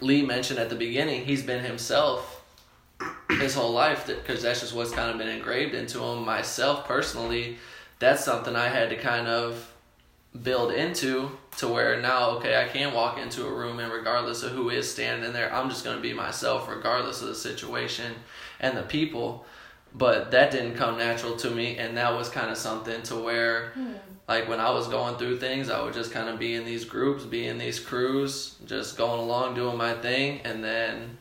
Lee 0.00 0.24
mentioned 0.24 0.58
at 0.58 0.70
the 0.70 0.76
beginning, 0.76 1.24
he's 1.24 1.42
been 1.42 1.64
himself 1.64 2.34
his 3.30 3.54
whole 3.54 3.72
life 3.72 4.06
because 4.06 4.42
that's 4.42 4.60
just 4.60 4.74
what's 4.74 4.90
kind 4.90 5.10
of 5.10 5.18
been 5.18 5.28
engraved 5.28 5.74
into 5.74 6.02
him. 6.02 6.24
Myself 6.24 6.86
personally, 6.86 7.58
that's 7.98 8.24
something 8.24 8.56
I 8.56 8.68
had 8.68 8.90
to 8.90 8.96
kind 8.96 9.28
of 9.28 9.72
build 10.42 10.72
into 10.72 11.30
to 11.58 11.68
where 11.68 12.00
now, 12.00 12.30
okay, 12.30 12.60
I 12.62 12.68
can 12.68 12.92
walk 12.94 13.18
into 13.18 13.46
a 13.46 13.52
room 13.52 13.78
and 13.80 13.92
regardless 13.92 14.42
of 14.42 14.52
who 14.52 14.70
is 14.70 14.90
standing 14.90 15.32
there, 15.32 15.52
I'm 15.52 15.68
just 15.68 15.84
going 15.84 15.96
to 15.96 16.02
be 16.02 16.12
myself 16.12 16.68
regardless 16.68 17.20
of 17.22 17.28
the 17.28 17.34
situation 17.34 18.14
and 18.60 18.76
the 18.76 18.82
people. 18.82 19.46
But 19.94 20.30
that 20.30 20.50
didn't 20.50 20.74
come 20.74 20.98
natural 20.98 21.36
to 21.36 21.50
me, 21.50 21.76
and 21.76 21.96
that 21.96 22.14
was 22.14 22.28
kind 22.28 22.50
of 22.50 22.56
something 22.56 23.02
to 23.04 23.16
where 23.16 23.72
like 24.28 24.46
when 24.46 24.60
I 24.60 24.70
was 24.70 24.86
going 24.88 25.16
through 25.16 25.38
things, 25.38 25.70
I 25.70 25.82
would 25.82 25.94
just 25.94 26.12
kind 26.12 26.28
of 26.28 26.38
be 26.38 26.54
in 26.54 26.66
these 26.66 26.84
groups, 26.84 27.24
be 27.24 27.46
in 27.46 27.56
these 27.56 27.80
crews, 27.80 28.56
just 28.66 28.98
going 28.98 29.18
along 29.18 29.54
doing 29.54 29.78
my 29.78 29.94
thing, 29.94 30.40
and 30.44 30.62
then 30.62 31.16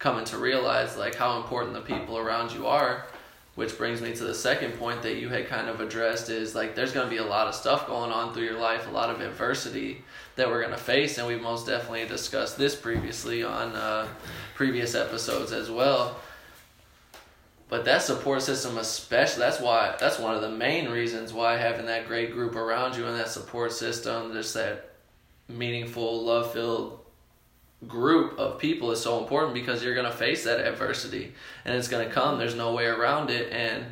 coming 0.00 0.24
to 0.24 0.36
realize 0.36 0.96
like 0.96 1.14
how 1.14 1.36
important 1.36 1.74
the 1.74 1.80
people 1.80 2.18
around 2.18 2.52
you 2.52 2.66
are. 2.66 3.06
Which 3.56 3.76
brings 3.76 4.00
me 4.00 4.14
to 4.14 4.24
the 4.24 4.34
second 4.34 4.78
point 4.78 5.02
that 5.02 5.16
you 5.16 5.28
had 5.28 5.48
kind 5.48 5.68
of 5.68 5.80
addressed 5.80 6.30
is 6.30 6.54
like 6.54 6.74
there's 6.74 6.92
going 6.92 7.06
to 7.06 7.10
be 7.10 7.18
a 7.18 7.26
lot 7.26 7.46
of 7.46 7.54
stuff 7.54 7.86
going 7.86 8.10
on 8.10 8.32
through 8.32 8.44
your 8.44 8.58
life, 8.58 8.88
a 8.88 8.90
lot 8.90 9.10
of 9.10 9.20
adversity 9.20 10.02
that 10.36 10.48
we're 10.48 10.60
going 10.60 10.72
to 10.72 10.80
face, 10.80 11.18
and 11.18 11.26
we've 11.26 11.42
most 11.42 11.66
definitely 11.66 12.06
discussed 12.06 12.56
this 12.56 12.74
previously 12.74 13.42
on 13.42 13.72
uh, 13.72 14.08
previous 14.54 14.94
episodes 14.94 15.52
as 15.52 15.70
well. 15.70 16.16
But 17.70 17.84
that 17.84 18.02
support 18.02 18.42
system, 18.42 18.78
especially, 18.78 19.40
that's 19.40 19.60
why 19.60 19.94
that's 20.00 20.18
one 20.18 20.34
of 20.34 20.42
the 20.42 20.50
main 20.50 20.90
reasons 20.90 21.32
why 21.32 21.56
having 21.56 21.86
that 21.86 22.08
great 22.08 22.32
group 22.32 22.56
around 22.56 22.96
you 22.96 23.06
and 23.06 23.16
that 23.16 23.28
support 23.28 23.72
system, 23.72 24.32
just 24.32 24.54
that 24.54 24.90
meaningful, 25.48 26.24
love 26.24 26.52
filled 26.52 26.98
group 27.86 28.38
of 28.38 28.58
people 28.58 28.90
is 28.90 29.00
so 29.00 29.20
important 29.20 29.54
because 29.54 29.82
you're 29.82 29.94
gonna 29.94 30.12
face 30.12 30.44
that 30.44 30.60
adversity 30.60 31.32
and 31.64 31.74
it's 31.74 31.88
gonna 31.88 32.10
come. 32.10 32.38
There's 32.38 32.56
no 32.56 32.74
way 32.74 32.86
around 32.86 33.30
it, 33.30 33.52
and 33.52 33.86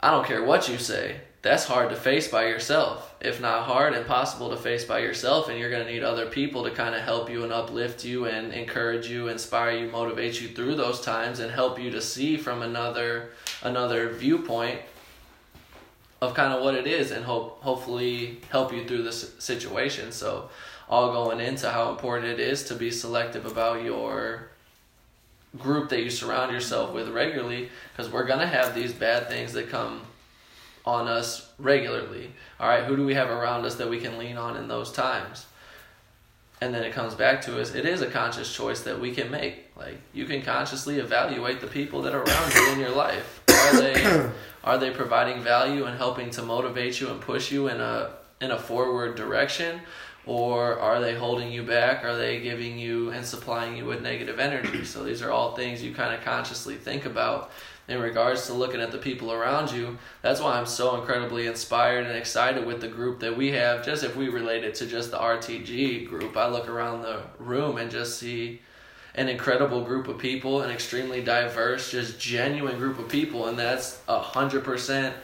I 0.00 0.10
don't 0.10 0.26
care 0.26 0.44
what 0.44 0.68
you 0.68 0.76
say. 0.76 1.22
That's 1.42 1.64
hard 1.64 1.90
to 1.90 1.96
face 1.96 2.28
by 2.28 2.46
yourself. 2.46 3.16
If 3.20 3.40
not 3.40 3.64
hard, 3.64 3.94
impossible 3.94 4.50
to 4.50 4.56
face 4.56 4.84
by 4.84 5.00
yourself, 5.00 5.48
and 5.48 5.58
you're 5.58 5.72
gonna 5.72 5.90
need 5.90 6.04
other 6.04 6.26
people 6.26 6.62
to 6.62 6.70
kind 6.70 6.94
of 6.94 7.02
help 7.02 7.28
you 7.28 7.42
and 7.42 7.52
uplift 7.52 8.04
you 8.04 8.26
and 8.26 8.52
encourage 8.52 9.08
you, 9.08 9.26
inspire 9.26 9.76
you, 9.76 9.90
motivate 9.90 10.40
you 10.40 10.48
through 10.48 10.76
those 10.76 11.00
times, 11.00 11.40
and 11.40 11.50
help 11.50 11.80
you 11.80 11.90
to 11.90 12.00
see 12.00 12.36
from 12.36 12.62
another 12.62 13.30
another 13.62 14.10
viewpoint 14.10 14.80
of 16.20 16.32
kind 16.34 16.52
of 16.52 16.62
what 16.62 16.76
it 16.76 16.86
is, 16.86 17.10
and 17.10 17.24
hope 17.24 17.60
hopefully 17.60 18.40
help 18.50 18.72
you 18.72 18.84
through 18.86 19.02
this 19.02 19.34
situation. 19.40 20.12
So, 20.12 20.48
all 20.88 21.12
going 21.12 21.40
into 21.40 21.70
how 21.70 21.90
important 21.90 22.28
it 22.28 22.38
is 22.38 22.62
to 22.66 22.76
be 22.76 22.92
selective 22.92 23.46
about 23.46 23.82
your 23.82 24.50
group 25.58 25.88
that 25.88 26.02
you 26.02 26.08
surround 26.08 26.52
yourself 26.52 26.94
with 26.94 27.08
regularly 27.08 27.68
because 27.92 28.12
we're 28.12 28.26
gonna 28.26 28.46
have 28.46 28.76
these 28.76 28.92
bad 28.92 29.28
things 29.28 29.52
that 29.54 29.68
come 29.68 30.02
on 30.84 31.08
us 31.08 31.50
regularly. 31.58 32.32
All 32.58 32.68
right, 32.68 32.84
who 32.84 32.96
do 32.96 33.06
we 33.06 33.14
have 33.14 33.30
around 33.30 33.64
us 33.64 33.76
that 33.76 33.88
we 33.88 34.00
can 34.00 34.18
lean 34.18 34.36
on 34.36 34.56
in 34.56 34.68
those 34.68 34.92
times? 34.92 35.46
And 36.60 36.72
then 36.72 36.84
it 36.84 36.92
comes 36.92 37.14
back 37.14 37.42
to 37.42 37.60
us. 37.60 37.74
It 37.74 37.84
is 37.84 38.02
a 38.02 38.06
conscious 38.06 38.54
choice 38.54 38.80
that 38.82 39.00
we 39.00 39.12
can 39.12 39.30
make. 39.30 39.70
Like 39.76 40.00
you 40.12 40.26
can 40.26 40.42
consciously 40.42 40.98
evaluate 40.98 41.60
the 41.60 41.66
people 41.66 42.02
that 42.02 42.14
are 42.14 42.22
around 42.22 42.54
you 42.54 42.72
in 42.72 42.78
your 42.78 42.94
life. 42.94 43.42
Are 43.48 43.80
they 43.80 44.30
are 44.64 44.78
they 44.78 44.90
providing 44.90 45.42
value 45.42 45.86
and 45.86 45.96
helping 45.96 46.30
to 46.30 46.42
motivate 46.42 47.00
you 47.00 47.10
and 47.10 47.20
push 47.20 47.50
you 47.50 47.68
in 47.68 47.80
a 47.80 48.10
in 48.40 48.52
a 48.52 48.58
forward 48.58 49.16
direction? 49.16 49.80
Or 50.24 50.78
are 50.78 51.00
they 51.00 51.16
holding 51.16 51.50
you 51.50 51.64
back? 51.64 52.04
Are 52.04 52.16
they 52.16 52.40
giving 52.40 52.78
you 52.78 53.10
and 53.10 53.26
supplying 53.26 53.76
you 53.76 53.84
with 53.84 54.02
negative 54.02 54.38
energy? 54.38 54.84
So 54.84 55.02
these 55.02 55.20
are 55.20 55.32
all 55.32 55.56
things 55.56 55.82
you 55.82 55.92
kind 55.92 56.14
of 56.14 56.24
consciously 56.24 56.76
think 56.76 57.06
about 57.06 57.50
in 57.88 58.00
regards 58.00 58.46
to 58.46 58.52
looking 58.52 58.80
at 58.80 58.92
the 58.92 58.98
people 58.98 59.32
around 59.32 59.70
you. 59.70 59.98
That's 60.22 60.40
why 60.40 60.58
I'm 60.58 60.66
so 60.66 60.98
incredibly 60.98 61.46
inspired 61.46 62.06
and 62.06 62.16
excited 62.16 62.64
with 62.64 62.80
the 62.80 62.88
group 62.88 63.20
that 63.20 63.36
we 63.36 63.52
have. 63.52 63.84
Just 63.84 64.04
if 64.04 64.16
we 64.16 64.28
relate 64.28 64.64
it 64.64 64.74
to 64.76 64.86
just 64.86 65.10
the 65.10 65.18
RTG 65.18 66.08
group, 66.08 66.36
I 66.36 66.46
look 66.48 66.68
around 66.68 67.02
the 67.02 67.22
room 67.38 67.76
and 67.78 67.90
just 67.90 68.18
see 68.18 68.60
an 69.14 69.28
incredible 69.28 69.84
group 69.84 70.08
of 70.08 70.18
people, 70.18 70.62
an 70.62 70.70
extremely 70.70 71.22
diverse, 71.22 71.90
just 71.90 72.18
genuine 72.18 72.78
group 72.78 72.98
of 72.98 73.08
people, 73.08 73.48
and 73.48 73.58
that's 73.58 74.00
a 74.08 74.18
hundred 74.18 74.64
percent 74.64 75.14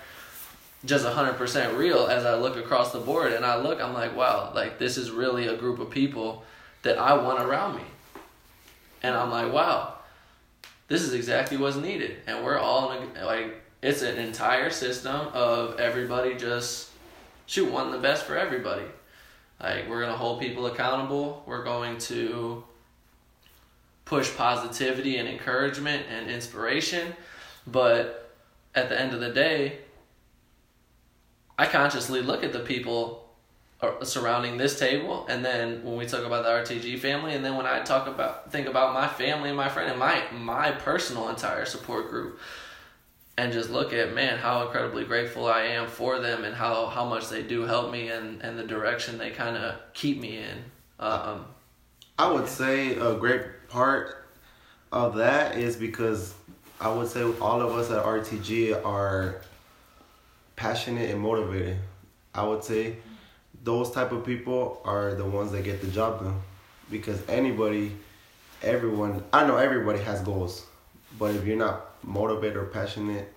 just 0.84 1.04
a 1.04 1.10
hundred 1.10 1.34
percent 1.34 1.76
real 1.76 2.06
as 2.06 2.24
I 2.24 2.36
look 2.36 2.56
across 2.56 2.92
the 2.92 3.00
board 3.00 3.32
and 3.32 3.44
I 3.44 3.56
look, 3.56 3.80
I'm 3.80 3.94
like, 3.94 4.14
wow, 4.14 4.52
like 4.54 4.78
this 4.78 4.96
is 4.96 5.10
really 5.10 5.48
a 5.48 5.56
group 5.56 5.80
of 5.80 5.90
people 5.90 6.44
that 6.82 6.98
I 6.98 7.14
want 7.14 7.40
around 7.40 7.76
me. 7.76 7.82
And 9.02 9.16
I'm 9.16 9.30
like, 9.30 9.52
wow, 9.52 9.94
this 10.88 11.02
is 11.02 11.12
exactly 11.12 11.56
what's 11.56 11.76
needed. 11.76 12.16
And 12.26 12.44
we're 12.44 12.58
all 12.58 12.92
in 12.92 13.16
a, 13.16 13.24
like, 13.24 13.62
it's 13.82 14.02
an 14.02 14.18
entire 14.18 14.70
system 14.70 15.28
of 15.32 15.78
everybody 15.78 16.34
just 16.34 16.90
shoot 17.46 17.70
wanting 17.70 17.92
the 17.92 17.98
best 17.98 18.24
for 18.24 18.36
everybody. 18.36 18.84
Like 19.60 19.88
we're 19.88 20.00
gonna 20.00 20.16
hold 20.16 20.40
people 20.40 20.66
accountable. 20.66 21.42
We're 21.46 21.64
going 21.64 21.98
to 21.98 22.64
push 24.04 24.34
positivity 24.36 25.18
and 25.18 25.28
encouragement 25.28 26.06
and 26.10 26.30
inspiration. 26.30 27.12
But 27.66 28.34
at 28.74 28.88
the 28.88 28.98
end 28.98 29.12
of 29.12 29.20
the 29.20 29.30
day, 29.30 29.78
I 31.58 31.66
consciously 31.66 32.22
look 32.22 32.42
at 32.42 32.52
the 32.52 32.60
people 32.60 33.27
surrounding 34.02 34.56
this 34.56 34.78
table, 34.78 35.26
and 35.28 35.44
then 35.44 35.84
when 35.84 35.96
we 35.96 36.06
talk 36.06 36.24
about 36.24 36.44
the 36.44 36.74
RTG 36.74 36.98
family, 36.98 37.34
and 37.34 37.44
then 37.44 37.56
when 37.56 37.66
I 37.66 37.80
talk 37.80 38.08
about 38.08 38.50
think 38.50 38.66
about 38.66 38.92
my 38.92 39.06
family 39.06 39.50
and 39.50 39.56
my 39.56 39.68
friend 39.68 39.90
and 39.90 39.98
my 39.98 40.22
my 40.32 40.72
personal 40.72 41.28
entire 41.28 41.64
support 41.64 42.10
group, 42.10 42.40
and 43.36 43.52
just 43.52 43.70
look 43.70 43.92
at 43.92 44.14
man 44.14 44.38
how 44.38 44.62
incredibly 44.62 45.04
grateful 45.04 45.46
I 45.46 45.62
am 45.62 45.86
for 45.86 46.18
them 46.18 46.44
and 46.44 46.54
how 46.54 46.86
how 46.86 47.04
much 47.04 47.28
they 47.28 47.42
do 47.42 47.62
help 47.62 47.92
me 47.92 48.08
and 48.08 48.42
and 48.42 48.58
the 48.58 48.64
direction 48.64 49.16
they 49.16 49.30
kind 49.30 49.56
of 49.56 49.76
keep 49.94 50.20
me 50.20 50.38
in. 50.38 50.64
Um, 50.98 51.44
I 52.18 52.32
would 52.32 52.48
say 52.48 52.96
a 52.96 53.14
great 53.14 53.68
part 53.68 54.26
of 54.90 55.16
that 55.16 55.56
is 55.56 55.76
because 55.76 56.34
I 56.80 56.92
would 56.92 57.08
say 57.08 57.22
all 57.40 57.60
of 57.60 57.72
us 57.76 57.92
at 57.92 58.04
RTG 58.04 58.84
are 58.84 59.40
passionate 60.56 61.10
and 61.10 61.20
motivated. 61.20 61.78
I 62.34 62.44
would 62.44 62.64
say 62.64 62.96
those 63.68 63.90
type 63.90 64.12
of 64.12 64.24
people 64.24 64.80
are 64.86 65.14
the 65.14 65.24
ones 65.26 65.52
that 65.52 65.62
get 65.62 65.82
the 65.82 65.88
job 65.88 66.20
done 66.22 66.40
because 66.90 67.20
anybody 67.28 67.92
everyone 68.62 69.22
I 69.30 69.46
know 69.46 69.58
everybody 69.58 69.98
has 69.98 70.22
goals 70.22 70.64
but 71.18 71.34
if 71.34 71.44
you're 71.44 71.58
not 71.58 71.76
motivated 72.02 72.56
or 72.56 72.64
passionate 72.64 73.30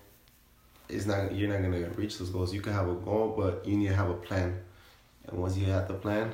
it's 0.88 1.06
not 1.06 1.34
you're 1.36 1.50
not 1.50 1.60
going 1.62 1.74
to 1.84 1.90
reach 2.02 2.18
those 2.18 2.30
goals 2.30 2.54
you 2.54 2.62
can 2.62 2.72
have 2.72 2.88
a 2.88 2.94
goal 2.94 3.34
but 3.38 3.68
you 3.68 3.76
need 3.76 3.90
to 3.90 3.94
have 3.94 4.10
a 4.10 4.14
plan 4.14 4.58
and 5.28 5.38
once 5.38 5.58
you 5.58 5.66
have 5.66 5.90
the 5.90 5.96
plan 5.96 6.32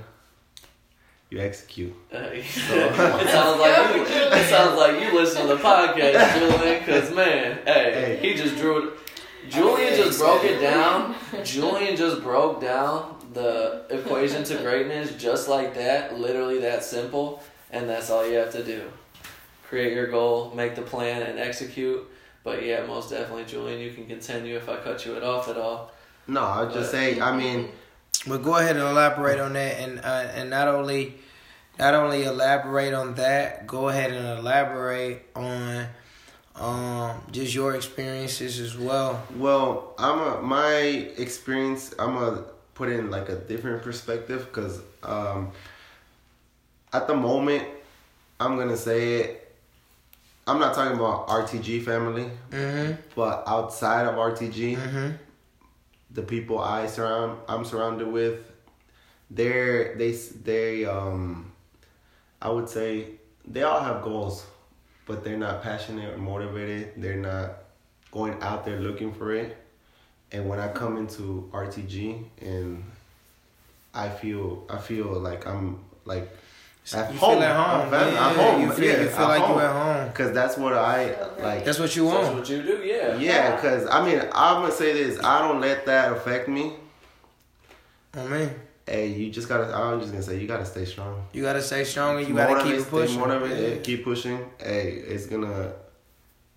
you 1.31 1.39
execute 1.39 1.95
Uh, 2.13 2.17
it 2.33 2.45
sounds 2.45 3.60
like 3.60 3.95
you. 3.95 4.03
It 4.39 4.45
sounds 4.47 4.77
like 4.77 5.01
you 5.01 5.19
listen 5.19 5.41
to 5.41 5.55
the 5.55 5.60
podcast, 5.60 6.38
Julian. 6.38 6.79
Because 6.86 7.10
man, 7.15 7.60
hey, 7.65 7.91
Hey. 7.97 8.19
he 8.21 8.36
just 8.36 8.55
drew 8.57 8.75
it. 8.89 8.93
Julian 9.49 9.95
just 9.95 10.19
broke 10.19 10.43
it 10.43 10.62
down. 10.62 11.15
Julian 11.43 11.95
just 11.97 12.21
broke 12.21 12.62
down 12.62 13.16
the 13.33 13.83
equation 13.89 14.43
to 14.45 14.57
greatness 14.57 15.13
just 15.15 15.47
like 15.47 15.73
that, 15.75 16.17
literally 16.19 16.59
that 16.59 16.83
simple. 16.83 17.41
and 17.71 17.89
that's 17.89 18.09
all 18.09 18.25
you 18.27 18.35
have 18.37 18.51
to 18.53 18.63
do. 18.63 18.89
Create 19.67 19.93
your 19.93 20.07
goal, 20.07 20.53
make 20.55 20.75
the 20.75 20.81
plan, 20.81 21.21
and 21.23 21.37
execute. 21.37 22.07
But 22.43 22.63
yeah, 22.63 22.85
most 22.85 23.09
definitely, 23.09 23.43
Julian, 23.43 23.81
you 23.81 23.91
can 23.91 24.05
continue 24.07 24.55
if 24.55 24.69
I 24.69 24.77
cut 24.77 25.05
you 25.05 25.15
it 25.15 25.23
off 25.23 25.49
at 25.49 25.57
all. 25.57 25.91
No, 26.27 26.41
I 26.41 26.63
would 26.63 26.71
just 26.73 26.91
say. 26.91 27.19
I 27.19 27.35
mean, 27.35 27.69
But 28.25 28.41
go 28.43 28.55
ahead 28.55 28.77
and 28.77 28.85
elaborate 28.85 29.39
on 29.39 29.53
that, 29.53 29.79
and 29.79 29.99
uh, 29.99 30.31
and 30.33 30.49
not 30.49 30.69
only 30.69 31.15
not 31.77 31.93
only 31.93 32.23
elaborate 32.23 32.93
on 32.93 33.15
that, 33.15 33.67
go 33.67 33.89
ahead 33.89 34.11
and 34.11 34.39
elaborate 34.39 35.25
on 35.35 35.87
um 36.55 37.21
just 37.31 37.53
your 37.53 37.75
experiences 37.75 38.59
as 38.59 38.77
well. 38.77 39.21
well, 39.35 39.93
I'm 39.99 40.19
a 40.19 40.41
my 40.41 40.73
experience. 41.17 41.93
I'm 41.99 42.13
gonna 42.15 42.43
put 42.77 42.89
in 42.89 43.09
like 43.09 43.27
a 43.29 43.35
different 43.35 43.81
perspective 43.81 44.45
because 44.45 44.79
um, 45.03 45.51
at 46.93 47.07
the 47.07 47.15
moment, 47.15 47.63
I'm 48.39 48.55
gonna 48.57 48.77
say 48.77 49.13
it. 49.21 49.55
I'm 50.45 50.59
not 50.59 50.73
talking 50.75 50.95
about 50.97 51.27
RTG 51.27 51.83
family, 51.83 52.29
Mm-hmm. 52.51 52.93
but 53.15 53.43
outside 53.47 54.05
of 54.07 54.15
RTG, 54.15 54.77
Mm-hmm. 54.77 55.09
the 56.11 56.21
people 56.21 56.59
I 56.59 56.87
surround 56.87 57.39
I'm 57.49 57.65
surrounded 57.65 58.07
with, 58.07 58.39
they're 59.31 59.95
they 59.97 60.11
they 60.43 60.85
um, 60.85 61.51
I 62.41 62.49
would 62.49 62.69
say 62.69 62.89
they 63.45 63.63
all 63.63 63.81
have 63.81 64.01
goals, 64.03 64.45
but 65.07 65.23
they're 65.23 65.37
not 65.37 65.63
passionate 65.63 66.13
or 66.13 66.17
motivated. 66.17 66.93
They're 66.97 67.15
not 67.31 67.47
going 68.11 68.41
out 68.41 68.63
there 68.65 68.79
looking 68.79 69.13
for 69.13 69.33
it. 69.33 69.57
And 70.31 70.49
when 70.49 70.59
I 70.59 70.67
come 70.69 70.97
into 70.97 71.49
RTG 71.53 72.23
and 72.41 72.83
I 73.93 74.09
feel 74.09 74.65
I 74.69 74.77
feel 74.77 75.07
like 75.19 75.47
I'm 75.47 75.79
like 76.05 76.29
at 76.93 77.11
you 77.13 77.19
home. 77.19 77.35
feel 77.35 77.43
at 77.43 77.55
home. 77.55 77.93
I'm 77.93 78.13
yeah, 78.13 78.27
I'm 78.27 78.35
home. 78.35 78.61
You 78.61 78.71
feel, 78.71 78.85
yeah, 78.85 79.01
you 79.03 79.07
feel 79.09 79.19
at 79.25 79.27
like 79.29 79.41
home. 79.41 79.57
you 79.57 79.63
at 79.65 79.71
home. 80.05 80.13
Cause 80.13 80.33
that's 80.33 80.57
what 80.57 80.73
I 80.73 81.15
like. 81.41 81.65
That's 81.65 81.79
what 81.79 81.95
you 81.95 82.05
want. 82.05 82.21
That's 82.23 82.35
what 82.35 82.49
you 82.49 82.61
do, 82.63 82.81
yeah. 82.85 83.17
Yeah, 83.17 83.55
because 83.55 83.87
I 83.89 84.05
mean, 84.05 84.19
I'm 84.33 84.61
gonna 84.61 84.71
say 84.71 84.93
this. 84.93 85.21
I 85.23 85.39
don't 85.47 85.59
let 85.61 85.85
that 85.85 86.11
affect 86.13 86.47
me. 86.49 86.73
Oh, 88.15 88.25
I 88.25 88.27
mean, 88.27 88.49
Hey, 88.85 89.07
you 89.07 89.29
just 89.31 89.49
gotta. 89.49 89.73
I'm 89.75 89.99
just 89.99 90.11
gonna 90.13 90.23
say 90.23 90.39
you 90.39 90.47
gotta 90.47 90.65
stay 90.65 90.85
strong. 90.85 91.25
you 91.33 91.41
gotta 91.43 91.61
stay 91.61 91.83
strong 91.83 92.19
and 92.19 92.27
you 92.27 92.33
gotta 92.33 92.55
keep 92.63 92.63
Motivate, 92.63 92.79
it 92.79 92.81
stay 92.83 92.89
pushing. 92.91 93.19
motivated, 93.19 93.75
Yeah. 93.77 93.81
keep 93.83 94.03
pushing. 94.05 94.49
Hey, 94.59 94.91
it's 94.91 95.25
gonna 95.25 95.73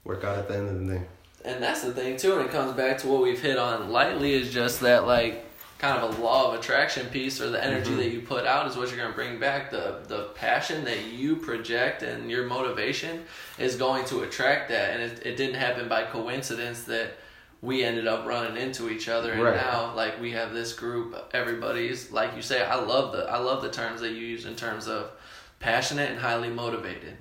work 0.04 0.22
out 0.24 0.38
at 0.38 0.46
the 0.48 0.56
end 0.56 0.68
of 0.68 0.86
the 0.86 0.94
day. 0.94 1.02
And 1.44 1.62
that's 1.62 1.82
the 1.82 1.92
thing 1.92 2.16
too, 2.18 2.34
and 2.38 2.42
it 2.46 2.50
comes 2.52 2.72
back 2.74 2.98
to 2.98 3.08
what 3.08 3.22
we've 3.22 3.40
hit 3.40 3.58
on 3.58 3.90
lightly 3.90 4.34
is 4.34 4.52
just 4.52 4.80
that 4.80 5.06
like 5.06 5.46
kind 5.78 5.98
of 5.98 6.18
a 6.18 6.22
law 6.22 6.52
of 6.52 6.60
attraction 6.60 7.06
piece 7.06 7.40
or 7.40 7.48
the 7.48 7.62
energy 7.64 7.90
Mhm. 7.92 7.96
that 7.96 8.10
you 8.10 8.20
put 8.20 8.44
out 8.46 8.66
is 8.66 8.76
what 8.76 8.88
you're 8.90 8.98
gonna 8.98 9.14
bring 9.14 9.38
back. 9.38 9.70
The 9.70 10.00
the 10.06 10.24
passion 10.34 10.84
that 10.84 11.04
you 11.06 11.36
project 11.36 12.02
and 12.02 12.30
your 12.30 12.44
motivation 12.44 13.24
is 13.58 13.76
going 13.76 14.04
to 14.06 14.20
attract 14.22 14.68
that. 14.68 14.90
And 14.90 15.02
it, 15.02 15.24
it 15.26 15.36
didn't 15.36 15.54
happen 15.54 15.88
by 15.88 16.02
coincidence 16.04 16.82
that 16.84 17.12
we 17.62 17.82
ended 17.84 18.06
up 18.06 18.26
running 18.26 18.56
into 18.60 18.90
each 18.90 19.08
other 19.08 19.32
and 19.32 19.42
Right. 19.42 19.56
now 19.56 19.92
like 19.94 20.18
we 20.20 20.32
have 20.32 20.52
this 20.54 20.72
group 20.72 21.14
everybody's 21.34 22.10
like 22.10 22.34
you 22.34 22.40
say 22.40 22.62
i 22.64 22.74
love 22.74 23.12
the 23.12 23.24
i 23.30 23.36
love 23.36 23.60
the 23.60 23.68
terms 23.68 24.00
that 24.00 24.12
you 24.12 24.26
use 24.26 24.46
in 24.46 24.56
terms 24.56 24.88
of 24.88 25.10
passionate 25.58 26.10
and 26.10 26.18
highly 26.18 26.48
motivated 26.48 27.18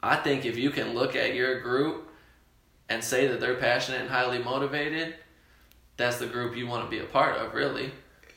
i 0.00 0.14
think 0.14 0.44
if 0.46 0.56
you 0.56 0.70
can 0.70 0.94
look 0.94 1.16
at 1.16 1.34
your 1.34 1.58
group 1.60 2.07
and 2.88 3.02
say 3.02 3.26
that 3.26 3.40
they're 3.40 3.56
passionate 3.56 4.00
and 4.00 4.10
highly 4.10 4.38
motivated 4.38 5.14
that's 5.96 6.18
the 6.18 6.26
group 6.26 6.56
you 6.56 6.66
want 6.66 6.84
to 6.84 6.90
be 6.90 7.02
a 7.02 7.06
part 7.06 7.36
of 7.36 7.54
really 7.54 7.90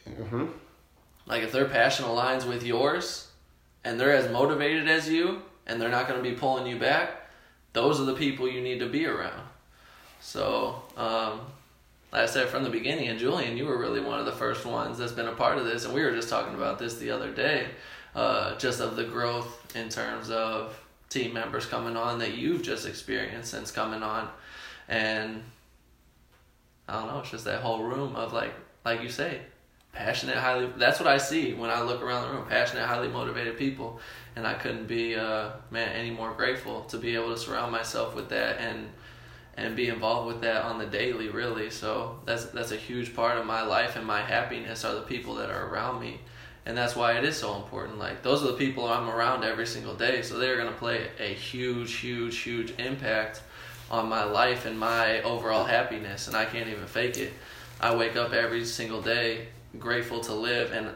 hmm 0.06 0.46
like 1.28 1.44
if 1.44 1.52
their 1.52 1.66
passion 1.66 2.06
aligns 2.06 2.48
with 2.48 2.64
yours 2.64 3.28
and 3.84 4.00
they're 4.00 4.16
as 4.16 4.32
motivated 4.32 4.88
as 4.88 5.08
you 5.08 5.42
and 5.68 5.80
they're 5.80 5.90
not 5.90 6.08
going 6.08 6.22
to 6.22 6.30
be 6.30 6.36
pulling 6.36 6.68
you 6.68 6.78
back, 6.78 7.30
those 7.74 8.00
are 8.00 8.06
the 8.06 8.16
people 8.16 8.48
you 8.50 8.62
need 8.62 8.80
to 8.80 8.90
be 8.90 9.06
around. 9.06 9.42
So, 10.20 10.84
um, 10.98 11.42
like 12.12 12.24
I 12.24 12.26
said 12.26 12.50
from 12.50 12.64
the 12.64 12.70
beginning, 12.70 13.08
and 13.08 13.18
Julian, 13.18 13.58
you 13.58 13.66
were 13.66 13.78
really 13.78 14.02
one 14.02 14.20
of 14.20 14.26
the 14.26 14.34
first 14.34 14.66
ones 14.66 14.98
that's 14.98 15.14
been 15.14 15.28
a 15.28 15.34
part 15.34 15.58
of 15.58 15.66
this, 15.66 15.86
and 15.86 15.94
we 15.94 16.04
were 16.04 16.12
just 16.12 16.30
talking 16.30 16.54
about 16.54 16.78
this 16.78 16.98
the 16.98 17.10
other 17.12 17.32
day, 17.32 17.68
uh, 18.14 18.56
just 18.58 18.82
of 18.82 18.96
the 18.96 19.06
growth 19.06 19.76
in 19.76 19.88
terms 19.88 20.30
of 20.30 20.78
team 21.10 21.34
members 21.34 21.66
coming 21.66 21.96
on 21.96 22.20
that 22.20 22.36
you've 22.36 22.62
just 22.62 22.86
experienced 22.86 23.52
since 23.52 23.72
coming 23.72 24.04
on, 24.04 24.28
and 24.92 25.42
I 26.88 27.00
don't 27.00 27.08
know, 27.08 27.20
it's 27.20 27.32
just 27.32 27.46
that 27.46 27.62
whole 27.62 27.82
room 27.82 28.16
of 28.16 28.34
like, 28.34 28.54
like 28.84 29.02
you 29.02 29.10
say, 29.10 29.40
passionate, 29.94 30.36
highly. 30.36 30.70
That's 30.78 31.00
what 31.00 31.08
I 31.08 31.18
see 31.18 31.54
when 31.54 31.70
I 31.70 31.82
look 31.82 32.02
around 32.02 32.28
the 32.28 32.36
room. 32.36 32.48
Passionate, 32.48 32.86
highly 32.86 33.08
motivated 33.08 33.58
people, 33.58 34.00
and 34.36 34.46
I 34.46 34.54
couldn't 34.54 34.88
be, 34.88 35.16
uh, 35.16 35.52
man, 35.72 35.90
any 35.94 36.12
more 36.12 36.34
grateful 36.34 36.82
to 36.84 36.98
be 36.98 37.16
able 37.16 37.30
to 37.34 37.38
surround 37.38 37.72
myself 37.72 38.14
with 38.14 38.30
that 38.30 38.60
and 38.60 38.90
and 39.58 39.76
be 39.76 39.90
involved 39.90 40.28
with 40.28 40.42
that 40.42 40.64
on 40.64 40.78
the 40.78 40.86
daily. 40.86 41.30
Really, 41.30 41.70
so 41.70 42.20
that's 42.26 42.46
that's 42.46 42.74
a 42.74 42.78
huge 42.78 43.16
part 43.16 43.38
of 43.38 43.46
my 43.46 43.62
life 43.62 43.96
and 43.96 44.06
my 44.06 44.22
happiness 44.22 44.84
are 44.84 44.96
the 44.96 45.02
people 45.02 45.36
that 45.36 45.50
are 45.50 45.68
around 45.68 46.02
me. 46.02 46.20
And 46.66 46.78
that's 46.78 46.96
why 46.96 47.14
it 47.14 47.24
is 47.24 47.38
so 47.38 47.56
important. 47.56 47.98
Like 47.98 48.24
those 48.24 48.44
are 48.44 48.48
the 48.48 48.58
people 48.58 48.88
I'm 48.88 49.10
around 49.10 49.46
every 49.46 49.66
single 49.66 49.96
day, 49.96 50.22
so 50.22 50.38
they're 50.38 50.58
gonna 50.58 50.74
play 50.74 51.10
a 51.18 51.34
huge, 51.34 51.96
huge, 51.96 52.40
huge 52.40 52.78
impact 52.78 53.42
on 53.92 54.10
my 54.10 54.24
life 54.24 54.66
and 54.66 54.80
my 54.80 55.22
overall 55.22 55.66
happiness. 55.66 56.28
And 56.28 56.36
I 56.36 56.46
can't 56.46 56.70
even 56.70 56.88
fake 56.88 57.18
it. 57.18 57.34
I 57.80 57.96
wake 57.96 58.16
up 58.16 58.34
every 58.34 58.66
single 58.66 59.02
day 59.02 59.48
grateful 59.78 60.20
to 60.22 60.34
live 60.34 60.72
and 60.74 60.90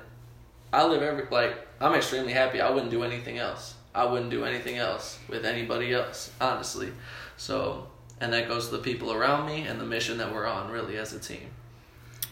I 0.73 0.86
live 0.86 1.01
every 1.01 1.25
like 1.31 1.67
I'm 1.79 1.93
extremely 1.93 2.34
happy. 2.34 2.62
I 2.62 2.69
wouldn't 2.69 2.91
do 2.91 3.03
anything 3.03 3.38
else. 3.38 3.75
I 3.93 4.05
wouldn't 4.05 4.31
do 4.31 4.43
anything 4.43 4.77
else 4.77 5.19
with 5.29 5.45
anybody 5.45 5.93
else, 5.93 6.31
honestly. 6.41 6.91
So, 7.38 7.88
and 8.19 8.34
that 8.34 8.47
goes 8.47 8.69
to 8.69 8.77
the 8.77 8.84
people 8.84 9.13
around 9.13 9.45
me 9.45 9.62
and 9.62 9.79
the 9.79 9.86
mission 9.86 10.17
that 10.17 10.34
we're 10.34 10.45
on 10.45 10.69
really 10.69 10.97
as 10.97 11.13
a 11.13 11.19
team. 11.19 11.49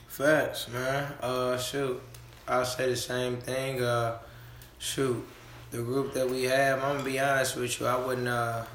Facts, 0.08 0.68
man. 0.70 1.14
Uh, 1.22 1.58
shoot, 1.58 2.02
I'll 2.48 2.66
say 2.66 2.90
the 2.90 2.96
same 2.96 3.38
thing. 3.38 3.82
Uh, 3.82 4.18
shoot, 4.78 5.26
the 5.72 5.82
group 5.82 6.14
that 6.14 6.30
we 6.30 6.44
have. 6.44 6.84
I'm 6.84 6.98
gonna 6.98 7.04
be 7.04 7.20
honest 7.20 7.56
with 7.56 7.80
you. 7.80 7.86
I 7.88 7.96
wouldn't. 8.06 8.28
Uh, 8.28 8.66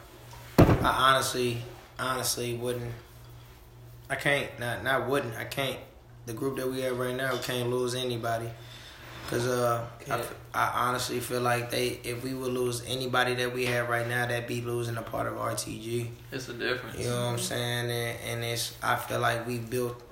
I 0.58 1.12
honestly, 1.12 1.62
honestly 1.98 2.54
wouldn't. 2.54 2.92
I 4.10 4.16
can't. 4.16 4.58
Not 4.58 4.84
not 4.84 5.08
wouldn't. 5.08 5.36
I 5.36 5.44
can't. 5.44 5.78
The 6.26 6.32
group 6.32 6.56
that 6.56 6.70
we 6.70 6.80
have 6.82 6.98
right 6.98 7.14
now 7.14 7.36
can't 7.38 7.70
lose 7.70 7.94
anybody. 7.94 8.48
Cause 9.28 9.46
uh, 9.46 9.84
I, 10.10 10.22
I 10.54 10.88
honestly 10.88 11.20
feel 11.20 11.42
like 11.42 11.70
they, 11.70 12.00
if 12.02 12.24
we 12.24 12.32
would 12.32 12.50
lose 12.50 12.82
anybody 12.86 13.34
that 13.34 13.52
we 13.52 13.66
have 13.66 13.90
right 13.90 14.08
now, 14.08 14.24
that'd 14.24 14.46
be 14.46 14.62
losing 14.62 14.96
a 14.96 15.02
part 15.02 15.26
of 15.26 15.34
RTG. 15.34 16.08
It's 16.32 16.48
a 16.48 16.54
difference. 16.54 16.98
You 16.98 17.10
know 17.10 17.26
what 17.26 17.32
I'm 17.32 17.38
saying? 17.38 17.90
And, 17.90 18.18
and 18.26 18.44
it's 18.44 18.74
I 18.82 18.96
feel 18.96 19.20
like 19.20 19.46
we 19.46 19.58
built, 19.58 20.02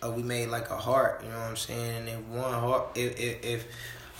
uh, 0.00 0.12
we 0.12 0.22
made 0.22 0.46
like 0.46 0.70
a 0.70 0.76
heart. 0.76 1.22
You 1.24 1.30
know 1.30 1.40
what 1.40 1.48
I'm 1.48 1.56
saying? 1.56 1.96
And 1.96 2.08
if 2.08 2.20
one 2.26 2.54
heart, 2.54 2.90
if, 2.94 3.18
if 3.18 3.44
if 3.44 3.66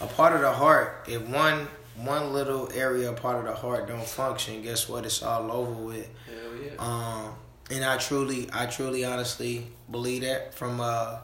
a 0.01 0.07
part 0.07 0.33
of 0.33 0.41
the 0.41 0.51
heart, 0.51 1.05
if 1.07 1.21
one 1.21 1.69
one 1.95 2.33
little 2.33 2.69
area, 2.73 3.11
part 3.13 3.37
of 3.37 3.45
the 3.45 3.53
heart 3.53 3.87
don't 3.87 4.05
function, 4.05 4.61
guess 4.61 4.89
what? 4.89 5.05
It's 5.05 5.21
all 5.21 5.51
over 5.51 5.71
with. 5.71 6.09
Hell 6.25 6.63
yeah. 6.63 6.71
Um, 6.79 7.35
and 7.71 7.85
I 7.85 7.97
truly, 7.97 8.49
I 8.51 8.65
truly, 8.65 9.05
honestly 9.05 9.67
believe 9.89 10.21
that 10.23 10.53
from 10.53 10.79
uh 10.81 11.19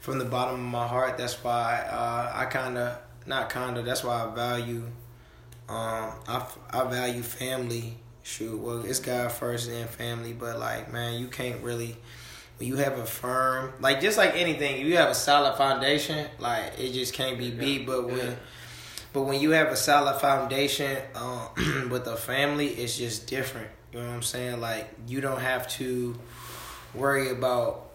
from 0.00 0.18
the 0.18 0.24
bottom 0.24 0.54
of 0.54 0.60
my 0.60 0.86
heart. 0.86 1.16
That's 1.18 1.42
why 1.42 1.86
uh, 1.90 2.32
I 2.34 2.44
kind 2.46 2.76
of 2.78 2.98
not 3.26 3.48
kind 3.50 3.76
of. 3.76 3.84
That's 3.84 4.04
why 4.04 4.24
I 4.24 4.34
value 4.34 4.84
um 5.68 6.12
I, 6.28 6.46
I 6.70 6.84
value 6.84 7.22
family. 7.22 7.96
Shoot, 8.22 8.58
well 8.58 8.82
it's 8.84 9.00
God 9.00 9.30
first 9.32 9.68
and 9.68 9.76
then 9.76 9.88
family, 9.88 10.32
but 10.32 10.58
like 10.58 10.90
man, 10.92 11.20
you 11.20 11.26
can't 11.28 11.62
really 11.62 11.96
when 12.58 12.68
you 12.68 12.76
have 12.76 12.98
a 12.98 13.04
firm 13.04 13.74
like 13.80 14.00
just 14.00 14.16
like 14.16 14.34
anything, 14.34 14.80
you 14.86 14.96
have 14.96 15.10
a 15.10 15.14
solid 15.14 15.56
foundation. 15.56 16.26
Like 16.38 16.78
it 16.78 16.92
just 16.92 17.12
can't 17.12 17.36
be 17.38 17.50
beat. 17.50 17.86
But 17.86 18.06
when 18.06 18.16
Yeah. 18.18 18.34
But 19.14 19.22
when 19.22 19.40
you 19.40 19.52
have 19.52 19.68
a 19.68 19.76
solid 19.76 20.20
foundation 20.20 20.98
um, 21.14 21.88
with 21.90 22.06
a 22.08 22.16
family, 22.16 22.66
it's 22.66 22.98
just 22.98 23.28
different. 23.28 23.68
You 23.92 24.00
know 24.00 24.08
what 24.08 24.14
I'm 24.14 24.22
saying? 24.22 24.60
Like 24.60 24.92
you 25.06 25.20
don't 25.20 25.40
have 25.40 25.68
to 25.78 26.18
worry 26.92 27.30
about 27.30 27.92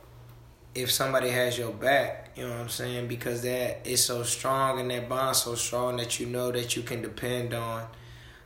if 0.74 0.90
somebody 0.90 1.30
has 1.30 1.58
your 1.58 1.72
back. 1.72 2.32
You 2.38 2.48
know 2.48 2.52
what 2.52 2.62
I'm 2.62 2.70
saying? 2.70 3.10
Because 3.10 3.42
that 3.42 3.86
is 3.86 4.02
so 4.02 4.24
strong 4.24 4.80
and 4.80 4.90
that 4.92 5.10
bond 5.10 5.36
so 5.36 5.56
strong 5.56 5.98
that 5.98 6.22
you 6.22 6.26
know 6.26 6.54
that 6.54 6.78
you 6.78 6.84
can 6.84 7.02
depend 7.02 7.54
on 7.54 7.86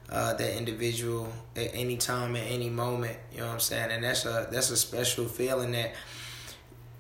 uh, 0.09 0.33
that 0.33 0.57
individual 0.57 1.31
at 1.55 1.69
any 1.75 1.97
time 1.97 2.35
at 2.35 2.47
any 2.47 2.71
moment. 2.71 3.15
You 3.31 3.41
know 3.41 3.47
what 3.47 3.53
I'm 3.53 3.59
saying? 3.59 3.91
And 3.91 4.03
that's 4.03 4.25
a 4.25 4.47
that's 4.51 4.71
a 4.71 4.77
special 4.77 5.25
feeling 5.25 5.73
that 5.73 5.93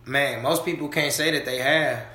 man 0.05 0.43
most 0.43 0.65
people 0.65 0.87
can't 0.89 1.11
say 1.13 1.31
that 1.31 1.45
they 1.45 1.57
have. 1.57 2.05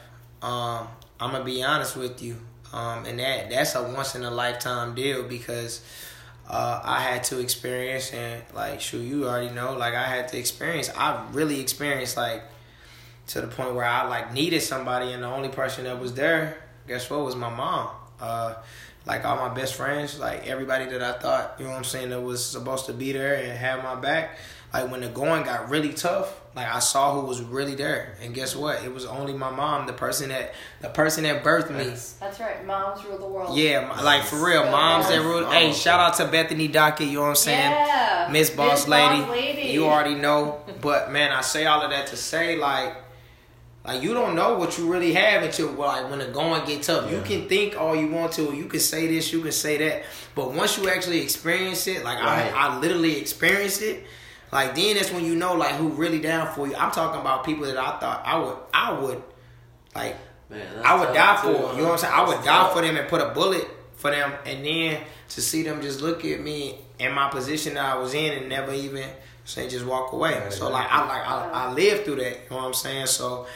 Um, 0.43 0.87
I'm 1.19 1.33
gonna 1.33 1.43
be 1.43 1.65
honest 1.65 1.97
with 1.97 2.23
you, 2.23 2.37
um, 2.73 3.05
and 3.07 3.19
that 3.19 3.51
that's 3.51 3.75
a 3.75 3.83
once 3.83 4.15
in 4.15 4.25
a 4.25 4.31
lifetime 4.31 4.95
deal 4.95 5.23
because 5.23 5.83
uh, 6.49 6.81
I 6.83 7.01
had 7.01 7.25
to 7.25 7.41
experience 7.41 8.13
and 8.13 8.43
like 8.55 8.81
shoot, 8.81 9.03
you 9.03 9.27
already 9.27 9.51
know. 9.51 9.77
Like 9.77 9.95
I 9.95 10.05
had 10.05 10.29
to 10.29 10.39
experience. 10.39 10.91
I 10.97 11.27
really 11.33 11.61
experienced 11.61 12.17
like 12.17 12.43
to 13.29 13.41
the 13.41 13.47
point 13.47 13.75
where 13.75 13.85
I 13.85 14.09
like 14.09 14.33
needed 14.33 14.63
somebody, 14.63 15.13
and 15.13 15.23
the 15.23 15.29
only 15.29 15.49
person 15.49 15.85
that 15.85 16.01
was 16.01 16.15
there, 16.15 16.59
guess 16.87 17.09
what, 17.11 17.25
was 17.25 17.37
my 17.37 17.55
mom. 17.55 17.89
Uh, 18.21 18.55
like 19.07 19.25
all 19.25 19.37
my 19.37 19.55
best 19.55 19.75
friends, 19.75 20.19
like 20.19 20.47
everybody 20.47 20.85
that 20.87 21.03
I 21.03 21.13
thought, 21.13 21.57
you 21.59 21.65
know 21.65 21.71
what 21.71 21.79
I'm 21.79 21.85
saying, 21.85 22.11
that 22.11 22.21
was 22.21 22.45
supposed 22.45 22.87
to 22.87 22.93
be 22.93 23.13
there 23.13 23.37
and 23.37 23.57
have 23.57 23.83
my 23.83 23.95
back. 23.95 24.39
Like 24.73 24.91
when 24.91 25.01
the 25.01 25.09
going 25.09 25.45
got 25.45 25.71
really 25.71 25.95
tough, 25.95 26.39
like 26.55 26.67
I 26.69 26.79
saw 26.81 27.15
who 27.19 27.27
was 27.27 27.41
really 27.41 27.75
there, 27.75 28.17
and 28.21 28.35
guess 28.35 28.55
what? 28.55 28.85
It 28.85 28.93
was 28.93 29.07
only 29.07 29.33
my 29.33 29.49
mom, 29.51 29.87
the 29.87 29.95
person 29.95 30.29
that 30.29 30.53
the 30.83 30.89
person 30.91 31.25
that 31.25 31.43
birthed 31.43 31.71
me. 31.71 31.85
That's 32.21 32.39
right. 32.39 32.67
Moms 32.67 33.03
rule 33.07 33.17
the 33.19 33.27
world. 33.27 33.57
Yeah, 33.57 33.87
my- 33.87 34.03
like 34.03 34.25
for 34.25 34.37
real, 34.45 34.65
So 34.65 34.71
moms 34.71 35.09
that 35.09 35.15
yes. 35.15 35.25
rule. 35.25 35.51
Hey, 35.51 35.73
shout 35.73 36.01
out 36.01 36.17
to 36.19 36.27
Bethany 36.27 36.69
Dockett. 36.69 37.07
You 37.09 37.15
know 37.15 37.21
what 37.23 37.29
I'm 37.31 37.35
saying? 37.37 37.71
Yeah. 37.71 38.29
Miss 38.31 38.51
Boss, 38.51 38.81
Miss 38.81 38.89
lady, 38.89 39.21
Boss 39.23 39.31
Lady. 39.31 39.69
you 39.71 39.87
already 39.87 40.15
know. 40.17 40.61
But 40.83 41.11
man, 41.13 41.33
I 41.33 41.41
say 41.41 41.65
all 41.65 41.81
of 41.81 41.91
that 41.91 42.09
to 42.09 42.17
say 42.17 42.57
like, 42.57 42.95
like 43.87 44.03
you 44.03 44.13
don't 44.13 44.35
know 44.35 44.59
what 44.59 44.77
you 44.77 44.93
really 44.93 45.15
have 45.15 45.43
until 45.45 45.69
like 45.73 46.11
when 46.11 46.19
the 46.19 46.27
going 46.27 46.67
get 46.67 46.83
tough. 46.83 47.11
You 47.11 47.23
can 47.23 47.49
think 47.49 47.81
all 47.81 47.97
you 47.97 48.09
want 48.09 48.33
to, 48.33 48.55
you 48.55 48.67
can 48.67 48.81
say 48.81 49.07
this, 49.07 49.33
you 49.33 49.41
can 49.41 49.53
say 49.53 49.79
that, 49.79 50.03
but 50.35 50.53
once 50.53 50.77
you 50.77 50.91
actually 50.91 51.23
experience 51.23 51.87
it, 51.87 52.05
like 52.05 52.19
Right. 52.19 52.53
I, 52.53 52.69
I 52.69 52.79
literally 52.81 53.19
experienced 53.19 53.81
it. 53.81 54.05
Like 54.51 54.75
then 54.75 54.97
that's 54.97 55.13
when 55.13 55.25
you 55.25 55.35
know 55.35 55.55
like 55.55 55.75
who 55.75 55.89
really 55.91 56.21
down 56.21 56.53
for 56.55 56.67
you. 56.67 56.75
I'm 56.75 56.91
talking 56.91 57.21
about 57.21 57.45
people 57.45 57.65
that 57.67 57.77
I 57.77 57.99
thought 57.99 58.23
I 58.25 58.39
would, 58.39 58.57
I 58.73 58.93
would, 59.01 59.23
like 59.95 60.17
Man, 60.51 60.67
I 60.85 60.99
would 60.99 61.13
die 61.15 61.37
too, 61.43 61.53
for. 61.55 61.67
huh? 61.69 61.73
You 61.73 61.79
know 61.83 61.85
what 61.85 61.93
I'm 61.93 61.99
saying? 61.99 62.15
I 62.15 62.27
would 62.27 62.37
die 62.39 62.45
tough. 62.45 62.73
for 62.73 62.83
them 62.83 62.97
and 62.97 63.09
put 63.09 63.21
a 63.21 63.29
bullet 63.31 63.69
for 63.97 64.11
them, 64.11 64.33
and 64.47 64.65
then 64.65 65.03
to 65.31 65.43
see 65.43 65.63
them 65.63 65.83
just 65.83 66.01
look 66.01 66.25
at 66.25 66.41
me 66.41 66.79
in 66.99 67.13
my 67.13 67.29
position 67.29 67.75
that 67.75 67.85
I 67.85 67.99
was 67.99 68.15
in 68.15 68.33
and 68.33 68.49
never 68.49 68.73
even 68.73 69.05
say 69.45 69.69
just 69.69 69.85
walk 69.85 70.13
away. 70.13 70.33
Right, 70.41 70.53
So 70.53 70.65
right. 70.67 70.73
like 70.73 70.87
I 70.91 71.01
like 71.07 71.27
I, 71.29 71.51
I 71.67 71.73
lived 71.73 72.05
through 72.07 72.17
that. 72.17 72.33
You 72.33 72.51
know 72.51 72.57
what 72.57 72.65
I'm 72.65 72.75
saying? 72.75 73.07
So 73.07 73.47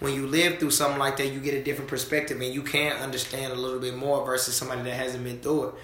when 0.00 0.14
you 0.14 0.26
live 0.26 0.58
through 0.58 0.70
something 0.72 0.98
like 0.98 1.16
that, 1.18 1.28
you 1.32 1.38
get 1.40 1.54
a 1.54 1.62
different 1.62 1.88
perspective 1.90 2.40
and 2.40 2.52
you 2.52 2.62
can 2.62 2.92
understand 2.96 3.52
a 3.52 3.56
little 3.56 3.78
bit 3.78 3.94
more 3.96 4.24
versus 4.26 4.56
somebody 4.56 4.82
that 4.82 4.94
hasn't 4.94 5.22
been 5.22 5.38
through 5.40 5.68
it. 5.68 5.74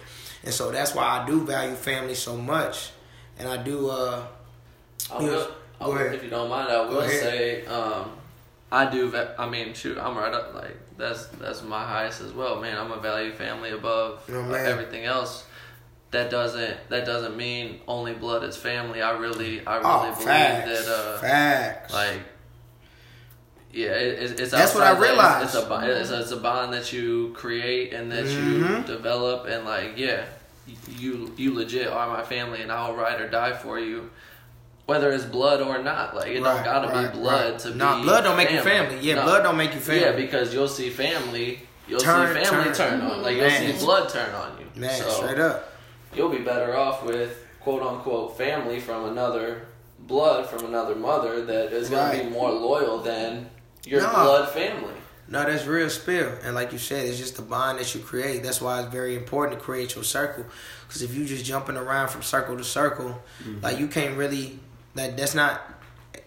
And 0.45 0.53
so 0.55 0.71
that's 0.73 0.95
why 0.95 1.05
I 1.05 1.27
do 1.27 1.45
value 1.45 1.75
family 1.75 2.15
so 2.15 2.37
much, 2.37 2.91
and 3.39 3.49
I 3.49 3.63
do. 3.63 3.91
uh 3.91 4.27
I 5.11 5.21
Yes. 5.21 5.31
will, 5.31 5.49
I 5.81 5.87
will, 5.89 5.97
if 6.15 6.23
you 6.25 6.31
don't 6.31 6.49
mind, 6.51 6.71
I 6.71 6.81
will 6.85 7.09
say, 7.09 7.65
um, 7.67 8.11
I 8.73 8.91
do. 8.91 9.13
I 9.39 9.49
mean, 9.49 9.73
shoot, 9.75 9.97
I'm 9.99 10.17
right 10.17 10.33
up. 10.33 10.55
Like 10.55 10.77
that's 10.99 11.27
that's 11.27 11.63
my 11.63 11.85
highest 11.85 12.21
as 12.21 12.33
well, 12.33 12.61
man. 12.61 12.77
I'm 12.77 12.91
a 12.91 12.97
value 13.01 13.33
family 13.33 13.71
above 13.71 14.21
Oh, 14.33 14.51
uh, 14.51 14.55
everything 14.55 15.05
else. 15.05 15.45
That 16.11 16.31
doesn't 16.31 16.89
that 16.89 17.05
doesn't 17.05 17.37
mean 17.37 17.81
only 17.87 18.15
blood 18.15 18.43
is 18.45 18.57
family. 18.57 19.03
I 19.03 19.13
really 19.13 19.65
I 19.67 19.77
really 19.77 19.89
Oh, 19.91 20.13
believe 20.13 20.27
facts, 20.27 20.87
that 20.87 20.93
uh, 20.93 21.19
facts. 21.19 21.93
like 21.93 22.21
yeah, 23.73 23.89
it, 23.89 24.23
it's 24.23 24.41
it's 24.41 24.51
That's 24.51 24.75
what 24.75 24.85
I 24.85 24.99
realized. 24.99 25.45
It's, 25.45 25.55
it's 25.55 25.65
a 25.65 25.69
bond. 25.69 25.91
It's, 25.91 26.11
it's 26.11 26.31
a 26.31 26.37
bond 26.39 26.73
that 26.73 26.93
you 26.93 27.33
create 27.35 27.93
and 27.93 28.11
that 28.13 28.27
Mhm. 28.27 28.39
you 28.81 28.85
develop, 28.87 29.47
and 29.47 29.65
like 29.65 29.93
yeah, 29.97 30.25
you 30.89 31.33
you 31.37 31.55
legit 31.55 31.89
are 31.89 32.09
my 32.09 32.23
family, 32.23 32.63
and 32.63 32.73
I'll 32.73 32.95
ride 32.95 33.21
or 33.21 33.29
die 33.29 33.53
for 33.53 33.79
you, 33.79 34.11
whether 34.87 35.13
it's 35.13 35.25
blood 35.25 35.61
or 35.61 35.83
not. 35.83 36.15
Like 36.17 36.29
it 36.29 36.43
Right, 36.43 36.55
don't 36.55 36.65
gotta 36.65 36.89
right, 36.89 37.13
be 37.13 37.19
blood 37.19 37.51
right. 37.53 37.59
to 37.61 37.75
Nah, 37.75 37.97
be. 37.99 38.03
blood 38.05 38.25
don't 38.25 38.37
make 38.37 38.51
you 38.51 38.61
family. 38.61 38.99
Yeah, 39.01 39.17
No. 39.17 39.25
blood 39.25 39.43
don't 39.43 39.57
make 39.57 39.75
you 39.75 39.81
family. 39.81 40.03
Yeah, 40.03 40.13
because 40.13 40.55
you'll 40.55 40.69
see 40.69 40.91
family. 40.91 41.67
You'll 41.89 42.01
Turn- 42.01 42.35
see 42.37 42.45
family 42.51 42.73
turn. 42.75 43.01
turn, 43.01 43.01
on. 43.03 43.23
Like 43.23 43.37
you'll 43.37 43.47
Man. 43.47 43.73
see 43.79 43.85
blood 43.85 44.09
turn 44.09 44.35
on 44.35 44.59
you. 44.59 44.81
Man, 44.81 45.01
so 45.03 45.09
straight 45.11 45.39
up. 45.39 45.73
you'll 46.15 46.29
be 46.31 46.39
better 46.39 46.77
off 46.77 47.05
with 47.05 47.37
quote 47.61 47.83
unquote 47.83 48.37
family 48.39 48.81
from 48.81 49.05
another 49.07 49.67
blood 50.01 50.47
from 50.49 50.65
another 50.67 50.95
mother 50.95 51.45
that 51.45 51.73
is 51.73 51.89
gonna 51.91 52.23
be 52.23 52.29
more 52.31 52.51
loyal 52.51 52.99
than 52.99 53.49
your 53.85 54.01
Nah. 54.03 54.25
blood 54.25 54.49
family. 54.51 54.95
No, 55.29 55.43
that's 55.45 55.67
real 55.67 55.91
spill. 55.91 56.31
And 56.45 56.55
like 56.55 56.71
you 56.73 56.79
said, 56.79 57.05
it's 57.07 57.19
just 57.19 57.35
the 57.35 57.43
bond 57.43 57.81
that 57.81 57.93
you 57.97 58.01
create. 58.01 58.45
That's 58.45 58.61
why 58.61 58.81
it's 58.83 58.93
very 58.93 59.17
important 59.17 59.59
to 59.59 59.65
create 59.65 59.97
your 59.97 60.05
circle. 60.05 60.45
Because 60.87 61.03
if 61.03 61.13
you 61.17 61.25
just 61.25 61.45
jumping 61.45 61.77
around 61.77 62.09
from 62.11 62.23
circle 62.23 62.57
to 62.57 62.63
circle, 62.63 63.21
mm-hmm. 63.43 63.61
like 63.61 63.81
you 63.81 63.89
can't 63.89 64.17
really, 64.17 64.61
like 64.97 65.17
that's 65.17 65.35
not, 65.35 65.61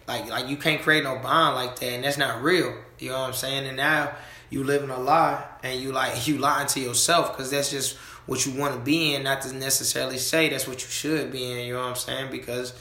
like 0.08 0.30
like 0.30 0.48
you 0.48 0.58
can't 0.58 0.82
create 0.82 1.04
no 1.04 1.18
bond 1.18 1.56
like 1.56 1.80
that, 1.80 1.86
and 1.92 2.04
that's 2.04 2.18
not 2.18 2.42
real. 2.42 2.74
You 3.00 3.10
know 3.10 3.20
what 3.20 3.28
I'm 3.28 3.34
saying? 3.34 3.68
And 3.68 3.78
now 3.78 4.14
you 4.50 4.64
living 4.64 4.90
a 4.90 5.00
lie, 5.00 5.44
and 5.64 5.82
you 5.82 5.92
like 5.92 6.28
you 6.28 6.38
lying 6.38 6.68
to 6.68 6.80
yourself 6.80 7.36
because 7.36 7.52
that's 7.52 7.72
just 7.72 7.98
what 8.26 8.46
you 8.46 8.52
want 8.54 8.76
to 8.76 8.80
be 8.80 9.16
in, 9.16 9.24
not 9.24 9.42
to 9.42 9.54
necessarily 9.54 10.20
say 10.20 10.50
that's 10.50 10.68
what 10.68 10.82
you 10.82 10.88
should 10.88 11.32
be 11.32 11.52
in. 11.52 11.66
You 11.66 11.74
know 11.74 11.82
what 11.82 11.90
I'm 11.90 11.96
saying? 11.96 12.32
Because, 12.32 12.74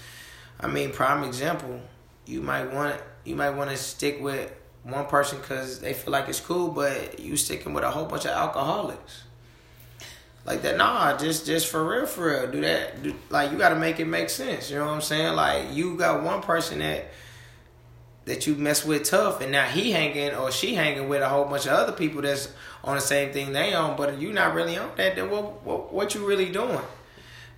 I 0.60 0.66
mean, 0.66 0.92
prime 0.92 1.24
example, 1.24 1.80
you 2.26 2.42
might 2.42 2.72
want 2.72 3.00
you 3.24 3.34
might 3.34 3.50
want 3.50 3.70
to 3.70 3.76
stick 3.76 4.20
with 4.20 4.52
one 4.82 5.06
person 5.06 5.38
because 5.38 5.80
they 5.80 5.94
feel 5.94 6.12
like 6.12 6.28
it's 6.28 6.40
cool, 6.40 6.68
but 6.68 7.18
you 7.18 7.36
sticking 7.36 7.72
with 7.72 7.84
a 7.84 7.90
whole 7.90 8.06
bunch 8.06 8.24
of 8.24 8.30
alcoholics. 8.30 9.24
Like 10.48 10.62
that, 10.62 10.78
nah, 10.78 11.14
just 11.14 11.44
just 11.44 11.66
for 11.66 11.86
real, 11.86 12.06
for 12.06 12.30
real. 12.30 12.50
Do 12.50 12.62
that, 12.62 13.02
do, 13.02 13.14
like 13.28 13.52
you 13.52 13.58
got 13.58 13.68
to 13.68 13.76
make 13.76 14.00
it 14.00 14.06
make 14.06 14.30
sense. 14.30 14.70
You 14.70 14.78
know 14.78 14.86
what 14.86 14.94
I'm 14.94 15.02
saying? 15.02 15.36
Like 15.36 15.74
you 15.74 15.98
got 15.98 16.22
one 16.22 16.40
person 16.40 16.78
that 16.78 17.10
that 18.24 18.46
you 18.46 18.54
mess 18.54 18.82
with 18.82 19.04
tough, 19.04 19.42
and 19.42 19.52
now 19.52 19.66
he 19.66 19.92
hanging 19.92 20.34
or 20.34 20.50
she 20.50 20.74
hanging 20.74 21.06
with 21.06 21.20
a 21.20 21.28
whole 21.28 21.44
bunch 21.44 21.66
of 21.66 21.72
other 21.72 21.92
people 21.92 22.22
that's 22.22 22.50
on 22.82 22.94
the 22.94 23.00
same 23.02 23.30
thing 23.30 23.52
they 23.52 23.74
on, 23.74 23.94
but 23.94 24.18
you 24.18 24.32
not 24.32 24.54
really 24.54 24.78
on 24.78 24.90
that. 24.96 25.16
Then 25.16 25.28
what 25.28 25.62
what, 25.66 25.92
what 25.92 26.14
you 26.14 26.26
really 26.26 26.50
doing? 26.50 26.80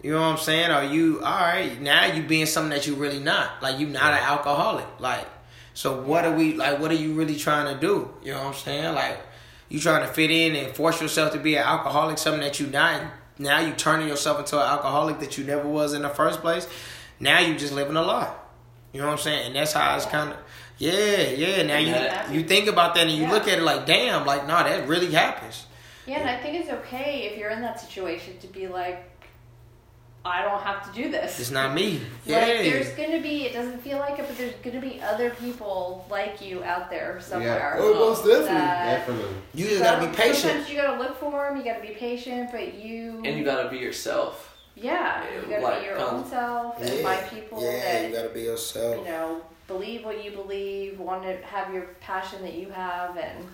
You 0.02 0.10
know 0.10 0.22
what 0.22 0.26
I'm 0.26 0.38
saying? 0.38 0.72
Are 0.72 0.84
you 0.84 1.22
all 1.22 1.30
right? 1.30 1.80
Now 1.80 2.06
you 2.06 2.24
being 2.24 2.46
something 2.46 2.70
that 2.70 2.88
you 2.88 2.96
really 2.96 3.20
not. 3.20 3.62
Like 3.62 3.78
you 3.78 3.86
not 3.86 4.14
an 4.14 4.24
alcoholic. 4.24 4.86
Like 4.98 5.28
so, 5.74 6.02
what 6.02 6.24
are 6.24 6.34
we 6.34 6.54
like? 6.54 6.80
What 6.80 6.90
are 6.90 6.94
you 6.94 7.12
really 7.12 7.36
trying 7.36 7.72
to 7.72 7.80
do? 7.80 8.10
You 8.24 8.32
know 8.32 8.38
what 8.40 8.46
I'm 8.48 8.54
saying? 8.54 8.94
Like 8.96 9.20
you 9.70 9.80
trying 9.80 10.06
to 10.06 10.12
fit 10.12 10.30
in 10.30 10.54
and 10.54 10.74
force 10.76 11.00
yourself 11.00 11.32
to 11.32 11.38
be 11.38 11.56
an 11.56 11.62
alcoholic, 11.62 12.18
something 12.18 12.42
that 12.42 12.60
you're 12.60 12.68
not. 12.68 13.02
Now 13.38 13.60
you 13.60 13.72
turning 13.72 14.08
yourself 14.08 14.38
into 14.40 14.56
an 14.56 14.66
alcoholic 14.68 15.20
that 15.20 15.38
you 15.38 15.44
never 15.44 15.66
was 15.66 15.94
in 15.94 16.02
the 16.02 16.10
first 16.10 16.40
place. 16.40 16.68
Now 17.18 17.38
you 17.40 17.56
just 17.56 17.72
living 17.72 17.96
a 17.96 18.02
lie. 18.02 18.34
You 18.92 19.00
know 19.00 19.06
what 19.06 19.12
I'm 19.12 19.18
saying? 19.18 19.46
And 19.46 19.56
that's 19.56 19.72
how 19.72 19.96
it's 19.96 20.04
kind 20.04 20.30
of. 20.32 20.36
Yeah, 20.76 21.22
yeah. 21.30 21.62
Now 21.62 21.78
you 21.78 22.38
you 22.40 22.44
think 22.46 22.66
about 22.68 22.94
that 22.94 23.06
and 23.06 23.12
you 23.12 23.22
Yeah. 23.22 23.32
look 23.32 23.46
at 23.48 23.58
it 23.58 23.62
like, 23.62 23.86
damn, 23.86 24.26
like 24.26 24.46
nah, 24.46 24.62
that 24.64 24.88
really 24.88 25.10
happens. 25.12 25.66
Yeah, 26.06 26.20
and 26.20 26.28
I 26.30 26.36
think 26.42 26.56
it's 26.60 26.70
okay 26.70 27.28
if 27.30 27.38
you're 27.38 27.50
in 27.50 27.60
that 27.62 27.78
situation 27.80 28.38
to 28.38 28.46
be 28.48 28.66
like, 28.66 29.09
I 30.24 30.42
don't 30.42 30.60
have 30.60 30.86
to 30.92 31.02
do 31.02 31.10
this. 31.10 31.40
It's 31.40 31.50
not 31.50 31.74
me. 31.74 32.00
Yeah. 32.26 32.40
Like 32.40 32.46
there's 32.58 32.90
gonna 32.90 33.22
be 33.22 33.46
it 33.46 33.54
doesn't 33.54 33.80
feel 33.82 33.98
like 33.98 34.18
it, 34.18 34.26
but 34.28 34.36
there's 34.36 34.54
gonna 34.56 34.80
be 34.80 35.00
other 35.00 35.30
people 35.30 36.06
like 36.10 36.42
you 36.42 36.62
out 36.62 36.90
there 36.90 37.18
somewhere. 37.20 37.76
Yeah. 37.76 37.82
Oh, 37.82 37.94
most 37.94 38.24
definitely. 38.24 38.46
That- 38.48 38.98
Definitely. 39.06 39.34
You 39.54 39.66
just 39.66 39.82
gotta 39.82 40.06
be 40.06 40.14
patient. 40.14 40.36
Sometimes 40.38 40.70
you 40.70 40.76
gotta 40.76 40.98
look 41.02 41.18
for 41.18 41.48
them. 41.48 41.56
You 41.56 41.64
gotta 41.64 41.80
be 41.80 41.94
patient, 41.94 42.50
but 42.52 42.74
you 42.74 43.22
And 43.24 43.38
you 43.38 43.44
gotta 43.44 43.70
be 43.70 43.78
yourself. 43.78 44.58
yeah, 44.76 45.24
you 45.34 45.48
gotta 45.48 45.62
like, 45.62 45.80
be 45.80 45.86
your 45.86 45.96
come- 45.96 46.14
own 46.16 46.26
self 46.26 46.80
and 46.82 46.90
find 47.00 47.30
people 47.30 47.62
yeah, 47.62 47.80
that 48.02 48.10
you 48.10 48.16
gotta 48.16 48.28
be 48.28 48.42
yourself. 48.42 48.98
you 48.98 49.04
know 49.04 49.40
believe 49.68 50.04
what 50.04 50.22
you 50.24 50.32
believe, 50.32 50.98
want 50.98 51.22
to 51.22 51.36
have 51.46 51.72
your 51.72 51.82
passion 52.00 52.42
that 52.42 52.54
you 52.54 52.68
have, 52.70 53.16
and 53.16 53.46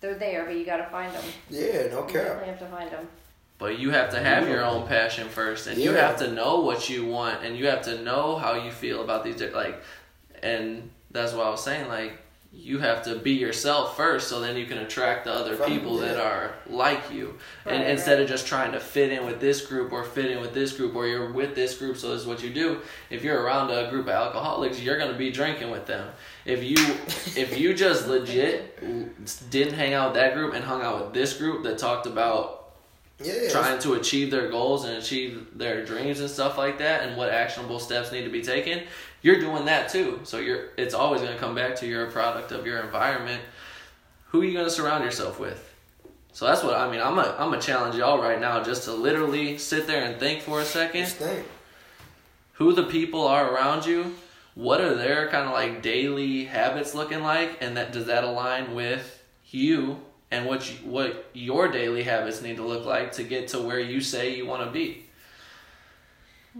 they're 0.00 0.14
there, 0.14 0.44
but 0.46 0.54
you 0.54 0.64
gotta 0.64 0.86
find 0.90 1.12
them. 1.12 1.24
Yeah, 1.50 1.88
no 1.90 2.06
You 2.06 2.12
cap. 2.12 2.12
definitely 2.12 2.46
have 2.46 2.58
to 2.60 2.66
find 2.66 2.90
them. 2.90 3.08
But 3.58 3.78
you 3.78 3.90
have 3.90 4.10
to 4.10 4.20
have 4.20 4.48
your 4.48 4.62
own 4.64 4.86
passion 4.86 5.28
first, 5.28 5.66
and 5.66 5.78
you 5.78 5.92
have 5.92 6.18
to 6.18 6.30
know 6.30 6.60
what 6.60 6.90
you 6.90 7.06
want, 7.06 7.42
and 7.42 7.56
you 7.56 7.66
have 7.68 7.82
to 7.82 8.02
know 8.02 8.36
how 8.36 8.54
you 8.54 8.70
feel 8.70 9.02
about 9.02 9.24
these. 9.24 9.40
Like, 9.40 9.82
and 10.42 10.90
that's 11.10 11.32
what 11.32 11.46
I 11.46 11.50
was 11.50 11.64
saying. 11.64 11.88
Like, 11.88 12.18
you 12.52 12.78
have 12.78 13.02
to 13.04 13.16
be 13.16 13.32
yourself 13.32 13.96
first, 13.96 14.28
so 14.28 14.40
then 14.40 14.56
you 14.56 14.66
can 14.66 14.78
attract 14.78 15.24
the 15.24 15.32
other 15.32 15.56
Right, 15.56 15.68
people 15.68 15.98
that 15.98 16.18
are 16.18 16.54
like 16.68 17.10
you. 17.12 17.38
and 17.66 17.80
Right, 17.82 17.90
instead 17.90 18.14
right. 18.14 18.22
of 18.22 18.28
just 18.28 18.46
trying 18.46 18.72
to 18.72 18.80
fit 18.80 19.10
in 19.12 19.26
with 19.26 19.40
this 19.40 19.64
group 19.66 19.92
or 19.92 20.04
fit 20.04 20.30
in 20.30 20.40
with 20.40 20.54
this 20.54 20.72
group, 20.74 20.94
or 20.94 21.06
you're 21.06 21.32
with 21.32 21.54
this 21.54 21.76
group, 21.78 21.96
so 21.96 22.10
this 22.12 22.22
is 22.22 22.26
what 22.26 22.42
you 22.42 22.50
do. 22.50 22.80
If 23.10 23.22
you're 23.24 23.40
around 23.42 23.70
a 23.70 23.90
group 23.90 24.06
of 24.06 24.12
alcoholics, 24.12 24.80
you're 24.80 24.98
gonna 24.98 25.18
be 25.18 25.30
drinking 25.30 25.70
with 25.70 25.86
them. 25.86 26.08
If 26.44 26.62
you 26.62 26.76
if 27.40 27.58
you 27.58 27.74
just 27.74 28.06
legit 28.06 28.78
didn't 29.50 29.74
hang 29.74 29.92
out 29.94 30.12
with 30.12 30.22
that 30.22 30.34
group 30.34 30.54
and 30.54 30.64
hung 30.64 30.82
out 30.82 31.02
with 31.04 31.14
this 31.14 31.36
group 31.36 31.62
that 31.64 31.76
talked 31.78 32.06
about 32.06 32.65
Yeah. 33.18 33.48
trying 33.50 33.78
to 33.80 33.94
achieve 33.94 34.30
their 34.30 34.50
goals 34.50 34.84
and 34.84 34.98
achieve 34.98 35.46
their 35.54 35.84
dreams 35.86 36.20
and 36.20 36.28
stuff 36.28 36.58
like 36.58 36.78
that 36.78 37.02
and 37.08 37.16
what 37.16 37.30
actionable 37.30 37.78
steps 37.78 38.12
need 38.12 38.24
to 38.24 38.30
be 38.30 38.42
taken 38.42 38.82
you're 39.22 39.40
doing 39.40 39.64
that 39.64 39.88
too 39.88 40.20
so 40.24 40.38
you're 40.38 40.66
it's 40.76 40.92
always 40.92 41.22
going 41.22 41.32
to 41.32 41.38
come 41.38 41.54
back 41.54 41.76
to 41.76 41.86
you're 41.86 42.06
a 42.06 42.10
product 42.12 42.52
of 42.52 42.66
your 42.66 42.78
environment 42.80 43.40
who 44.28 44.42
are 44.42 44.44
you 44.44 44.52
going 44.52 44.66
to 44.66 44.70
surround 44.70 45.02
yourself 45.02 45.40
with 45.40 45.72
so 46.34 46.44
that's 46.46 46.62
what 46.62 46.74
i 46.74 46.90
mean 46.90 47.00
i'm 47.00 47.18
a, 47.18 47.34
I'm 47.38 47.54
a 47.54 47.60
challenge 47.60 47.96
y'all 47.96 48.20
right 48.20 48.38
now 48.38 48.62
just 48.62 48.84
to 48.84 48.92
literally 48.92 49.56
sit 49.56 49.86
there 49.86 50.04
and 50.04 50.20
think 50.20 50.42
for 50.42 50.60
a 50.60 50.64
second 50.66 51.04
Just 51.04 51.16
think. 51.16 51.46
who 52.54 52.74
the 52.74 52.82
people 52.84 53.26
are 53.26 53.50
around 53.50 53.86
you 53.86 54.14
what 54.54 54.82
are 54.82 54.94
their 54.94 55.28
kind 55.30 55.46
of 55.46 55.52
like 55.52 55.80
daily 55.80 56.44
habits 56.44 56.94
looking 56.94 57.22
like 57.22 57.56
and 57.62 57.78
that 57.78 57.92
does 57.92 58.04
that 58.06 58.24
align 58.24 58.74
with 58.74 59.22
you 59.48 60.00
and 60.36 60.46
what 60.46 60.70
you, 60.70 60.90
what 60.90 61.30
your 61.32 61.68
daily 61.68 62.02
habits 62.02 62.42
need 62.42 62.56
to 62.56 62.66
look 62.66 62.84
like 62.84 63.12
to 63.12 63.22
get 63.22 63.48
to 63.48 63.60
where 63.60 63.80
you 63.80 64.00
say 64.00 64.34
you 64.34 64.46
want 64.46 64.64
to 64.64 64.70
be 64.70 65.04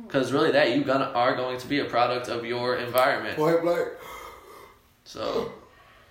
because 0.02 0.32
really 0.32 0.52
that 0.52 0.76
you 0.76 0.84
gonna 0.84 1.10
are 1.14 1.34
going 1.34 1.58
to 1.58 1.66
be 1.66 1.80
a 1.80 1.84
product 1.84 2.28
of 2.28 2.44
your 2.44 2.76
environment 2.76 3.36
Point 3.36 3.62
blank. 3.62 3.88
so 5.04 5.52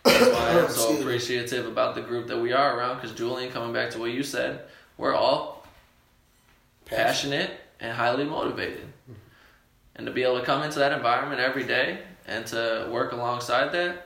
that's 0.03 0.31
why 0.31 0.61
i'm 0.61 0.69
so 0.69 0.97
appreciative 0.99 1.67
about 1.67 1.95
the 1.95 2.01
group 2.01 2.27
that 2.27 2.39
we 2.39 2.51
are 2.53 2.77
around 2.77 2.95
because 2.95 3.11
julian 3.11 3.51
coming 3.51 3.73
back 3.73 3.91
to 3.91 3.99
what 3.99 4.11
you 4.11 4.23
said 4.23 4.61
we're 4.97 5.13
all 5.13 5.55
passionate, 6.85 7.51
and 7.79 7.91
highly 7.91 8.23
motivated. 8.23 8.87
And 9.95 10.05
to 10.07 10.13
be 10.13 10.23
able 10.23 10.39
to 10.39 10.45
come 10.45 10.63
into 10.63 10.79
that 10.79 10.91
environment 10.91 11.41
every 11.41 11.63
day 11.63 11.99
and 12.27 12.45
to 12.47 12.87
work 12.91 13.11
alongside 13.11 13.71
that 13.73 14.04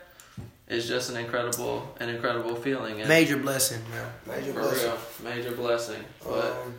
is 0.69 0.87
just 0.87 1.09
an 1.09 1.17
incredible, 1.17 1.95
an 1.99 2.09
incredible 2.09 2.55
feeling. 2.55 2.99
And 2.99 3.09
Major 3.09 3.37
blessing, 3.37 3.81
man. 3.89 4.05
Major 4.27 4.53
for 4.53 4.61
blessing. 4.61 4.89
real, 4.89 5.33
major 5.35 5.51
blessing. 5.51 6.03
But 6.23 6.45
Um, 6.63 6.75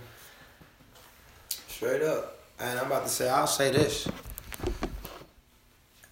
straight 1.69 2.03
up. 2.03 2.39
And 2.61 2.79
I'm 2.79 2.87
about 2.87 3.05
to 3.05 3.09
say, 3.09 3.29
I'll 3.29 3.47
say 3.47 3.71
this. 3.73 4.07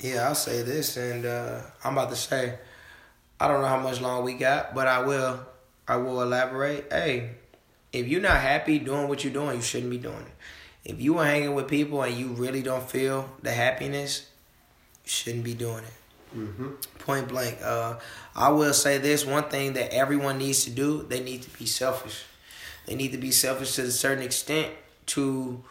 Yeah, 0.01 0.29
I'll 0.29 0.35
say 0.35 0.63
this, 0.63 0.97
and 0.97 1.27
uh, 1.27 1.61
I'm 1.85 1.93
about 1.93 2.11
to 2.11 2.17
say, 2.17 2.59
I 3.41 3.49
don't 3.49 3.61
know 3.61 3.69
how 3.69 3.81
much 3.81 4.01
long 4.01 4.25
we 4.25 4.35
got, 4.35 4.75
but 4.75 4.87
I 4.87 5.01
will, 5.01 5.41
I 5.87 5.97
will 5.97 6.23
elaborate. 6.23 6.87
Hey, 6.91 7.31
if 7.93 8.07
you're 8.07 8.21
not 8.21 8.41
happy 8.41 8.79
doing 8.79 9.09
what 9.09 9.25
you're 9.25 9.33
doing, 9.33 9.57
you 9.57 9.63
shouldn't 9.63 9.91
be 9.91 9.99
doing 9.99 10.21
it. 10.21 10.91
If 10.93 11.01
you 11.01 11.19
are 11.19 11.25
hanging 11.25 11.55
with 11.55 11.69
people 11.69 12.03
and 12.03 12.17
you 12.17 12.29
really 12.29 12.63
don't 12.63 12.89
feel 12.89 13.29
the 13.43 13.53
happiness, 13.53 14.29
you 15.05 15.11
shouldn't 15.11 15.45
be 15.45 15.55
doing 15.55 15.85
it 15.85 15.98
Mm-hmm. 16.37 16.73
point 16.99 17.29
blank. 17.29 17.59
Uh, 17.63 17.95
I 18.37 18.51
will 18.51 18.75
say 18.75 18.99
this 18.99 19.25
one 19.25 19.45
thing 19.45 19.73
that 19.75 19.95
everyone 19.95 20.39
needs 20.39 20.65
to 20.65 20.71
do: 20.71 21.07
they 21.09 21.21
need 21.21 21.43
to 21.43 21.59
be 21.59 21.67
selfish. 21.67 22.25
They 22.87 22.95
need 22.95 23.13
to 23.13 23.19
be 23.19 23.31
selfish 23.31 23.75
to 23.77 23.83
a 23.83 23.91
certain 23.91 24.23
extent 24.23 24.73
to 25.07 25.63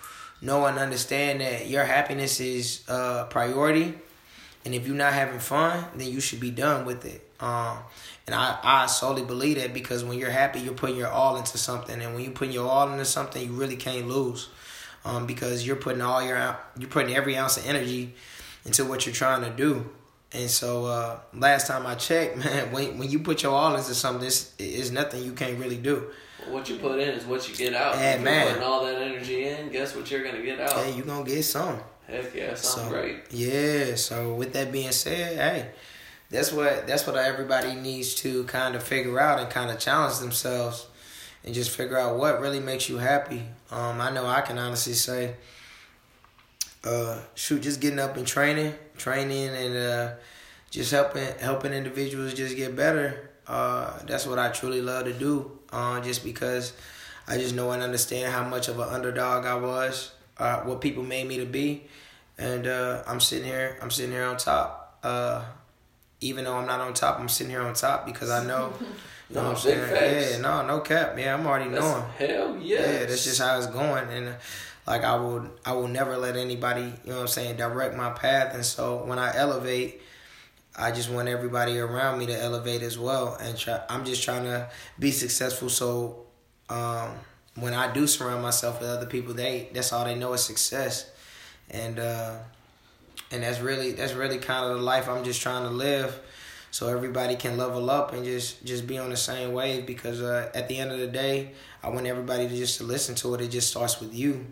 know 0.42 0.66
and 0.66 0.78
understand 0.78 1.42
that 1.42 1.68
your 1.68 1.84
happiness 1.86 2.40
is 2.40 2.84
uh, 2.88 3.26
priority, 3.26 3.94
and 4.66 4.74
if 4.74 4.88
you're 4.88 4.96
not 4.96 5.14
having 5.14 5.40
fun, 5.40 5.86
then 5.96 6.10
you 6.10 6.20
should 6.20 6.40
be 6.40 6.52
done 6.52 6.86
with 6.86 7.06
it. 7.06 7.22
Um, 7.40 7.78
and 8.26 8.36
I, 8.36 8.58
I 8.64 8.86
solely 8.88 9.24
believe 9.24 9.58
that 9.58 9.74
because 9.74 10.04
when 10.04 10.18
you're 10.18 10.32
happy, 10.32 10.60
you're 10.60 10.74
putting 10.74 10.98
your 10.98 11.10
all 11.10 11.38
into 11.38 11.58
something, 11.58 12.02
and 12.02 12.16
when 12.16 12.24
you 12.24 12.32
put 12.32 12.50
your 12.50 12.68
all 12.68 12.92
into 12.92 13.06
something, 13.06 13.46
you 13.46 13.54
really 13.54 13.78
can't 13.78 14.08
lose, 14.08 14.50
um, 15.06 15.28
because 15.28 15.66
you're 15.66 15.76
putting 15.76 16.02
all 16.02 16.24
your 16.24 16.58
you're 16.78 16.90
putting 16.90 17.16
every 17.16 17.38
ounce 17.38 17.58
of 17.58 17.68
energy 17.68 18.16
into 18.66 18.84
what 18.86 19.06
you're 19.06 19.16
trying 19.16 19.44
to 19.44 19.52
do. 19.56 19.90
And 20.34 20.50
so 20.50 20.86
uh, 20.86 21.20
last 21.34 21.68
time 21.68 21.86
I 21.88 21.96
checked, 21.96 22.38
man, 22.44 22.72
when 22.72 22.98
when 22.98 23.10
you 23.10 23.20
put 23.20 23.44
your 23.44 23.54
all 23.54 23.76
into 23.76 23.94
something, 23.96 24.26
it's, 24.28 24.54
it's 24.60 24.92
nothing 24.92 25.24
you 25.24 25.32
can't 25.34 25.58
really 25.60 25.78
do. 25.78 26.10
what 26.50 26.70
you 26.70 26.78
put 26.78 27.00
in 27.00 27.10
is 27.10 27.26
what 27.26 27.48
you 27.50 27.56
get 27.56 27.74
out. 27.74 27.96
Yeah, 27.96 28.16
if 28.16 28.22
man. 28.22 28.42
you're 28.46 28.54
putting 28.56 28.68
all 28.68 28.86
that 28.86 29.02
energy 29.02 29.48
in, 29.48 29.70
guess 29.70 29.96
what 29.96 30.10
you're 30.12 30.24
gonna 30.24 30.42
get 30.44 30.60
out? 30.60 30.74
Hey, 30.74 30.94
you 30.96 31.04
gonna 31.04 31.26
get 31.26 31.44
some. 31.44 31.80
Heck 32.08 32.34
yeah, 32.36 32.56
sounds 32.56 32.60
So 32.60 32.90
great. 32.90 33.18
yeah. 33.32 33.96
So 33.96 34.34
with 34.34 34.54
that 34.54 34.72
being 34.72 34.92
said, 34.92 35.38
hey, 35.38 35.70
that's 36.30 36.52
what 36.54 36.88
that's 36.88 37.06
what 37.08 37.16
everybody 37.18 37.76
needs 37.76 38.16
to 38.16 38.44
kind 38.46 38.76
of 38.76 38.84
figure 38.84 39.20
out 39.20 39.40
and 39.40 39.50
kind 39.50 39.72
of 39.72 39.80
challenge 39.80 40.20
themselves 40.20 40.88
and 41.44 41.54
just 41.54 41.70
figure 41.72 41.98
out 41.98 42.18
what 42.18 42.40
really 42.42 42.60
makes 42.60 42.88
you 42.90 42.98
happy. 42.98 43.44
Um, 43.72 44.00
I 44.02 44.10
know 44.12 44.26
I 44.26 44.42
can 44.42 44.58
honestly 44.58 44.94
say, 44.94 45.36
uh, 46.84 47.20
shoot, 47.36 47.62
just 47.62 47.82
getting 47.82 48.00
up 48.00 48.16
and 48.18 48.26
training, 48.28 48.74
training, 48.98 49.50
and 49.50 49.76
uh, 49.78 50.12
just 50.72 50.92
helping 50.92 51.28
helping 51.40 51.74
individuals 51.74 52.34
just 52.34 52.56
get 52.56 52.76
better. 52.76 53.30
Uh, 53.48 53.98
that's 54.06 54.26
what 54.28 54.40
I 54.40 54.50
truly 54.50 54.82
love 54.82 55.06
to 55.06 55.14
do. 55.14 55.52
Uh, 55.72 56.00
just 56.02 56.24
because 56.24 56.74
I 57.28 57.38
just 57.38 57.54
know 57.56 57.72
and 57.72 57.82
understand 57.84 58.32
how 58.34 58.44
much 58.44 58.68
of 58.68 58.80
an 58.80 58.90
underdog 58.90 59.46
I 59.46 59.56
was, 59.56 60.12
uh, 60.38 60.62
what 60.62 60.82
people 60.82 61.04
made 61.04 61.28
me 61.28 61.38
to 61.38 61.46
be, 61.46 61.84
and 62.38 62.66
uh, 62.68 63.04
I'm 63.08 63.20
sitting 63.20 63.46
here. 63.46 63.78
I'm 63.82 63.92
sitting 63.92 64.12
here 64.12 64.26
on 64.26 64.38
top. 64.38 64.98
Uh, 65.04 65.44
even 66.20 66.46
though 66.46 66.56
I'm 66.56 66.66
not 66.66 66.80
on 66.80 66.94
top, 66.94 67.20
I'm 67.20 67.30
sitting 67.30 67.52
here 67.52 67.62
on 67.62 67.74
top 67.74 68.06
because 68.06 68.30
I 68.30 68.46
know. 68.46 68.74
You 69.30 69.36
know 69.36 69.42
No, 69.42 69.48
what 69.50 69.58
I'm 69.58 69.62
saying? 69.62 69.90
facts. 69.90 70.32
Yeah, 70.36 70.38
no, 70.38 70.66
no 70.66 70.80
cap. 70.80 71.20
Yeah, 71.20 71.34
I'm 71.34 71.46
already 71.46 71.70
That's, 71.70 71.82
knowing. 71.84 72.04
hell 72.18 72.58
yes. 72.62 72.80
Yeah, 72.80 73.06
that's 73.08 73.26
just 73.26 73.42
how 73.42 73.58
it's 73.58 73.68
going, 73.68 74.08
and 74.08 74.30
uh, 74.30 74.34
like 74.88 75.04
I 75.04 75.16
will, 75.18 75.50
I 75.66 75.74
will 75.74 75.90
never 75.90 76.18
let 76.18 76.38
anybody, 76.38 76.94
you 77.04 77.10
know 77.12 77.16
what 77.16 77.22
I'm 77.22 77.28
saying, 77.28 77.58
direct 77.58 77.96
my 77.96 78.12
path. 78.12 78.56
And 78.56 78.66
so 78.66 79.04
when 79.06 79.20
I 79.20 79.36
elevate, 79.36 80.02
I 80.78 80.92
just 80.92 81.10
want 81.10 81.28
everybody 81.28 81.78
around 81.78 82.20
me 82.20 82.28
to 82.28 82.40
elevate 82.40 82.82
as 82.82 82.98
well. 82.98 83.36
And 83.36 83.58
try, 83.58 83.82
I'm 83.90 84.06
just 84.06 84.24
trying 84.24 84.46
to 84.46 84.70
be 84.98 85.12
successful. 85.12 85.70
So 85.70 86.26
um, 86.70 87.10
when 87.56 87.74
I 87.74 87.92
do 87.92 88.08
surround 88.08 88.42
myself 88.42 88.80
with 88.80 88.90
other 88.90 89.08
people, 89.08 89.34
they 89.34 89.70
that's 89.74 89.92
all 89.92 90.06
they 90.06 90.16
know 90.16 90.34
is 90.34 90.44
success, 90.44 91.10
and 91.70 92.00
uh, 92.00 92.36
and 93.32 93.44
that's 93.44 93.60
really 93.60 93.92
that's 93.94 94.14
really 94.14 94.38
kind 94.38 94.72
of 94.72 94.78
the 94.78 94.84
life 94.84 95.10
I'm 95.10 95.24
just 95.24 95.42
trying 95.42 95.64
to 95.64 95.72
live. 95.72 96.20
So 96.70 96.90
everybody 96.90 97.36
can 97.36 97.58
level 97.58 97.90
up 97.90 98.14
and 98.14 98.24
just 98.24 98.64
just 98.64 98.86
be 98.86 99.00
on 99.00 99.10
the 99.10 99.18
same 99.18 99.54
wave 99.54 99.86
because 99.88 100.22
uh, 100.22 100.52
at 100.54 100.68
the 100.68 100.78
end 100.78 100.92
of 100.92 101.00
the 101.00 101.08
day, 101.08 101.54
I 101.82 101.90
want 101.90 102.06
everybody 102.06 102.48
to 102.48 102.56
just 102.56 102.78
to 102.78 102.84
listen 102.84 103.16
to 103.16 103.34
it. 103.34 103.42
It 103.42 103.50
just 103.50 103.72
starts 103.72 104.00
with 104.00 104.14
you 104.14 104.46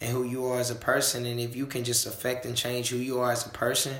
and 0.00 0.10
who 0.10 0.24
you 0.24 0.46
are 0.46 0.58
as 0.58 0.70
a 0.70 0.74
person, 0.74 1.26
and 1.26 1.38
if 1.40 1.54
you 1.56 1.66
can 1.66 1.84
just 1.84 2.06
affect 2.06 2.44
and 2.46 2.56
change 2.56 2.88
who 2.90 2.96
you 2.96 3.20
are 3.20 3.32
as 3.32 3.46
a 3.46 3.50
person, 3.50 3.94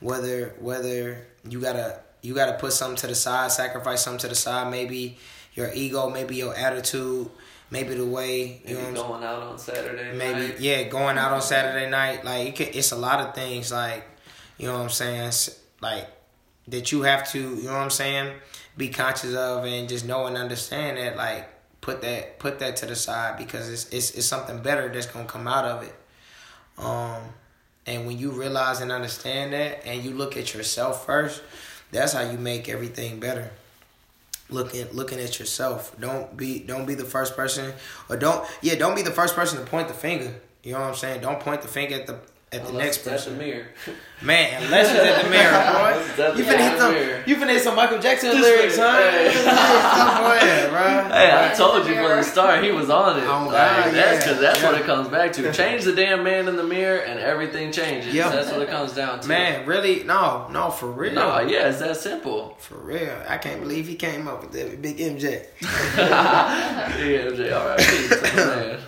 whether 0.00 0.54
whether 0.60 1.26
you 1.48 1.60
gotta 1.60 2.00
you 2.22 2.34
gotta 2.34 2.54
put 2.54 2.72
something 2.72 2.96
to 2.96 3.06
the 3.06 3.14
side, 3.14 3.50
sacrifice 3.52 4.02
something 4.02 4.20
to 4.20 4.28
the 4.28 4.34
side, 4.34 4.70
maybe 4.70 5.18
your 5.54 5.70
ego, 5.74 6.10
maybe 6.10 6.36
your 6.36 6.54
attitude, 6.54 7.30
maybe 7.70 7.94
the 7.94 8.04
way 8.04 8.60
you 8.66 8.74
Maybe 8.76 8.92
know. 8.92 9.08
going 9.08 9.24
out 9.24 9.42
on 9.42 9.58
Saturday 9.58 10.16
maybe 10.16 10.40
night. 10.48 10.60
yeah 10.60 10.82
going 10.84 11.18
out 11.18 11.32
on 11.32 11.42
saturday 11.42 11.90
night 11.90 12.24
like 12.24 12.48
it 12.48 12.54
can, 12.54 12.68
it's 12.78 12.92
a 12.92 12.96
lot 12.96 13.18
of 13.20 13.34
things 13.34 13.72
like 13.72 14.04
you 14.56 14.66
know 14.68 14.74
what 14.74 14.82
i'm 14.82 14.88
saying 14.88 15.32
like 15.80 16.06
that 16.68 16.92
you 16.92 17.02
have 17.02 17.28
to 17.32 17.40
you 17.40 17.64
know 17.64 17.72
what 17.72 17.80
i'm 17.80 17.90
saying 17.90 18.32
be 18.76 18.88
conscious 18.88 19.34
of 19.34 19.64
and 19.64 19.88
just 19.88 20.06
know 20.06 20.26
and 20.26 20.36
understand 20.36 20.96
that 20.96 21.16
like 21.16 21.48
put 21.86 22.02
that 22.02 22.38
put 22.40 22.58
that 22.58 22.74
to 22.76 22.86
the 22.86 22.96
side 22.96 23.38
because 23.38 23.70
it's 23.70 23.88
it's, 23.90 24.10
it's 24.10 24.26
something 24.26 24.58
better 24.60 24.88
that's 24.92 25.06
gonna 25.06 25.24
come 25.24 25.46
out 25.46 25.64
of 25.64 25.82
it 25.84 25.94
um 26.78 27.22
and 27.86 28.06
when 28.06 28.18
you 28.18 28.32
realize 28.32 28.80
and 28.80 28.90
understand 28.90 29.52
that 29.52 29.86
and 29.86 30.02
you 30.04 30.10
look 30.10 30.36
at 30.36 30.52
yourself 30.52 31.06
first 31.06 31.42
that's 31.92 32.12
how 32.12 32.28
you 32.28 32.38
make 32.38 32.68
everything 32.68 33.20
better 33.20 33.50
looking 34.48 34.86
looking 34.92 35.20
at 35.20 35.38
yourself. 35.38 35.94
Don't 36.00 36.36
be 36.36 36.60
don't 36.60 36.86
be 36.86 36.94
the 36.94 37.04
first 37.04 37.36
person 37.36 37.72
or 38.08 38.16
don't 38.16 38.46
yeah, 38.62 38.74
don't 38.74 38.94
be 38.94 39.02
the 39.02 39.10
first 39.10 39.34
person 39.34 39.58
to 39.58 39.64
point 39.64 39.88
the 39.88 39.94
finger. 39.94 40.34
You 40.62 40.72
know 40.72 40.80
what 40.80 40.88
I'm 40.88 40.94
saying? 40.94 41.20
Don't 41.20 41.40
point 41.40 41.62
the 41.62 41.68
finger 41.68 41.96
at 41.96 42.06
the 42.06 42.18
at 42.56 42.62
the 42.62 42.68
Unless 42.70 42.84
next 42.84 43.06
at 43.06 43.12
person. 43.12 43.38
the 43.38 43.44
mirror. 43.44 43.66
Man, 44.22 44.62
unless 44.64 44.90
it's 44.90 44.98
at 44.98 45.22
the 45.24 45.30
mirror, 45.30 45.52
boy. 46.34 46.38
You 46.38 46.44
finna 46.44 46.70
hit 46.70 46.78
some 46.80 46.92
mirror. 46.94 47.22
you 47.26 47.36
finna 47.36 47.48
hit 47.50 47.62
some 47.62 47.76
Michael 47.76 47.98
Jackson 48.00 48.30
This 48.30 48.40
lyrics, 48.42 48.76
huh? 48.78 48.96
hey. 48.96 49.34
Go 49.44 50.32
ahead, 50.36 50.70
bro. 50.70 51.16
Hey, 51.16 51.50
I 51.50 51.54
told 51.54 51.86
you 51.86 51.94
from 51.94 52.04
the 52.04 52.22
start 52.22 52.64
he 52.64 52.70
was 52.72 52.88
on 52.90 53.18
it. 53.18 53.24
Oh, 53.24 53.44
like, 53.44 53.52
God, 53.52 53.52
that's 53.52 53.94
yeah. 53.94 54.18
because 54.18 54.40
that's 54.40 54.62
what 54.62 54.74
it 54.74 54.84
comes 54.84 55.08
back 55.08 55.32
to. 55.34 55.52
Change 55.52 55.84
the 55.84 55.92
damn 55.94 56.24
man 56.24 56.48
in 56.48 56.56
the 56.56 56.64
mirror, 56.64 57.00
and 57.00 57.20
everything 57.20 57.70
changes. 57.72 58.12
Yeah. 58.14 58.30
That's 58.30 58.50
what 58.50 58.62
it 58.62 58.68
comes 58.68 58.92
down 58.94 59.20
to. 59.20 59.28
Man, 59.28 59.66
really? 59.66 60.02
No, 60.04 60.48
no, 60.50 60.70
for 60.70 60.90
real. 60.90 61.12
no, 61.12 61.40
yeah, 61.40 61.68
it's 61.68 61.78
that 61.80 61.96
simple. 61.96 62.56
For 62.58 62.76
real. 62.78 63.22
I 63.28 63.36
can't 63.38 63.60
believe 63.60 63.86
he 63.86 63.94
came 63.96 64.26
up 64.26 64.40
with 64.42 64.52
that 64.52 64.80
big 64.80 64.96
MJ. 64.96 65.46
yeah, 65.96 66.90
MJ, 67.30 67.52
all 67.54 67.68
right. 67.68 68.80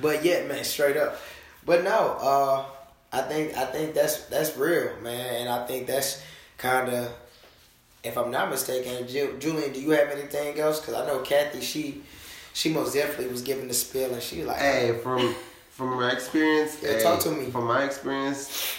But 0.00 0.24
yeah, 0.24 0.46
man, 0.46 0.64
straight 0.64 0.96
up. 0.96 1.20
But 1.66 1.84
no, 1.84 2.16
uh, 2.20 2.64
I 3.12 3.22
think 3.22 3.56
I 3.56 3.66
think 3.66 3.94
that's 3.94 4.24
that's 4.26 4.56
real, 4.56 4.92
man, 5.02 5.42
and 5.42 5.48
I 5.48 5.66
think 5.66 5.86
that's 5.86 6.22
kind 6.56 6.88
of, 6.88 7.12
if 8.02 8.16
I'm 8.16 8.30
not 8.30 8.48
mistaken, 8.50 9.06
Ju- 9.06 9.36
Julian, 9.38 9.72
do 9.72 9.80
you 9.80 9.90
have 9.90 10.08
anything 10.10 10.58
else? 10.58 10.80
Because 10.80 10.94
I 10.94 11.06
know 11.06 11.18
Kathy, 11.18 11.60
she 11.60 12.02
she 12.54 12.70
most 12.70 12.94
definitely 12.94 13.28
was 13.28 13.42
giving 13.42 13.68
the 13.68 13.74
spill, 13.74 14.12
and 14.12 14.22
she 14.22 14.44
like, 14.44 14.58
Hey, 14.58 14.98
from 15.02 15.34
from 15.70 15.96
my 15.96 16.12
experience, 16.12 16.78
Yeah, 16.82 16.92
hey, 16.92 17.02
talk 17.02 17.20
to 17.20 17.30
me. 17.30 17.50
From 17.50 17.66
my 17.66 17.84
experience, 17.84 18.76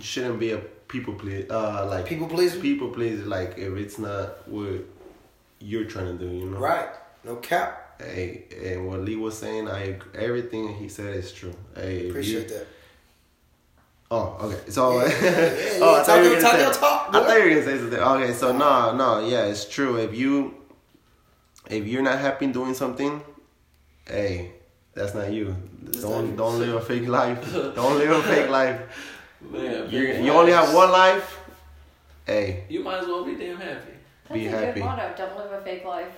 shouldn't 0.00 0.38
be 0.38 0.52
a 0.52 0.58
people 0.88 1.14
please. 1.14 1.50
Uh, 1.50 1.86
like 1.88 2.04
people 2.06 2.26
pleaser, 2.26 2.60
people 2.60 2.90
please. 2.90 3.20
Like 3.24 3.56
if 3.56 3.76
it's 3.76 3.98
not 3.98 4.46
what 4.46 4.84
you're 5.58 5.86
trying 5.86 6.18
to 6.18 6.24
do, 6.26 6.30
you 6.30 6.50
know. 6.50 6.58
right? 6.58 6.88
No 7.24 7.36
cap. 7.36 7.80
Hey, 7.98 8.44
and 8.62 8.86
what 8.88 9.00
Lee 9.00 9.16
was 9.16 9.38
saying, 9.38 9.68
I 9.68 9.98
everything 10.14 10.74
he 10.74 10.88
said 10.88 11.14
is 11.14 11.32
true. 11.32 11.54
Hey, 11.74 12.10
Appreciate 12.10 12.50
you, 12.50 12.58
that. 12.58 12.66
Oh, 14.10 14.36
okay. 14.42 14.70
So, 14.70 14.98
Yeah, 14.98 15.06
yeah, 15.06 15.10
yeah, 15.10 15.18
oh, 15.82 15.94
yeah. 15.96 16.00
I 16.00 16.04
thought 16.04 16.06
Talk 16.06 16.16
you 16.16 16.22
were 16.22 16.28
gonna 16.36 16.40
talk 16.40 16.52
say. 16.52 16.60
your 16.62 16.72
talk, 16.72 17.08
I 17.08 17.12
thought 17.24 17.36
you 17.38 17.44
were 17.44 17.50
gonna 17.50 17.64
say 17.64 17.78
something. 17.78 17.98
Okay, 17.98 18.32
so 18.32 18.52
no, 18.56 18.94
no, 18.96 19.26
yeah, 19.26 19.44
it's 19.46 19.64
true. 19.68 19.96
If 19.96 20.14
you, 20.14 20.54
if 21.70 21.86
you're 21.86 22.02
not 22.02 22.18
happy 22.18 22.46
doing 22.48 22.74
something, 22.74 23.22
hey, 24.06 24.52
that's 24.94 25.14
not 25.14 25.32
you. 25.32 25.56
Don't 26.00 26.36
don't 26.36 26.58
live 26.58 26.74
a 26.76 26.80
fake 26.80 27.08
life. 27.08 27.40
Don't 27.74 27.98
live 27.98 28.10
a 28.10 28.22
fake 28.22 28.48
life. 28.50 28.80
Man, 29.50 29.90
You 29.90 30.00
you 30.24 30.32
only 30.32 30.52
have 30.52 30.72
one 30.74 30.90
life. 30.92 31.40
Hey, 32.26 32.64
You 32.68 32.82
might 32.82 32.98
as 33.00 33.06
well 33.06 33.24
be 33.24 33.34
damn 33.36 33.56
happy. 33.58 33.92
That's 34.28 34.40
Be 34.40 34.46
a 34.46 34.50
happy. 34.50 34.80
good 34.80 34.84
motto. 34.86 35.14
Don't 35.16 35.36
live 35.36 35.52
a 35.52 35.60
fake 35.62 35.84
life. 35.84 36.12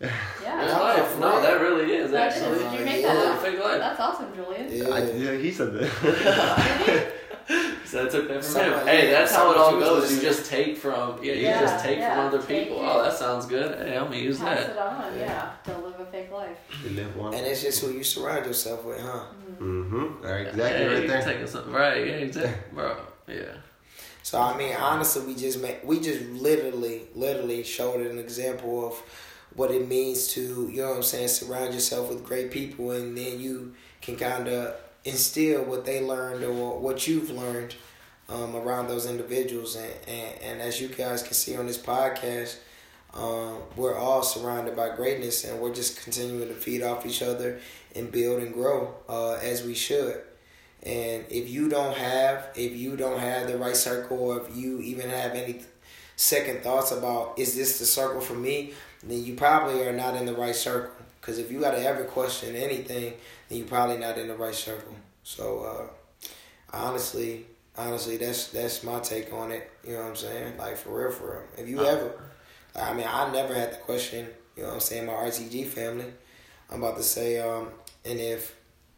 Yeah. 0.00 0.10
Yeah. 0.42 0.78
life. 0.80 1.06
for 1.12 1.20
No, 1.20 1.30
real. 1.32 1.42
that 1.42 1.60
really 1.60 1.92
is 1.94 2.10
That 2.10 2.32
is. 2.36 2.42
actually. 2.42 2.58
Did 2.58 2.78
you 2.80 2.84
make 2.84 3.02
Yeah. 3.02 3.14
that 3.14 3.26
up? 3.36 3.42
Fake 3.42 3.60
life. 3.64 3.78
That's 3.78 4.00
awesome, 4.00 4.34
Julian. 4.34 4.66
Yeah. 4.70 4.88
I, 4.94 4.98
yeah, 5.12 5.36
he 5.38 5.50
said 5.52 5.72
that. 5.74 7.12
He 7.94 8.00
So 8.00 8.06
I 8.06 8.08
took 8.08 8.28
that 8.28 8.42
from 8.44 8.52
Someone- 8.52 8.80
him. 8.80 8.86
Hey, 8.88 9.10
yeah, 9.10 9.20
that's 9.20 9.32
how 9.34 9.50
it 9.52 9.56
all 9.56 9.70
someone 9.70 9.88
was 9.90 10.00
goes. 10.10 10.12
You 10.16 10.20
just 10.20 10.50
take 10.50 10.76
from 10.76 11.22
yeah, 11.22 11.32
you 11.32 11.42
Yeah, 11.42 11.60
just 11.60 11.84
take 11.84 11.98
yeah, 11.98 12.14
from 12.16 12.26
other 12.26 12.38
take 12.46 12.64
people. 12.64 12.82
it. 12.82 12.88
Oh, 12.88 13.02
that 13.04 13.16
sounds 13.16 13.46
good. 13.46 13.78
Hey, 13.78 13.96
I'm 13.96 14.04
gonna 14.04 14.16
use 14.16 14.38
Pass 14.38 14.58
that. 14.58 14.70
it 14.70 14.78
on, 14.78 15.18
yeah. 15.18 15.50
Don't 15.64 15.84
live 15.84 16.00
a 16.00 16.06
fake 16.06 16.32
life. 16.32 16.56
You 16.82 16.90
live 16.90 17.16
one. 17.16 17.34
And 17.34 17.46
it's 17.46 17.62
just 17.62 17.80
who 17.82 17.92
you 17.92 18.02
surround 18.02 18.46
yourself 18.46 18.84
with, 18.84 19.00
huh? 19.00 19.24
Mm-hmm. 19.60 20.24
Exactly 20.26 20.62
Hey, 20.62 20.86
right 20.88 21.06
there. 21.08 21.22
taking 21.22 21.46
something 21.46 21.72
right? 21.72 22.06
Yeah, 22.06 22.12
exactly, 22.14 22.52
bro. 22.72 22.96
Yeah. 23.28 23.54
So 24.22 24.40
I 24.40 24.56
mean, 24.56 24.74
honestly, 24.74 25.24
we 25.26 25.34
just 25.34 25.60
made, 25.60 25.78
we 25.84 26.00
just 26.00 26.22
literally, 26.30 27.02
literally 27.14 27.62
showed 27.62 28.04
an 28.04 28.18
example 28.18 28.86
of 28.88 28.94
what 29.54 29.70
it 29.70 29.86
means 29.86 30.28
to 30.28 30.68
you 30.72 30.82
know 30.82 30.88
what 30.90 30.96
I'm 30.96 31.02
saying, 31.04 31.28
surround 31.28 31.74
yourself 31.74 32.08
with 32.08 32.24
great 32.24 32.50
people, 32.50 32.90
and 32.90 33.16
then 33.16 33.38
you 33.38 33.74
can 34.02 34.16
kind 34.16 34.48
of 34.48 34.74
instill 35.04 35.62
what 35.64 35.84
they 35.84 36.00
learned 36.02 36.42
or 36.42 36.78
what 36.80 37.06
you've 37.06 37.30
learned 37.30 37.74
um, 38.28 38.56
around 38.56 38.88
those 38.88 39.06
individuals, 39.06 39.76
and, 39.76 39.92
and 40.08 40.42
and 40.42 40.62
as 40.62 40.80
you 40.80 40.88
guys 40.88 41.22
can 41.22 41.34
see 41.34 41.56
on 41.56 41.66
this 41.66 41.78
podcast. 41.78 42.56
Um, 43.12 43.58
we're 43.76 43.96
all 43.96 44.24
surrounded 44.24 44.74
by 44.74 44.96
greatness, 44.96 45.44
and 45.44 45.60
we're 45.60 45.72
just 45.72 46.02
continuing 46.02 46.48
to 46.48 46.54
feed 46.54 46.82
off 46.82 47.06
each 47.06 47.22
other 47.22 47.60
and 47.94 48.10
build 48.10 48.42
and 48.42 48.52
grow 48.52 48.92
uh, 49.08 49.34
as 49.34 49.62
we 49.62 49.72
should. 49.74 50.20
And 50.82 51.24
if 51.30 51.48
you 51.48 51.68
don't 51.68 51.96
have, 51.96 52.50
if 52.56 52.76
you 52.76 52.96
don't 52.96 53.20
have 53.20 53.46
the 53.46 53.56
right 53.56 53.76
circle, 53.76 54.18
or 54.18 54.40
if 54.40 54.56
you 54.56 54.80
even 54.80 55.10
have 55.10 55.32
any 55.32 55.60
second 56.16 56.62
thoughts 56.62 56.90
about 56.90 57.38
is 57.38 57.56
this 57.56 57.78
the 57.78 57.86
circle 57.86 58.20
for 58.20 58.34
me, 58.34 58.74
then 59.02 59.24
you 59.24 59.34
probably 59.34 59.86
are 59.86 59.92
not 59.92 60.16
in 60.16 60.26
the 60.26 60.34
right 60.34 60.54
circle. 60.54 60.90
Because 61.20 61.38
if 61.38 61.50
you 61.50 61.60
got 61.60 61.70
to 61.70 61.82
ever 61.82 62.04
question 62.04 62.54
anything, 62.54 63.14
then 63.48 63.58
you're 63.58 63.66
probably 63.66 63.96
not 63.96 64.18
in 64.18 64.28
the 64.28 64.34
right 64.34 64.54
circle. 64.54 64.94
So 65.22 65.90
uh, 66.22 66.26
honestly, 66.76 67.46
honestly, 67.76 68.16
that's 68.16 68.48
that's 68.48 68.82
my 68.82 69.00
take 69.00 69.32
on 69.32 69.50
it. 69.50 69.70
You 69.84 69.94
know 69.94 70.00
what 70.00 70.08
I'm 70.10 70.16
saying? 70.16 70.56
Like 70.58 70.76
for 70.76 71.00
real, 71.00 71.10
for 71.12 71.32
real. 71.32 71.42
If 71.58 71.68
you 71.68 71.84
ever, 71.84 72.12
I 72.74 72.92
mean, 72.94 73.06
I 73.08 73.30
never 73.32 73.54
had 73.54 73.72
the 73.72 73.76
question. 73.78 74.28
You 74.56 74.62
know 74.62 74.68
what 74.68 74.74
I'm 74.74 74.80
saying? 74.80 75.06
My 75.06 75.12
RTG 75.12 75.66
family. 75.66 76.06
I'm 76.70 76.82
about 76.82 76.96
to 76.96 77.02
say, 77.02 77.40
um, 77.40 77.68
and 78.04 78.18
if 78.18 78.54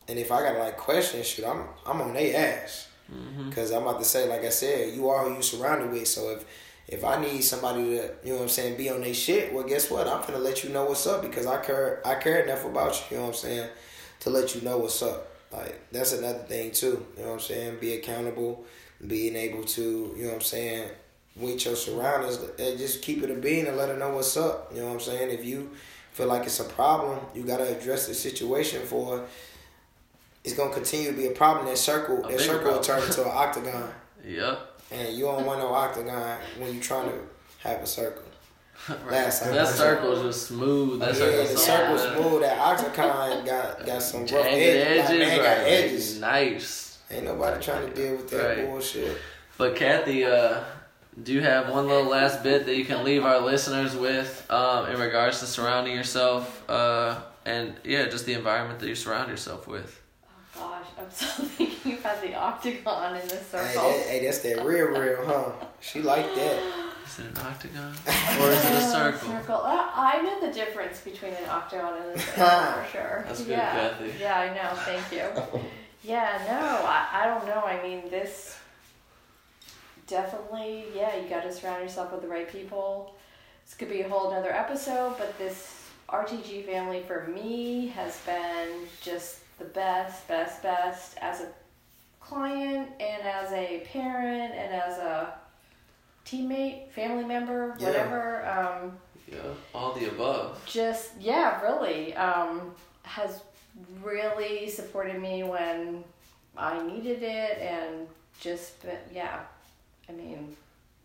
and 0.08 0.18
if 0.18 0.30
I 0.30 0.40
gotta 0.42 0.58
like 0.58 0.76
question 0.76 1.22
shit, 1.22 1.44
I'm 1.44 1.64
I'm 1.86 2.00
on 2.00 2.14
their 2.14 2.62
ass. 2.62 2.88
Mm-hmm. 3.12 3.50
Cause 3.50 3.70
I'm 3.70 3.82
about 3.82 4.00
to 4.00 4.04
say, 4.04 4.28
like 4.28 4.44
I 4.44 4.48
said, 4.48 4.94
you 4.94 5.08
are 5.08 5.24
who 5.24 5.36
you 5.36 5.42
surrounded 5.42 5.92
with. 5.92 6.08
So 6.08 6.30
if 6.30 6.44
if 6.88 7.04
I 7.04 7.20
need 7.20 7.42
somebody 7.42 7.82
to, 7.82 8.14
you 8.24 8.30
know 8.30 8.36
what 8.36 8.42
I'm 8.42 8.48
saying, 8.48 8.76
be 8.76 8.90
on 8.90 9.00
their 9.00 9.14
shit, 9.14 9.52
well, 9.52 9.64
guess 9.64 9.90
what? 9.90 10.06
I'm 10.06 10.22
gonna 10.22 10.38
let 10.38 10.64
you 10.64 10.70
know 10.70 10.84
what's 10.84 11.06
up 11.06 11.22
because 11.22 11.46
I 11.46 11.62
care 11.64 12.00
I 12.04 12.16
care 12.16 12.42
enough 12.42 12.64
about 12.64 12.94
you. 12.94 13.02
You 13.10 13.16
know 13.16 13.28
what 13.28 13.36
I'm 13.36 13.40
saying, 13.40 13.70
to 14.20 14.30
let 14.30 14.54
you 14.54 14.62
know 14.62 14.78
what's 14.78 15.02
up. 15.02 15.35
Like 15.56 15.90
that's 15.90 16.12
another 16.12 16.40
thing 16.40 16.70
too. 16.70 17.06
You 17.16 17.22
know 17.22 17.28
what 17.28 17.34
I'm 17.34 17.40
saying? 17.40 17.78
Be 17.80 17.94
accountable, 17.94 18.64
being 19.06 19.36
able 19.36 19.64
to, 19.64 20.14
you 20.16 20.22
know 20.22 20.28
what 20.28 20.34
I'm 20.36 20.40
saying, 20.42 20.90
with 21.34 21.64
your 21.64 21.76
surroundings, 21.76 22.38
and 22.58 22.78
just 22.78 23.02
keep 23.02 23.22
it 23.22 23.30
a 23.30 23.34
being 23.34 23.66
and 23.66 23.76
let 23.76 23.88
her 23.88 23.96
know 23.96 24.10
what's 24.10 24.36
up. 24.36 24.70
You 24.74 24.80
know 24.80 24.88
what 24.88 24.94
I'm 24.94 25.00
saying? 25.00 25.30
If 25.30 25.44
you 25.44 25.70
feel 26.12 26.26
like 26.26 26.44
it's 26.44 26.60
a 26.60 26.64
problem, 26.64 27.18
you 27.34 27.42
gotta 27.44 27.76
address 27.76 28.06
the 28.06 28.14
situation 28.14 28.82
for. 28.82 29.24
It's 30.44 30.54
gonna 30.54 30.72
continue 30.72 31.10
to 31.10 31.16
be 31.16 31.26
a 31.26 31.32
problem. 31.32 31.66
That 31.66 31.78
circle, 31.78 32.24
A 32.24 32.32
that 32.32 32.40
circle 32.40 32.72
will 32.72 32.80
turn 32.80 33.02
into 33.06 33.24
an 33.24 33.32
octagon, 33.32 33.90
yeah. 34.24 34.56
and 34.92 35.16
you 35.16 35.24
don't 35.24 35.44
want 35.44 35.58
no 35.58 35.68
octagon 35.68 36.38
when 36.58 36.72
you're 36.72 36.82
trying 36.82 37.08
to 37.08 37.18
have 37.68 37.80
a 37.80 37.86
circle. 37.86 38.22
Last 39.10 39.42
time. 39.42 39.54
That 39.54 39.68
circle's 39.68 40.22
just 40.22 40.46
smooth. 40.48 41.00
That 41.00 41.08
yeah, 41.08 41.14
circle's 41.14 41.50
the 41.52 41.58
circle's 41.58 42.02
good. 42.02 42.18
smooth. 42.18 42.42
That 42.42 42.58
octagon 42.58 43.44
got 43.44 43.86
got 43.86 44.02
some 44.02 44.20
rough 44.20 44.30
Jagged 44.30 44.46
edges. 44.54 44.98
Like, 45.10 45.10
edges, 45.10 45.18
man, 45.28 45.36
got 45.38 45.44
right? 45.58 45.66
edges. 45.72 46.20
Nice. 46.20 46.98
Ain't 47.10 47.24
nobody 47.24 47.62
trying 47.64 47.88
to 47.88 47.94
deal 47.94 48.16
with 48.16 48.30
that 48.30 48.56
Right. 48.58 48.66
bullshit. 48.68 49.16
But 49.58 49.76
Kathy, 49.76 50.24
uh, 50.24 50.60
do 51.22 51.32
you 51.32 51.40
have 51.40 51.70
one 51.70 51.88
little 51.88 52.10
last 52.10 52.42
bit 52.42 52.66
that 52.66 52.76
you 52.76 52.84
can 52.84 53.04
leave 53.04 53.24
our 53.24 53.40
listeners 53.40 53.96
with 53.96 54.46
um, 54.50 54.86
in 54.90 54.98
regards 55.00 55.40
to 55.40 55.46
surrounding 55.46 55.94
yourself 55.94 56.68
uh, 56.68 57.18
and 57.44 57.74
yeah, 57.84 58.06
just 58.06 58.26
the 58.26 58.34
environment 58.34 58.80
that 58.80 58.88
you 58.88 58.94
surround 58.94 59.30
yourself 59.30 59.66
with? 59.66 60.02
Oh 60.58 60.60
gosh, 60.60 60.86
I'm 60.98 61.10
still 61.10 61.44
thinking 61.56 61.85
about 62.06 62.22
the 62.22 62.34
octagon 62.34 63.16
in 63.16 63.28
the 63.28 63.34
Hey, 63.36 63.42
circle. 63.50 63.82
that, 63.90 64.06
hey, 64.06 64.24
that's 64.24 64.38
that 64.40 64.64
real, 64.64 64.86
real, 64.88 65.24
huh? 65.26 65.52
She 65.80 66.00
like 66.02 66.34
that. 66.34 66.62
Is 67.06 67.18
it 67.20 67.26
an 67.26 67.38
octagon 67.38 67.94
or 68.40 68.50
is 68.50 68.64
it 68.64 68.72
a 68.72 68.76
Uh, 68.76 68.92
circle? 68.92 69.28
circle. 69.30 69.54
Uh, 69.56 69.90
I 69.94 70.22
know 70.22 70.46
the 70.46 70.52
difference 70.52 71.00
between 71.00 71.32
an 71.32 71.48
octagon 71.48 72.02
and 72.02 72.10
a 72.16 72.18
circle 72.20 72.82
for 72.82 72.86
sure. 72.92 73.24
That's 73.26 73.40
good, 73.40 73.48
yeah. 73.50 73.72
Kathy. 73.90 74.12
Yeah, 74.20 74.38
I 74.40 74.54
know. 74.54 74.76
Thank 74.82 75.12
you. 75.12 75.60
Yeah, 76.04 76.40
no, 76.46 76.86
I, 76.86 77.22
I 77.24 77.26
don't 77.26 77.46
know. 77.46 77.64
I 77.64 77.82
mean, 77.82 78.08
this 78.08 78.56
definitely, 80.06 80.84
yeah, 80.94 81.16
you 81.16 81.28
got 81.28 81.42
to 81.42 81.52
surround 81.52 81.82
yourself 81.82 82.12
with 82.12 82.22
the 82.22 82.28
right 82.28 82.48
people. 82.48 83.16
This 83.64 83.74
could 83.74 83.88
be 83.88 84.02
a 84.02 84.08
whole 84.08 84.30
nother 84.30 84.52
episode, 84.52 85.16
but 85.18 85.36
this 85.36 85.82
RTG 86.08 86.64
family 86.64 87.02
for 87.02 87.26
me 87.26 87.88
has 87.88 88.20
been 88.24 88.86
just 89.02 89.40
the 89.58 89.64
best, 89.64 90.28
best, 90.28 90.62
best 90.62 91.16
as 91.20 91.40
a 91.40 91.48
client 92.28 92.88
and 93.00 93.22
as 93.22 93.52
a 93.52 93.80
parent 93.92 94.54
and 94.54 94.74
as 94.74 94.98
a 94.98 95.34
teammate, 96.24 96.90
family 96.90 97.24
member, 97.24 97.74
Yeah. 97.78 97.86
whatever. 97.86 98.46
Um, 98.46 98.98
Yeah, 99.30 99.38
all 99.74 99.92
the 99.92 100.06
above. 100.08 100.62
just 100.66 101.10
yeah 101.20 101.60
really 101.60 102.14
um, 102.14 102.72
has 103.02 103.40
really 104.02 104.68
supported 104.70 105.20
me 105.20 105.42
when 105.42 106.04
i 106.56 106.80
needed 106.86 107.22
it 107.22 107.58
and 107.58 108.06
just 108.40 108.80
been, 108.82 108.96
yeah 109.12 109.40
i 110.08 110.12
mean 110.12 110.56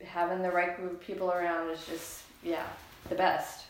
having 0.06 0.42
the 0.44 0.50
right 0.52 0.78
group 0.78 0.92
of 0.94 1.02
people 1.02 1.32
around 1.32 1.70
is 1.72 1.84
just 1.88 2.22
yeah 2.44 2.68
the 3.10 3.16
best 3.16 3.66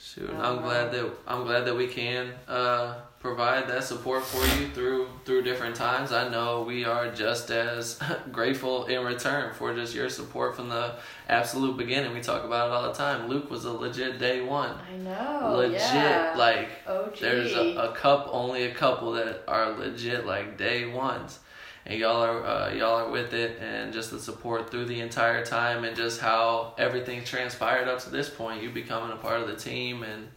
Shoot, 0.00 0.28
and 0.30 0.42
I'm 0.42 0.60
glad 0.62 0.92
that 0.92 1.10
I'm 1.26 1.44
glad 1.44 1.64
that 1.64 1.74
we 1.76 1.86
can 1.88 2.32
uh, 2.46 3.00
provide 3.22 3.68
that 3.68 3.84
support 3.84 4.24
for 4.24 4.44
you 4.58 4.68
through 4.70 5.06
through 5.24 5.42
different 5.42 5.76
times. 5.76 6.10
I 6.10 6.28
know 6.28 6.62
we 6.62 6.84
are 6.84 7.10
just 7.12 7.50
as 7.50 8.00
grateful 8.32 8.86
in 8.86 9.04
return 9.04 9.54
for 9.54 9.72
just 9.74 9.94
your 9.94 10.10
support 10.10 10.56
from 10.56 10.68
the 10.68 10.96
absolute 11.28 11.76
beginning. 11.76 12.12
We 12.12 12.20
talk 12.20 12.44
about 12.44 12.68
it 12.68 12.72
all 12.72 12.82
the 12.82 12.92
time. 12.92 13.28
Luke 13.28 13.48
was 13.48 13.64
a 13.64 13.72
legit 13.72 14.18
day 14.18 14.42
one, 14.42 14.76
i 14.92 14.96
know 14.96 15.54
legit 15.56 15.80
yeah. 15.80 16.34
like 16.36 16.68
OG. 16.86 17.18
there's 17.20 17.54
a, 17.54 17.76
a 17.76 17.94
cup 17.94 18.28
only 18.32 18.64
a 18.64 18.74
couple 18.74 19.12
that 19.12 19.44
are 19.46 19.70
legit 19.70 20.26
like 20.26 20.58
day 20.58 20.86
ones 20.86 21.38
and 21.86 21.98
y'all 21.98 22.22
are 22.22 22.44
uh, 22.44 22.72
y'all 22.72 23.06
are 23.06 23.10
with 23.10 23.32
it 23.34 23.58
and 23.60 23.92
just 23.92 24.10
the 24.10 24.18
support 24.18 24.70
through 24.70 24.84
the 24.84 25.00
entire 25.00 25.44
time 25.44 25.84
and 25.84 25.96
just 25.96 26.20
how 26.20 26.74
everything 26.78 27.24
transpired 27.24 27.88
up 27.88 28.00
to 28.00 28.10
this 28.10 28.28
point 28.28 28.62
you 28.62 28.70
becoming 28.70 29.10
a 29.10 29.16
part 29.16 29.40
of 29.40 29.48
the 29.48 29.56
team 29.56 30.02
and 30.02 30.28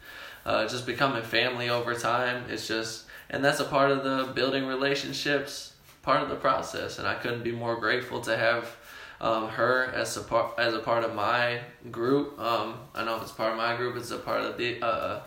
uh, 0.45 0.67
just 0.67 0.85
becoming 0.85 1.23
family 1.23 1.69
over 1.69 1.93
time 1.93 2.43
it's 2.49 2.67
just 2.67 3.05
and 3.29 3.43
that's 3.43 3.59
a 3.59 3.65
part 3.65 3.91
of 3.91 4.03
the 4.03 4.31
building 4.33 4.65
relationships 4.65 5.73
part 6.01 6.21
of 6.21 6.29
the 6.29 6.35
process 6.35 6.99
and 6.99 7.07
i 7.07 7.15
couldn't 7.15 7.43
be 7.43 7.51
more 7.51 7.75
grateful 7.75 8.21
to 8.21 8.35
have 8.37 8.75
um, 9.21 9.47
her 9.47 9.85
as 9.93 10.17
a 10.17 10.21
part 10.21 10.59
as 10.59 10.73
a 10.73 10.79
part 10.79 11.03
of 11.03 11.15
my 11.15 11.59
group 11.89 12.39
um, 12.39 12.75
i 12.93 13.03
know 13.03 13.15
if 13.15 13.23
it's 13.23 13.31
part 13.31 13.51
of 13.51 13.57
my 13.57 13.75
group 13.75 13.95
it's 13.95 14.11
a 14.11 14.17
part 14.17 14.41
of 14.41 14.57
the 14.57 14.81
uh, 14.85 15.21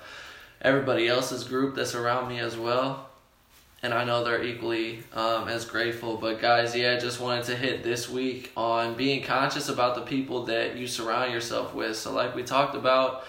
everybody 0.60 1.08
else's 1.08 1.44
group 1.44 1.74
that's 1.74 1.94
around 1.94 2.28
me 2.28 2.38
as 2.38 2.56
well. 2.56 3.08
And 3.80 3.94
I 3.94 4.04
know 4.04 4.24
they're 4.24 4.42
equally 4.42 5.04
um, 5.12 5.46
as 5.46 5.64
grateful. 5.64 6.16
But 6.16 6.40
guys, 6.40 6.74
yeah, 6.74 6.98
just 6.98 7.20
wanted 7.20 7.44
to 7.44 7.56
hit 7.56 7.84
this 7.84 8.08
week 8.08 8.50
on 8.56 8.94
being 8.94 9.22
conscious 9.22 9.68
about 9.68 9.94
the 9.94 10.00
people 10.00 10.46
that 10.46 10.76
you 10.76 10.88
surround 10.88 11.32
yourself 11.32 11.74
with. 11.74 11.96
So, 11.96 12.12
like 12.12 12.34
we 12.34 12.42
talked 12.42 12.74
about, 12.74 13.24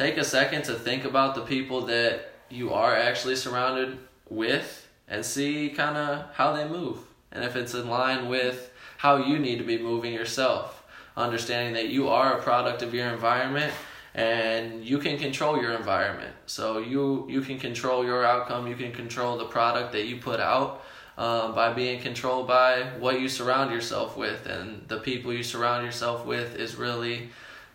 take 0.00 0.16
a 0.16 0.24
second 0.24 0.62
to 0.62 0.72
think 0.72 1.04
about 1.04 1.34
the 1.34 1.42
people 1.42 1.82
that 1.82 2.32
you 2.48 2.72
are 2.72 2.96
actually 2.96 3.36
surrounded 3.36 3.98
with 4.30 4.88
and 5.06 5.22
see 5.22 5.68
kind 5.68 5.94
of 5.94 6.24
how 6.32 6.54
they 6.54 6.66
move. 6.66 7.00
And 7.30 7.44
if 7.44 7.54
it's 7.54 7.74
in 7.74 7.86
line 7.86 8.26
with 8.30 8.72
how 8.96 9.16
you 9.18 9.38
need 9.38 9.58
to 9.58 9.64
be 9.64 9.76
moving 9.76 10.14
yourself, 10.14 10.82
understanding 11.18 11.74
that 11.74 11.90
you 11.90 12.08
are 12.08 12.38
a 12.38 12.42
product 12.42 12.80
of 12.80 12.94
your 12.94 13.08
environment 13.08 13.74
and 14.14 14.82
you 14.82 14.96
can 14.98 15.18
control 15.18 15.60
your 15.60 15.72
environment 15.72 16.34
so 16.46 16.78
you 16.78 17.26
you 17.28 17.42
can 17.42 17.60
control 17.60 18.04
your 18.04 18.24
outcome 18.24 18.66
you 18.66 18.74
can 18.74 18.90
control 18.90 19.38
the 19.38 19.44
product 19.44 19.92
that 19.92 20.06
you 20.06 20.16
put 20.16 20.40
out 20.40 20.84
um, 21.16 21.54
by 21.54 21.72
being 21.72 22.00
controlled 22.00 22.48
by 22.48 22.82
what 22.98 23.20
you 23.20 23.28
surround 23.28 23.70
yourself 23.70 24.16
with 24.16 24.46
and 24.46 24.82
the 24.88 24.98
people 24.98 25.32
you 25.32 25.44
surround 25.44 25.86
yourself 25.86 26.26
with 26.26 26.56
is 26.56 26.74
really 26.74 27.28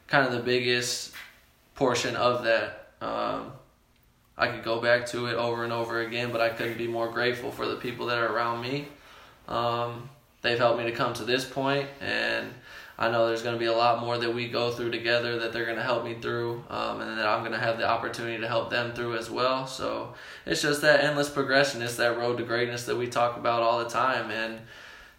kind 0.08 0.28
of 0.28 0.34
the 0.34 0.44
biggest 0.44 1.15
portion 1.76 2.16
of 2.16 2.44
that 2.44 2.90
um, 3.02 3.52
i 4.38 4.48
could 4.48 4.64
go 4.64 4.82
back 4.82 5.06
to 5.06 5.28
it 5.28 5.36
over 5.36 5.64
and 5.64 5.74
over 5.74 6.02
again 6.02 6.32
but 6.32 6.42
i 6.42 6.50
couldn't 6.50 6.78
be 6.78 6.88
more 6.88 7.12
grateful 7.12 7.52
for 7.52 7.68
the 7.68 7.76
people 7.76 8.08
that 8.08 8.18
are 8.18 8.34
around 8.34 8.62
me 8.62 8.88
um, 9.48 10.10
they've 10.42 10.58
helped 10.58 10.80
me 10.80 10.86
to 10.86 10.92
come 10.92 11.14
to 11.14 11.24
this 11.24 11.46
point 11.46 11.88
and 12.02 12.52
I 12.98 13.12
know 13.12 13.28
there's 13.28 13.42
going 13.42 13.56
to 13.56 13.60
be 13.60 13.66
a 13.66 13.74
lot 13.74 14.00
more 14.00 14.18
that 14.18 14.34
we 14.34 14.48
go 14.48 14.72
through 14.72 14.92
together 14.92 15.40
that 15.40 15.52
they're 15.52 15.66
going 15.66 15.78
to 15.78 15.84
help 15.84 16.06
me 16.06 16.16
through, 16.16 16.64
um, 16.70 17.02
and 17.02 17.18
that 17.18 17.26
I'm 17.26 17.42
going 17.42 17.52
to 17.52 17.60
have 17.60 17.78
the 17.78 17.88
opportunity 17.88 18.40
to 18.40 18.48
help 18.48 18.70
them 18.70 18.94
through 18.94 19.18
as 19.18 19.30
well. 19.30 19.68
So 19.68 20.14
it's 20.46 20.62
just 20.62 20.82
that 20.82 21.04
endless 21.04 21.30
progression. 21.30 21.82
It's 21.82 21.98
that 21.98 22.18
road 22.18 22.38
to 22.38 22.44
greatness 22.44 22.86
that 22.86 22.96
we 22.96 23.08
talk 23.08 23.36
about 23.36 23.62
all 23.62 23.80
the 23.80 23.90
time. 23.90 24.32
And 24.32 24.62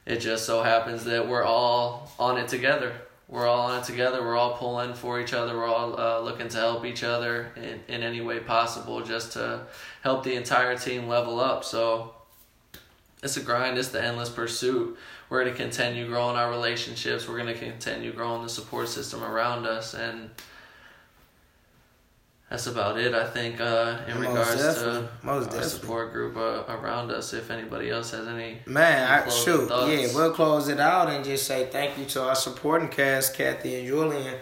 it 0.06 0.20
just 0.20 0.46
so 0.46 0.62
happens 0.62 1.04
that 1.04 1.28
we're 1.28 1.44
all 1.44 2.10
on 2.18 2.38
it 2.38 2.48
together. 2.48 2.94
We're 3.28 3.46
all 3.46 3.72
on 3.72 3.80
it 3.80 3.84
together. 3.84 4.22
We're 4.22 4.36
all 4.36 4.56
pulling 4.56 4.94
for 4.94 5.20
each 5.20 5.32
other. 5.32 5.56
We're 5.56 5.66
all 5.66 5.98
uh, 5.98 6.20
looking 6.20 6.48
to 6.48 6.58
help 6.58 6.84
each 6.84 7.02
other 7.02 7.52
in, 7.56 7.80
in 7.88 8.02
any 8.02 8.20
way 8.20 8.38
possible 8.38 9.02
just 9.02 9.32
to 9.32 9.62
help 10.02 10.22
the 10.22 10.34
entire 10.34 10.76
team 10.76 11.08
level 11.08 11.40
up. 11.40 11.64
So 11.64 12.14
it's 13.22 13.36
a 13.36 13.42
grind, 13.42 13.78
it's 13.78 13.88
the 13.88 14.02
endless 14.02 14.28
pursuit. 14.28 14.96
We're 15.28 15.42
going 15.42 15.52
to 15.52 15.60
continue 15.60 16.06
growing 16.06 16.36
our 16.36 16.50
relationships. 16.50 17.26
We're 17.26 17.38
going 17.38 17.52
to 17.52 17.58
continue 17.58 18.12
growing 18.12 18.44
the 18.44 18.48
support 18.48 18.88
system 18.88 19.24
around 19.24 19.66
us. 19.66 19.94
And 19.94 20.30
that's 22.50 22.66
about 22.68 22.98
it, 22.98 23.12
I 23.14 23.26
think, 23.26 23.60
uh, 23.60 23.98
in 24.06 24.14
Most 24.20 24.28
regards 24.28 24.62
definitely. 24.62 25.08
to 25.20 25.26
Most 25.26 25.54
our 25.54 25.62
support 25.64 26.12
group 26.12 26.36
uh, 26.36 26.62
around 26.68 27.10
us. 27.10 27.32
If 27.32 27.50
anybody 27.50 27.90
else 27.90 28.12
has 28.12 28.26
any 28.28 28.58
Man, 28.66 29.10
I, 29.10 29.28
shoot, 29.28 29.68
thoughts? 29.68 29.90
yeah, 29.90 30.06
we'll 30.14 30.32
close 30.32 30.68
it 30.68 30.78
out 30.78 31.08
and 31.08 31.24
just 31.24 31.46
say 31.46 31.66
thank 31.66 31.98
you 31.98 32.04
to 32.06 32.22
our 32.22 32.34
supporting 32.36 32.88
cast, 32.88 33.34
Kathy 33.34 33.80
and 33.80 33.88
Julian, 33.88 34.36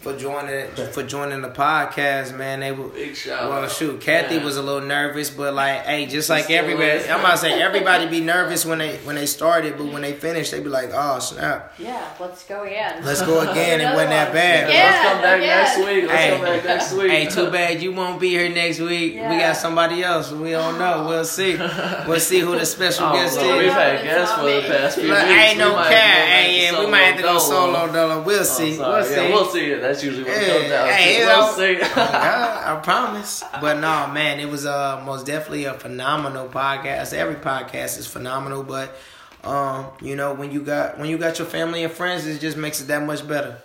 for 0.00 0.16
joining 0.16 0.68
for 0.92 1.02
joining 1.02 1.40
the 1.42 1.48
podcast. 1.50 2.36
Man, 2.36 2.60
they 2.60 2.72
were 2.72 2.88
big 2.88 3.14
shout 3.14 3.48
well, 3.48 3.64
out. 3.64 3.70
shoot, 3.70 4.00
Kathy 4.00 4.36
Yeah. 4.36 4.44
was 4.44 4.56
a 4.56 4.62
little 4.62 4.80
nervous, 4.86 5.30
but 5.30 5.54
like, 5.54 5.84
hey, 5.84 6.06
just 6.06 6.28
like 6.28 6.50
everybody, 6.50 6.88
is. 6.88 7.08
I'm 7.08 7.20
about 7.20 7.32
to 7.32 7.36
say 7.38 7.60
everybody 7.62 8.06
be 8.06 8.20
nervous 8.20 8.64
when 8.64 8.78
they 8.78 8.96
when 8.98 9.16
they 9.16 9.26
started, 9.26 9.76
but 9.78 9.86
when 9.86 10.02
they 10.02 10.12
finish, 10.14 10.50
they 10.50 10.60
be 10.60 10.68
like, 10.68 10.90
oh 10.92 11.18
snap, 11.20 11.74
Yeah, 11.78 12.02
let's 12.18 12.44
go 12.44 12.62
again. 12.64 13.04
let's 13.04 13.22
go 13.22 13.40
again. 13.48 13.80
It 13.80 13.92
wasn't 13.92 14.10
that 14.10 14.32
bad. 14.32 14.68
Yeah. 14.72 14.78
Let's 14.90 15.08
come 15.12 15.22
back 15.22 15.36
again. 15.38 15.58
next 15.58 15.78
week. 15.78 16.08
Let's 16.08 16.12
Hey. 16.22 16.30
come 16.30 16.40
back 16.42 16.64
next 16.64 16.92
week. 16.94 17.10
Hey, 17.10 17.26
too 17.26 17.50
bad 17.50 17.82
you 17.82 17.92
won't 17.92 18.20
be 18.20 18.30
here 18.30 18.48
next 18.48 18.80
week. 18.80 19.14
We 19.14 19.20
got 19.38 19.56
somebody 19.56 20.02
else. 20.02 20.32
We 20.32 20.50
don't 20.52 20.78
know. 20.78 21.06
We'll 21.08 21.24
see. 21.24 21.56
We'll 21.56 22.20
see 22.20 22.40
who 22.40 22.58
the 22.58 22.66
special 22.66 23.06
Oh, 23.06 23.12
guest 23.12 23.36
Lord, 23.36 23.58
is. 23.58 23.62
we've 23.64 23.72
had 23.72 24.02
guests 24.02 24.34
for 24.34 24.44
the 24.44 24.62
past 24.66 24.98
few 24.98 25.08
Look, 25.08 25.18
weeks. 25.22 25.30
ain't 25.40 25.58
no 25.58 25.70
We 25.70 25.76
might 25.76 25.88
cat. 25.90 25.98
have 26.00 26.16
to 26.18 26.26
go 26.26 26.38
Hey, 26.38 26.62
yeah, 26.72 26.80
we 26.80 26.86
might 26.90 26.98
have 27.02 27.16
to 27.16 27.22
go 27.22 27.38
solo 27.38 27.72
solo 27.86 27.92
dolo. 27.92 28.22
We'll 28.22 28.40
Oh, 28.40 28.42
see. 28.42 28.78
We'll 28.78 29.04
see. 29.04 29.32
We'll 29.32 29.44
see 29.50 29.67
it. 29.72 29.80
That's 29.80 30.02
usually 30.02 30.24
what 30.24 30.32
it 30.32 30.46
comes 30.48 30.62
Yeah, 30.64 30.68
down 30.68 30.88
hey, 30.88 31.18
to. 31.20 31.26
We'll 31.26 31.72
Yeah, 31.98 32.76
I 32.76 32.80
promise. 32.82 33.44
But 33.60 33.78
no, 33.78 34.06
man, 34.12 34.40
it 34.40 34.48
was 34.48 34.66
uh 34.66 35.02
most 35.04 35.26
definitely 35.26 35.64
a 35.64 35.74
phenomenal 35.74 36.48
podcast. 36.48 37.12
Every 37.12 37.36
podcast 37.36 37.98
is 37.98 38.06
phenomenal, 38.06 38.62
but 38.62 38.96
um, 39.44 39.86
you 40.02 40.16
know, 40.16 40.34
when 40.34 40.50
you 40.50 40.62
got 40.62 40.98
when 40.98 41.08
you 41.08 41.18
got 41.18 41.38
your 41.38 41.46
family 41.48 41.84
and 41.84 41.92
friends, 41.92 42.26
it 42.26 42.40
just 42.40 42.56
makes 42.56 42.80
it 42.80 42.88
that 42.88 43.04
much 43.04 43.26
better. 43.26 43.58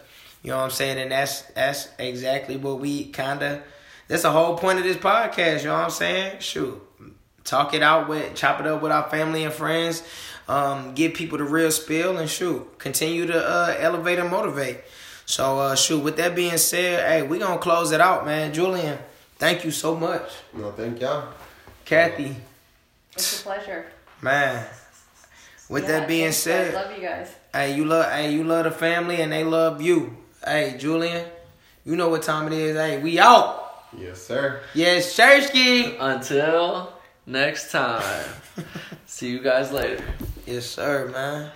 You 0.44 0.52
know 0.52 0.58
what 0.58 0.64
I'm 0.66 0.72
saying? 0.72 0.98
And 1.00 1.12
that's 1.12 1.42
that's 1.54 1.90
exactly 2.00 2.58
what 2.58 2.80
we 2.80 3.06
kinda 3.06 3.64
that's 4.08 4.24
the 4.24 4.32
whole 4.32 4.58
point 4.58 4.78
of 4.80 4.84
this 4.84 4.98
podcast, 4.98 5.60
you 5.62 5.68
know 5.68 5.74
what 5.74 5.86
I'm 5.86 5.90
saying? 5.90 6.40
Shoot. 6.40 6.82
Talk 7.44 7.74
it 7.74 7.82
out 7.84 8.08
with 8.08 8.36
chop 8.36 8.60
it 8.60 8.68
up 8.68 8.82
with 8.82 8.92
our 8.92 9.10
family 9.10 9.44
and 9.44 9.54
friends. 9.54 10.04
Um, 10.48 10.94
give 10.94 11.14
people 11.14 11.38
the 11.38 11.46
real 11.46 11.72
spill 11.72 12.18
and 12.18 12.30
shoot. 12.30 12.78
Continue 12.78 13.26
to 13.28 13.38
uh 13.38 13.76
elevate 13.80 14.20
and 14.20 14.30
motivate. 14.30 14.80
So 15.26 15.60
uh 15.60 15.76
shoot, 15.76 16.00
with 16.00 16.18
that 16.18 16.36
being 16.36 16.58
said, 16.58 17.08
hey, 17.08 17.22
we 17.28 17.40
gonna 17.40 17.58
close 17.60 17.92
it 17.92 18.02
out, 18.02 18.26
man. 18.26 18.54
Julian, 18.54 18.98
thank 19.38 19.64
you 19.66 19.72
so 19.72 19.96
much. 19.96 20.30
No, 20.54 20.72
thank 20.72 21.00
y'all. 21.02 21.30
Kathy, 21.86 22.36
It's 23.14 23.40
a 23.42 23.44
pleasure. 23.44 23.86
man. 24.22 24.66
With 25.70 25.84
Yeah, 25.84 26.00
that 26.00 26.08
being 26.08 26.24
thanks, 26.32 26.38
guys. 26.38 26.44
said, 26.44 26.74
love 26.74 26.98
you 26.98 27.02
guys. 27.08 27.30
hey, 27.54 27.76
you 27.76 27.86
love 27.86 28.12
hey, 28.12 28.34
you 28.34 28.44
love 28.44 28.66
the 28.66 28.72
family 28.72 29.22
and 29.22 29.32
they 29.32 29.44
love 29.44 29.82
you. 29.82 30.18
Hey, 30.46 30.76
Julian, 30.78 31.26
you 31.86 31.96
know 31.96 32.10
what 32.10 32.22
time 32.24 32.48
it 32.48 32.54
is. 32.54 32.76
Hey, 32.76 33.02
we 33.02 33.18
out. 33.20 33.62
Yes, 33.98 34.22
sir. 34.22 34.62
Yes, 34.74 35.16
Chersky. 35.18 35.96
Until 36.00 36.92
next 37.26 37.72
time. 37.72 38.04
See 39.06 39.30
you 39.30 39.40
guys 39.40 39.72
later. 39.72 40.04
Yes, 40.46 40.66
sir, 40.66 41.08
man. 41.14 41.52